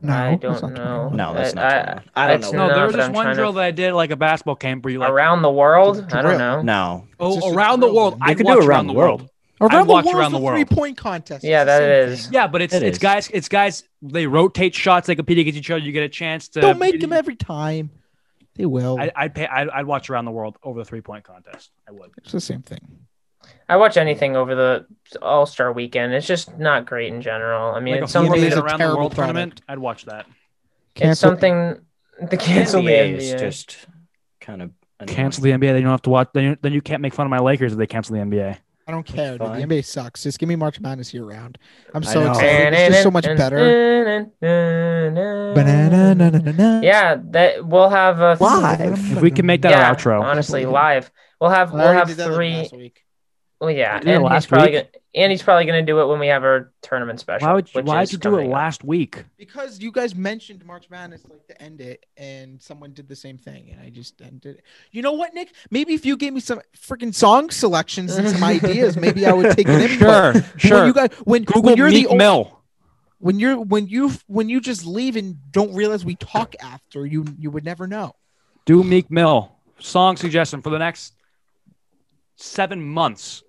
No, 0.02 0.14
I 0.14 0.30
that's 0.38 0.62
don't 0.62 0.74
not 0.74 0.74
know. 0.74 1.10
no 1.10 1.34
that's 1.34 1.56
not 1.56 1.66
I- 1.66 1.72
21. 1.72 2.04
I, 2.16 2.28
don't 2.28 2.42
know 2.42 2.52
No, 2.52 2.68
No, 2.68 2.74
there 2.76 2.86
was 2.86 2.94
but 2.96 2.98
this 2.98 3.16
one 3.16 3.24
trying 3.26 3.36
to- 3.36 3.42
drill 3.42 3.54
that 3.54 3.64
I 3.64 3.72
did 3.72 3.94
like 3.94 4.12
a 4.12 4.16
basketball 4.16 4.56
camp 4.56 4.84
where 4.86 4.92
you 4.92 5.00
like 5.00 5.10
Around 5.10 5.42
the 5.42 5.52
world? 5.52 6.06
I 6.14 6.22
don't 6.22 6.38
know. 6.38 6.62
no 6.62 7.08
oh 7.20 7.28
It's 7.28 7.36
just 7.38 7.48
a 7.54 7.58
around 7.58 7.80
the 7.80 7.94
world. 7.94 8.18
I 8.22 8.34
could 8.34 8.46
do 8.46 8.60
it 8.60 8.66
around 8.66 8.88
the 8.88 8.94
world. 8.94 9.30
Around 9.60 9.74
I'd 9.74 9.88
the 9.88 9.92
watch 9.92 10.06
world's 10.06 10.20
around 10.20 10.34
a 10.36 10.38
the 10.38 10.44
world. 10.44 10.56
three 10.56 10.66
point 10.66 10.98
contest. 10.98 11.44
Yeah, 11.44 11.62
It's 11.64 11.72
the 11.72 11.80
that 11.80 12.08
same 12.10 12.26
thing. 12.26 12.34
Yeah, 12.34 12.48
but 12.48 12.62
it's 12.62 12.74
It 12.76 12.84
it's 12.84 12.98
is. 12.98 13.02
guys 13.02 13.30
it's 13.34 13.50
guys 13.50 13.84
they 14.04 14.28
rotate 14.28 14.76
shots 14.76 15.08
they 15.08 15.16
compete 15.16 15.40
against 15.40 15.58
each 15.58 15.72
other. 15.72 15.80
You 15.80 15.92
get 15.92 16.04
a 16.04 16.10
chance 16.10 16.48
to 16.50 16.62
Don't 16.62 16.78
make 16.80 17.00
them 17.00 17.12
every 17.12 17.36
time. 17.36 17.90
They 18.56 18.66
will. 18.68 19.00
I, 19.00 19.12
I'd 19.16 19.34
pay. 19.36 19.48
I'd, 19.48 19.70
I'd 19.70 19.86
watch 19.88 20.10
around 20.10 20.26
the 20.26 20.32
world 20.32 20.58
over 20.64 20.80
the 20.80 20.86
three 20.86 21.02
point 21.02 21.24
contest. 21.24 21.72
I 21.88 21.92
would. 21.92 22.12
it's 22.18 22.32
the 22.32 22.40
same 22.42 22.62
thing. 22.62 22.80
I 23.70 23.76
watch 23.78 23.98
anything 23.98 24.36
over 24.36 24.56
the 24.56 24.86
All 25.22 25.46
Star 25.46 25.72
weekend. 25.74 26.14
It's 26.14 26.28
just 26.28 26.58
not 26.58 26.86
great 26.86 27.14
in 27.14 27.22
general. 27.22 27.74
I 27.74 27.80
mean, 27.80 27.96
Like 27.96 28.04
it's 28.04 28.12
a 28.12 28.14
something- 28.14 28.34
four 28.34 28.48
is 28.48 28.56
around 28.56 28.80
the 28.80 28.88
world 28.88 29.14
product. 29.14 29.16
tournament. 29.16 29.62
I'd 29.68 29.80
watch 29.80 30.06
that. 30.06 30.26
It's 30.96 31.20
something. 31.20 31.80
The 32.20 32.38
cancel 32.38 32.82
the 32.82 32.88
NBA 32.94 33.16
NBA. 33.16 33.18
is 33.18 33.42
just 33.42 33.78
kind 34.40 34.62
of 34.62 34.72
annoying. 35.00 35.16
Cancel 35.16 35.44
the 35.44 35.52
NBA. 35.52 35.68
Then 35.74 35.76
you 35.76 35.82
don't 35.84 35.92
have 35.92 36.02
to 36.04 36.10
watch. 36.10 36.30
Then 36.34 36.44
you, 36.44 36.58
then 36.62 36.74
you 36.74 36.82
can't 36.82 37.02
make 37.02 37.14
fun 37.14 37.28
of 37.28 37.30
my 37.30 37.40
Lakers 37.40 37.74
if 37.74 37.78
they 37.78 37.86
cancel 37.86 38.16
the 38.16 38.22
NBA. 38.22 38.58
I 38.88 38.92
don't 38.92 39.06
care. 39.06 39.38
Dude. 39.38 39.42
The 39.42 39.62
NBA 39.62 39.84
sucks. 39.86 40.24
Just 40.24 40.40
give 40.40 40.48
me 40.48 40.56
March 40.56 40.80
Madness 40.80 41.14
year 41.14 41.26
round. 41.26 41.58
I'm 41.94 42.04
so 42.04 42.30
excited. 42.30 42.74
It's 42.74 42.88
just 42.94 43.04
so 43.04 43.12
much 43.12 43.26
better. 43.26 43.58
Yeah, 46.82 47.18
that 47.32 47.68
we'll 47.68 47.90
have 47.90 48.20
a 48.22 48.38
Live. 48.40 49.12
If 49.12 49.22
we 49.22 49.30
can 49.30 49.46
make 49.46 49.62
that 49.64 49.72
yeah, 49.72 49.90
our 49.90 49.96
outro, 49.96 50.22
honestly, 50.22 50.66
live. 50.66 51.12
We'll 51.42 51.50
have 51.50 51.74
we'll 51.74 51.92
have 51.92 52.10
three. 52.12 52.94
Last. 53.60 53.68
Well, 53.68 53.72
yeah, 53.72 53.96
You 53.96 54.02
did 54.02 54.10
it 54.10 54.16
and 54.24 54.34
he's 54.34 54.46
probably 54.46 54.68
week? 54.72 54.74
gonna 54.76 54.88
and 55.16 55.32
he's 55.32 55.42
probably 55.42 55.66
gonna 55.66 55.82
do 55.86 56.00
it 56.02 56.06
when 56.08 56.20
we 56.20 56.28
have 56.28 56.44
our 56.44 56.72
tournament 56.84 57.20
special. 57.20 57.48
why 57.48 57.54
would 57.56 57.74
you, 57.74 57.82
why 57.82 58.04
did 58.06 58.12
you 58.14 58.18
do 58.20 58.30
it 58.30 58.32
coming 58.34 58.48
up. 58.52 58.54
last 58.54 58.84
week? 58.84 59.24
Because 59.38 59.80
you 59.80 59.92
guys 59.92 60.14
mentioned 60.14 60.64
March 60.66 60.90
Madness 60.92 61.24
like 61.30 61.48
to 61.48 61.60
end 61.62 61.82
it, 61.82 62.06
and 62.18 62.62
someone 62.62 62.94
did 62.94 63.08
the 63.08 63.16
same 63.16 63.38
thing, 63.38 63.72
and 63.72 63.82
I 63.82 63.90
just 63.90 64.22
ended 64.22 64.58
it. 64.58 64.64
You 64.92 65.02
know 65.02 65.14
what, 65.14 65.34
Nick? 65.34 65.54
Maybe 65.72 65.94
if 65.96 66.06
you 66.06 66.18
gave 66.18 66.34
me 66.34 66.40
some 66.40 66.62
freaking 66.78 67.14
song 67.16 67.50
selections 67.50 68.16
and 68.16 68.30
some 68.30 68.44
ideas, 68.58 68.96
maybe 68.96 69.26
I 69.26 69.34
would 69.34 69.56
take 69.56 69.68
an 69.68 69.82
input. 69.90 69.98
Sure, 70.00 70.34
When 70.34 70.44
sure. 70.58 70.86
you 70.86 70.94
guys, 70.94 71.10
when, 71.24 71.44
Google 71.46 71.64
when 71.64 71.78
you're 71.78 71.90
Meek 71.90 72.08
the 72.08 72.14
o- 72.14 72.18
Mill. 72.18 72.62
when 73.18 73.40
you're 73.40 73.58
when 73.60 73.88
you 73.88 74.12
when 74.28 74.50
you 74.50 74.62
just 74.62 74.86
leave 74.86 75.16
and 75.16 75.36
don't 75.52 75.74
realize 75.74 76.06
we 76.06 76.16
talk 76.16 76.54
after, 76.62 77.06
you 77.08 77.26
you 77.40 77.50
would 77.50 77.66
never 77.66 77.88
know. 77.88 78.14
Do 78.66 78.84
Meek 78.84 79.10
Mill 79.10 79.52
song 79.80 80.16
suggestion 80.18 80.62
for 80.62 80.70
the 80.70 80.78
next 80.80 81.14
seven 82.36 82.82
months. 82.84 83.44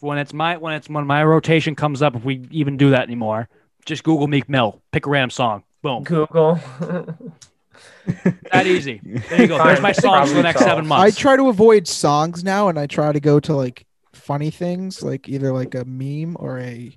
When 0.00 0.18
it's 0.18 0.32
my 0.32 0.56
when 0.58 0.74
it's 0.74 0.88
when 0.88 1.06
my 1.06 1.24
rotation 1.24 1.74
comes 1.74 2.02
up, 2.02 2.14
if 2.14 2.24
we 2.24 2.46
even 2.50 2.76
do 2.76 2.90
that 2.90 3.02
anymore, 3.02 3.48
just 3.84 4.04
Google 4.04 4.26
Meek 4.26 4.48
Mill, 4.48 4.82
pick 4.92 5.06
a 5.06 5.10
random 5.10 5.30
song, 5.30 5.64
boom, 5.82 6.04
Google. 6.04 6.60
that 8.52 8.66
easy. 8.66 9.00
There 9.02 9.40
you 9.42 9.46
go. 9.46 9.62
There's 9.62 9.80
my 9.80 9.92
songs 9.92 10.30
for 10.30 10.36
the 10.36 10.42
next 10.42 10.60
seven 10.60 10.86
months. 10.86 11.16
I 11.16 11.18
try 11.18 11.36
to 11.36 11.48
avoid 11.48 11.88
songs 11.88 12.44
now, 12.44 12.68
and 12.68 12.78
I 12.78 12.86
try 12.86 13.10
to 13.12 13.20
go 13.20 13.40
to 13.40 13.54
like 13.54 13.86
funny 14.12 14.50
things, 14.50 15.02
like 15.02 15.28
either 15.28 15.52
like 15.52 15.74
a 15.74 15.84
meme 15.84 16.36
or 16.38 16.58
a 16.58 16.94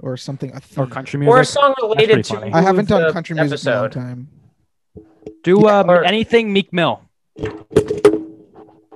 or 0.00 0.16
something. 0.16 0.50
A 0.52 0.56
or 0.56 0.60
theme. 0.60 0.86
country 0.88 1.26
or 1.26 1.40
a 1.40 1.44
song 1.44 1.74
related 1.80 2.24
to. 2.24 2.50
I 2.52 2.62
haven't 2.62 2.88
done 2.88 3.02
the 3.02 3.12
country 3.12 3.36
music 3.36 3.62
in 3.64 3.72
a 3.72 3.80
long 3.80 3.90
time. 3.90 4.28
Do 5.42 5.60
Yeah, 5.62 5.80
um, 5.80 5.90
or- 5.90 6.04
anything 6.04 6.52
Meek 6.52 6.72
Mill. 6.72 7.02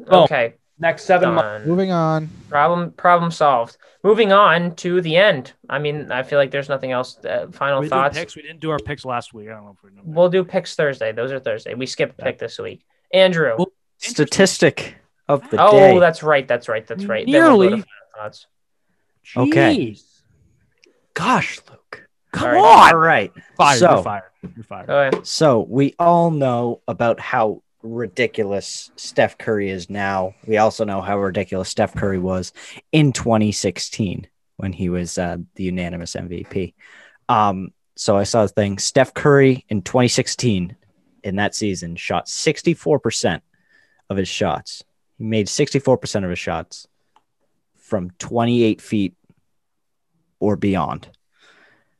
Oh. 0.07 0.25
Okay, 0.25 0.55
Next 0.79 1.05
seven 1.05 1.35
months. 1.35 1.67
Moving 1.69 1.93
on. 1.93 2.29
Problem 2.49 2.91
problem 2.93 3.31
solved. 3.31 3.77
Moving 4.03 4.33
on 4.33 4.75
to 4.77 5.01
the 5.01 5.17
end. 5.17 5.53
I 5.71 5.79
mean, 5.79 6.11
I 6.11 6.25
feel 6.25 6.39
like 6.39 6.51
there's 6.51 6.69
nothing 6.69 6.91
else. 6.91 7.17
Uh, 7.25 7.47
final 7.53 7.81
We 7.81 7.89
thoughts. 7.89 8.19
picks. 8.19 8.35
We 8.35 8.43
didn't 8.43 8.61
do 8.61 8.71
our 8.71 8.79
picks 8.79 9.05
last 9.05 9.33
week. 9.33 9.49
I 9.49 9.53
don't 9.53 9.65
know 9.65 9.77
if 9.79 9.83
we 9.85 9.91
know. 9.97 10.03
We'll 10.05 10.29
do 10.31 10.43
picks 10.43 10.75
Thursday. 10.75 11.13
Those 11.13 11.31
are 11.31 11.39
Thursday. 11.39 11.75
We 11.75 11.87
skipped 11.87 12.19
pick 12.19 12.39
this 12.39 12.59
week. 12.59 12.85
Andrew. 13.13 13.55
Well, 13.57 13.69
Statistic 13.99 14.97
of 15.29 15.49
the 15.51 15.57
oh, 15.65 15.71
day. 15.79 15.99
that's 16.01 16.23
right. 16.23 16.47
That's 16.47 16.69
right. 16.69 16.87
That's 16.87 17.05
right. 17.07 17.25
Then 17.25 17.43
we'll 17.43 17.57
go 17.57 17.63
to 17.63 17.71
Nearly. 17.77 17.85
thoughts. 18.17 18.47
Okay. 19.37 19.97
Gosh, 21.15 21.61
Luke. 21.71 22.09
Come 22.33 22.57
All 22.57 22.65
All 22.65 22.89
on. 22.89 22.97
right. 22.97 23.33
Fired. 23.57 23.79
So- 23.79 23.95
You're 23.95 24.03
fired. 24.03 24.23
You're 24.57 24.65
fired. 24.65 24.87
Go 24.89 25.01
ahead. 25.01 25.27
So 25.27 25.61
we 25.69 25.95
all 25.99 26.31
know 26.31 26.83
about 26.89 27.21
how 27.21 27.63
ridiculous 27.85 28.90
Steph 28.97 29.38
Curry 29.38 29.70
is 29.70 29.88
now. 29.88 30.35
We 30.47 30.57
also 30.57 30.85
know 30.85 31.01
how 31.01 31.18
ridiculous 31.18 31.68
Steph 31.68 31.94
Curry 31.94 32.18
was 32.18 32.53
in 32.90 33.12
2016 33.12 34.27
when 34.57 34.73
he 34.73 34.88
was 34.88 35.18
uh, 35.18 35.37
the 35.55 35.64
unanimous 35.64 36.14
MVP. 36.14 36.75
Um, 37.29 37.73
so 37.97 38.16
I 38.16 38.25
saw 38.25 38.42
the 38.42 38.49
thing. 38.49 38.79
Steph 38.79 39.14
Curry 39.14 39.64
in 39.68 39.83
2016 39.83 40.77
in 41.23 41.37
that 41.37 41.55
season 41.55 41.94
shot 41.97 42.27
64% 42.27 43.40
of 44.11 44.16
his 44.16 44.29
shots. 44.29 44.83
He 45.18 45.25
made 45.25 45.47
64% 45.47 46.25
of 46.25 46.31
his 46.31 46.38
shots 46.38 46.88
from 47.77 48.11
28 48.18 48.81
feet 48.81 49.14
or 50.40 50.57
beyond. 50.57 51.09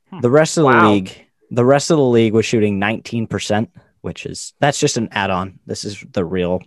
Hmm. 0.09 0.19
The 0.19 0.29
rest 0.29 0.57
of 0.57 0.63
the 0.63 0.67
Wow. 0.67 0.91
league, 0.91 1.11
the 1.51 1.65
rest 1.65 1.91
of 1.91 1.97
the 1.97 2.03
league 2.03 2.33
was 2.33 2.45
shooting 2.45 2.79
19%, 2.79 3.69
which 4.05 4.25
is 4.27 4.53
that's 4.59 4.79
just 4.79 4.95
an 4.97 5.09
add-on. 5.11 5.59
This 5.65 5.83
is 5.83 6.05
the 6.11 6.23
real. 6.23 6.61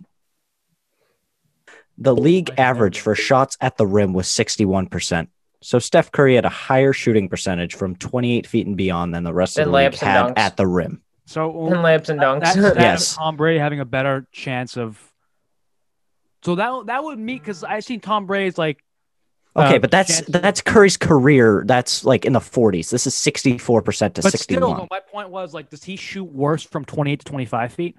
The 1.97 2.13
league 2.15 2.51
average 2.57 2.99
for 2.99 3.15
shots 3.15 3.57
at 3.61 3.77
the 3.77 3.87
rim 3.87 4.13
was 4.13 4.27
61%. 4.27 5.27
So 5.61 5.79
Steph 5.79 6.11
Curry 6.11 6.35
had 6.35 6.45
a 6.45 6.49
higher 6.49 6.93
shooting 6.93 7.27
percentage 7.27 7.75
from 7.75 7.95
28 7.95 8.45
feet 8.45 8.67
and 8.67 8.77
beyond 8.77 9.13
than 9.13 9.23
the 9.23 9.33
rest 9.33 9.55
Than 9.55 9.67
of 9.67 9.71
the 9.71 9.77
league 9.77 9.91
layups 9.91 10.01
and 10.01 10.09
had 10.09 10.25
dunks. 10.27 10.33
at 10.37 10.57
the 10.57 10.67
rim. 10.67 11.01
So 11.25 11.67
And 11.67 11.75
layups 11.77 12.09
and 12.09 12.19
dunks. 12.19 12.41
That's, 12.41 12.55
that's 12.55 12.77
Yes. 12.79 13.15
Tom 13.15 13.35
Brady 13.37 13.59
having 13.59 13.79
a 13.79 13.85
better 13.85 14.27
chance 14.31 14.77
of. 14.77 15.01
So 16.43 16.55
that 16.55 16.85
that 16.87 17.03
would 17.03 17.19
mean 17.19 17.37
because 17.39 17.63
I 17.63 17.79
seen 17.81 17.99
Tom 18.01 18.25
Brady's 18.25 18.57
like. 18.57 18.83
Okay, 19.55 19.75
uh, 19.75 19.79
but 19.79 19.91
that's 19.91 20.17
chance- 20.17 20.27
that's 20.29 20.61
Curry's 20.61 20.95
career. 20.97 21.63
That's 21.65 22.05
like 22.05 22.23
in 22.25 22.33
the 22.33 22.39
40s. 22.39 22.89
This 22.91 23.07
is 23.07 23.13
64% 23.15 24.13
to 24.15 24.21
But 24.21 24.31
61. 24.31 24.75
still, 24.75 24.87
my 24.91 24.99
point 24.99 25.29
was 25.29 25.53
like, 25.53 25.69
does 25.69 25.83
he 25.83 25.95
shoot 25.95 26.25
worse 26.25 26.63
from 26.63 26.85
twenty 26.85 27.11
eight 27.13 27.19
to 27.19 27.25
twenty 27.25 27.45
five 27.45 27.73
feet? 27.73 27.95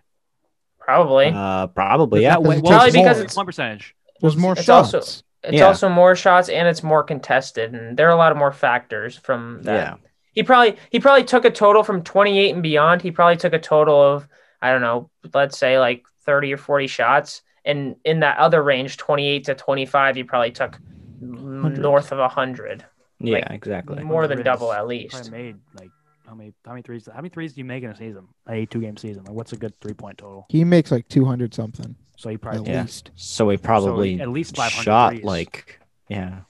Probably. 0.78 1.26
Uh, 1.34 1.66
probably, 1.68 2.22
yeah. 2.22 2.30
that 2.30 2.42
way- 2.42 2.56
Because 2.56 2.70
Probably 2.70 2.90
because 2.92 3.16
more? 3.16 3.24
it's- 3.24 3.36
one 3.36 3.46
percentage. 3.46 3.94
There's 4.20 4.36
more 4.36 4.52
It's 4.52 4.62
shots. 4.62 4.94
also- 4.94 5.22
it's 5.42 5.56
yeah. 5.58 5.64
also 5.66 5.88
more 5.88 6.14
shots 6.14 6.48
and 6.48 6.68
it's 6.68 6.82
more 6.82 7.02
contested, 7.02 7.74
and 7.74 7.96
there 7.96 8.06
are 8.08 8.12
a 8.12 8.16
lot 8.16 8.30
of 8.32 8.38
more 8.38 8.52
factors 8.52 9.16
from 9.16 9.62
that. 9.62 9.74
Yeah. 9.74 9.94
He 10.32 10.42
probably 10.42 10.76
he 10.90 11.00
probably 11.00 11.24
took 11.24 11.44
a 11.44 11.50
total 11.50 11.82
from 11.82 12.02
28 12.02 12.52
and 12.54 12.62
beyond. 12.62 13.02
He 13.02 13.10
probably 13.10 13.36
took 13.36 13.52
a 13.54 13.58
total 13.58 14.00
of 14.00 14.28
I 14.62 14.70
don't 14.70 14.82
know, 14.82 15.08
let's 15.32 15.56
say 15.58 15.78
like 15.78 16.04
30 16.26 16.52
or 16.52 16.58
40 16.58 16.86
shots, 16.86 17.40
and 17.64 17.96
in 18.04 18.20
that 18.20 18.36
other 18.38 18.62
range, 18.62 18.98
28 18.98 19.44
to 19.44 19.54
25, 19.54 20.16
he 20.16 20.22
probably 20.24 20.50
took 20.50 20.78
north 21.20 22.12
of 22.12 22.18
100, 22.18 22.84
Yeah, 23.20 23.34
Like, 23.34 23.50
exactly. 23.50 24.02
more 24.02 24.26
than 24.26 24.42
double 24.42 24.72
at 24.72 24.78
Probably 24.78 25.02
least. 25.02 25.30
made 25.30 25.56
like 25.74 25.90
how 26.26 26.34
many 26.34 26.52
how 26.64 26.72
many 26.72 26.82
threes 26.82 27.06
how 27.12 27.16
many 27.16 27.28
threes 27.28 27.54
do 27.54 27.60
you 27.60 27.64
make 27.64 27.82
in 27.82 27.90
a 27.90 27.96
season? 27.96 28.28
A 28.48 28.64
two 28.66 28.80
game 28.80 28.96
season. 28.96 29.24
Like 29.24 29.34
what's 29.34 29.52
a 29.52 29.56
good 29.56 29.78
three 29.80 29.94
point 29.94 30.18
total? 30.18 30.46
He 30.48 30.64
makes 30.64 30.90
like 30.90 31.08
200 31.08 31.52
something 31.52 31.96
So 32.16 32.28
he 32.30 32.34
at 32.36 32.40
probably 32.40 32.70
Yeah. 32.70 32.82
least. 32.82 33.10
So 33.16 33.46
we 33.46 33.56
probably 33.56 34.20
at 34.20 34.28
least 34.28 34.56
500 34.56 34.82
shot 34.84 35.12
threes. 35.12 35.24
like 35.24 35.80
yeah. 36.08 36.40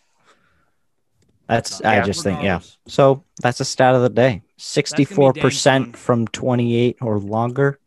That's 1.48 1.80
Yeah. 1.80 1.90
I 1.90 2.00
just 2.02 2.22
think 2.22 2.42
yeah. 2.42 2.60
So 2.86 3.24
that's 3.42 3.60
a 3.60 3.64
stat 3.64 3.94
of 3.94 4.02
the 4.02 4.08
day. 4.10 4.42
64% 4.58 5.96
from 5.96 6.26
twenty-eight 6.28 6.98
or 7.00 7.18
longer, 7.18 7.80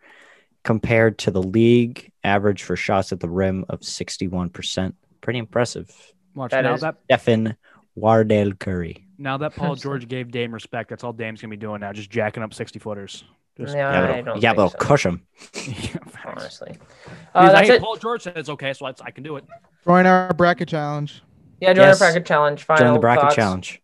compared 0.63 1.17
to 1.19 1.31
the 1.31 1.41
league 1.43 2.11
average 2.23 2.63
for 2.63 2.75
shots 2.75 3.11
at 3.11 3.19
the 3.19 3.29
rim 3.29 3.63
of 3.69 3.83
sixty-one 3.83 4.49
percent. 4.49 4.95
Pretty 5.21 5.39
impressive. 5.39 5.89
Watch 6.35 6.51
That 6.51 6.61
now 6.61 6.73
is- 6.73 6.81
that 6.81 6.95
Stephen 7.21 7.55
Wardell 7.95 8.53
Curry. 8.53 9.05
now 9.17 9.37
that 9.37 9.55
Paul 9.55 9.75
George 9.75 10.07
gave 10.07 10.31
Dame 10.31 10.53
respect, 10.53 10.89
that's 10.89 11.03
all 11.03 11.13
Dame's 11.13 11.41
gonna 11.41 11.51
be 11.51 11.57
doing 11.57 11.81
now, 11.81 11.93
just 11.93 12.09
jacking 12.09 12.43
up 12.43 12.53
sixty 12.53 12.79
footers. 12.79 13.23
Just, 13.57 13.75
Yeah, 13.75 13.91
Yeah, 13.93 14.01
but 14.01 14.07
don't 14.07 14.19
it'll, 14.27 14.39
yeah, 14.39 14.53
but 14.53 14.61
it'll 14.63 14.69
so, 14.71 14.77
crush 14.79 15.05
him. 15.05 15.21
honestly. 16.25 16.71
He's 16.71 16.79
Uh, 17.35 17.51
that's 17.51 17.67
"Hey, 17.69 17.75
it. 17.75 17.81
Paul 17.81 17.95
George 17.97 18.23
said 18.23 18.37
it's 18.37 18.49
okay, 18.49 18.73
so 18.73 18.85
I, 18.87 18.93
I 19.03 19.11
can 19.11 19.23
do 19.23 19.35
it. 19.35 19.43
Join 19.85 20.05
our 20.07 20.33
bracket 20.33 20.67
challenge. 20.69 21.21
Yeah, 21.61 21.73
join 21.73 21.85
Yes. 21.87 21.99
the 21.99 22.05
bracket 22.05 22.25
challenge. 22.25 22.63
Final 22.63 22.83
Join 22.85 22.93
the 22.95 22.99
bracket 22.99 23.21
thoughts. 23.23 23.35
challenge. 23.35 23.81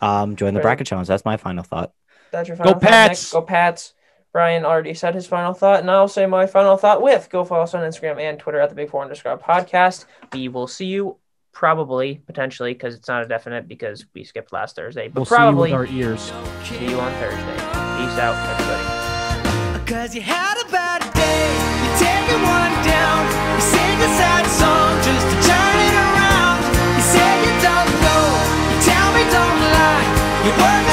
Um, 0.00 0.36
join 0.36 0.54
the 0.54 0.60
bracket 0.60 0.86
challenge. 0.86 1.08
That's 1.08 1.24
my 1.24 1.36
final 1.36 1.62
thought. 1.62 1.92
That's 2.32 2.48
your 2.48 2.56
Go 2.56 2.64
final 2.64 2.80
thought. 2.80 2.88
Pats! 2.88 3.08
Next, 3.10 3.32
go 3.32 3.42
Pats. 3.42 3.92
Brian 4.32 4.64
already 4.66 4.92
said 4.92 5.14
his 5.14 5.26
final 5.26 5.54
thought, 5.54 5.80
and 5.80 5.90
I'll 5.90 6.08
say 6.08 6.26
my 6.26 6.46
final 6.46 6.76
thought 6.76 7.00
with 7.00 7.28
go 7.30 7.44
follow 7.44 7.62
us 7.62 7.72
on 7.74 7.82
Instagram 7.82 8.20
and 8.20 8.38
Twitter 8.38 8.60
at 8.60 8.68
the 8.68 8.74
Big 8.74 8.90
Four 8.90 9.02
underscore 9.02 9.38
podcast. 9.38 10.04
We 10.32 10.48
will 10.48 10.66
see 10.66 10.86
you 10.86 11.16
probably 11.56 12.20
potentially 12.26 12.74
because 12.74 12.94
it's 12.94 13.08
not 13.08 13.24
a 13.24 13.26
definite 13.26 13.66
because 13.66 14.04
we 14.12 14.22
skipped 14.22 14.52
last 14.52 14.76
Thursday. 14.76 15.08
But 15.08 15.20
we'll 15.20 15.26
probably 15.26 15.70
see 15.70 15.74
our 15.74 15.86
ears. 15.86 16.30
See 16.64 16.84
you 16.84 17.00
on 17.00 17.10
Thursday. 17.14 17.56
Peace 17.96 18.18
out, 18.20 18.36
everybody. 18.52 19.86
Cause 19.90 20.14
you 20.14 20.20
had 20.20 20.60
a 20.60 20.70
bad 20.70 21.00
day, 21.14 21.48
you 21.80 21.90
take 21.96 22.28
it 22.28 22.40
one 22.44 22.74
down, 22.84 23.24
you 23.56 23.62
sing 23.62 23.96
a 24.04 24.10
sad 24.20 24.44
song 24.52 25.00
just 25.00 25.24
to 25.32 25.36
turn 25.48 25.76
it 25.88 25.96
around. 25.96 26.60
You 26.92 27.04
say 27.08 27.30
you 27.46 27.54
don't 27.64 27.92
know, 28.04 28.26
you 28.68 28.76
tell 28.84 29.08
me 29.16 29.22
don't 29.32 29.60
lie, 29.72 30.06
you 30.44 30.52
work 30.60 30.86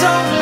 don't 0.00 0.37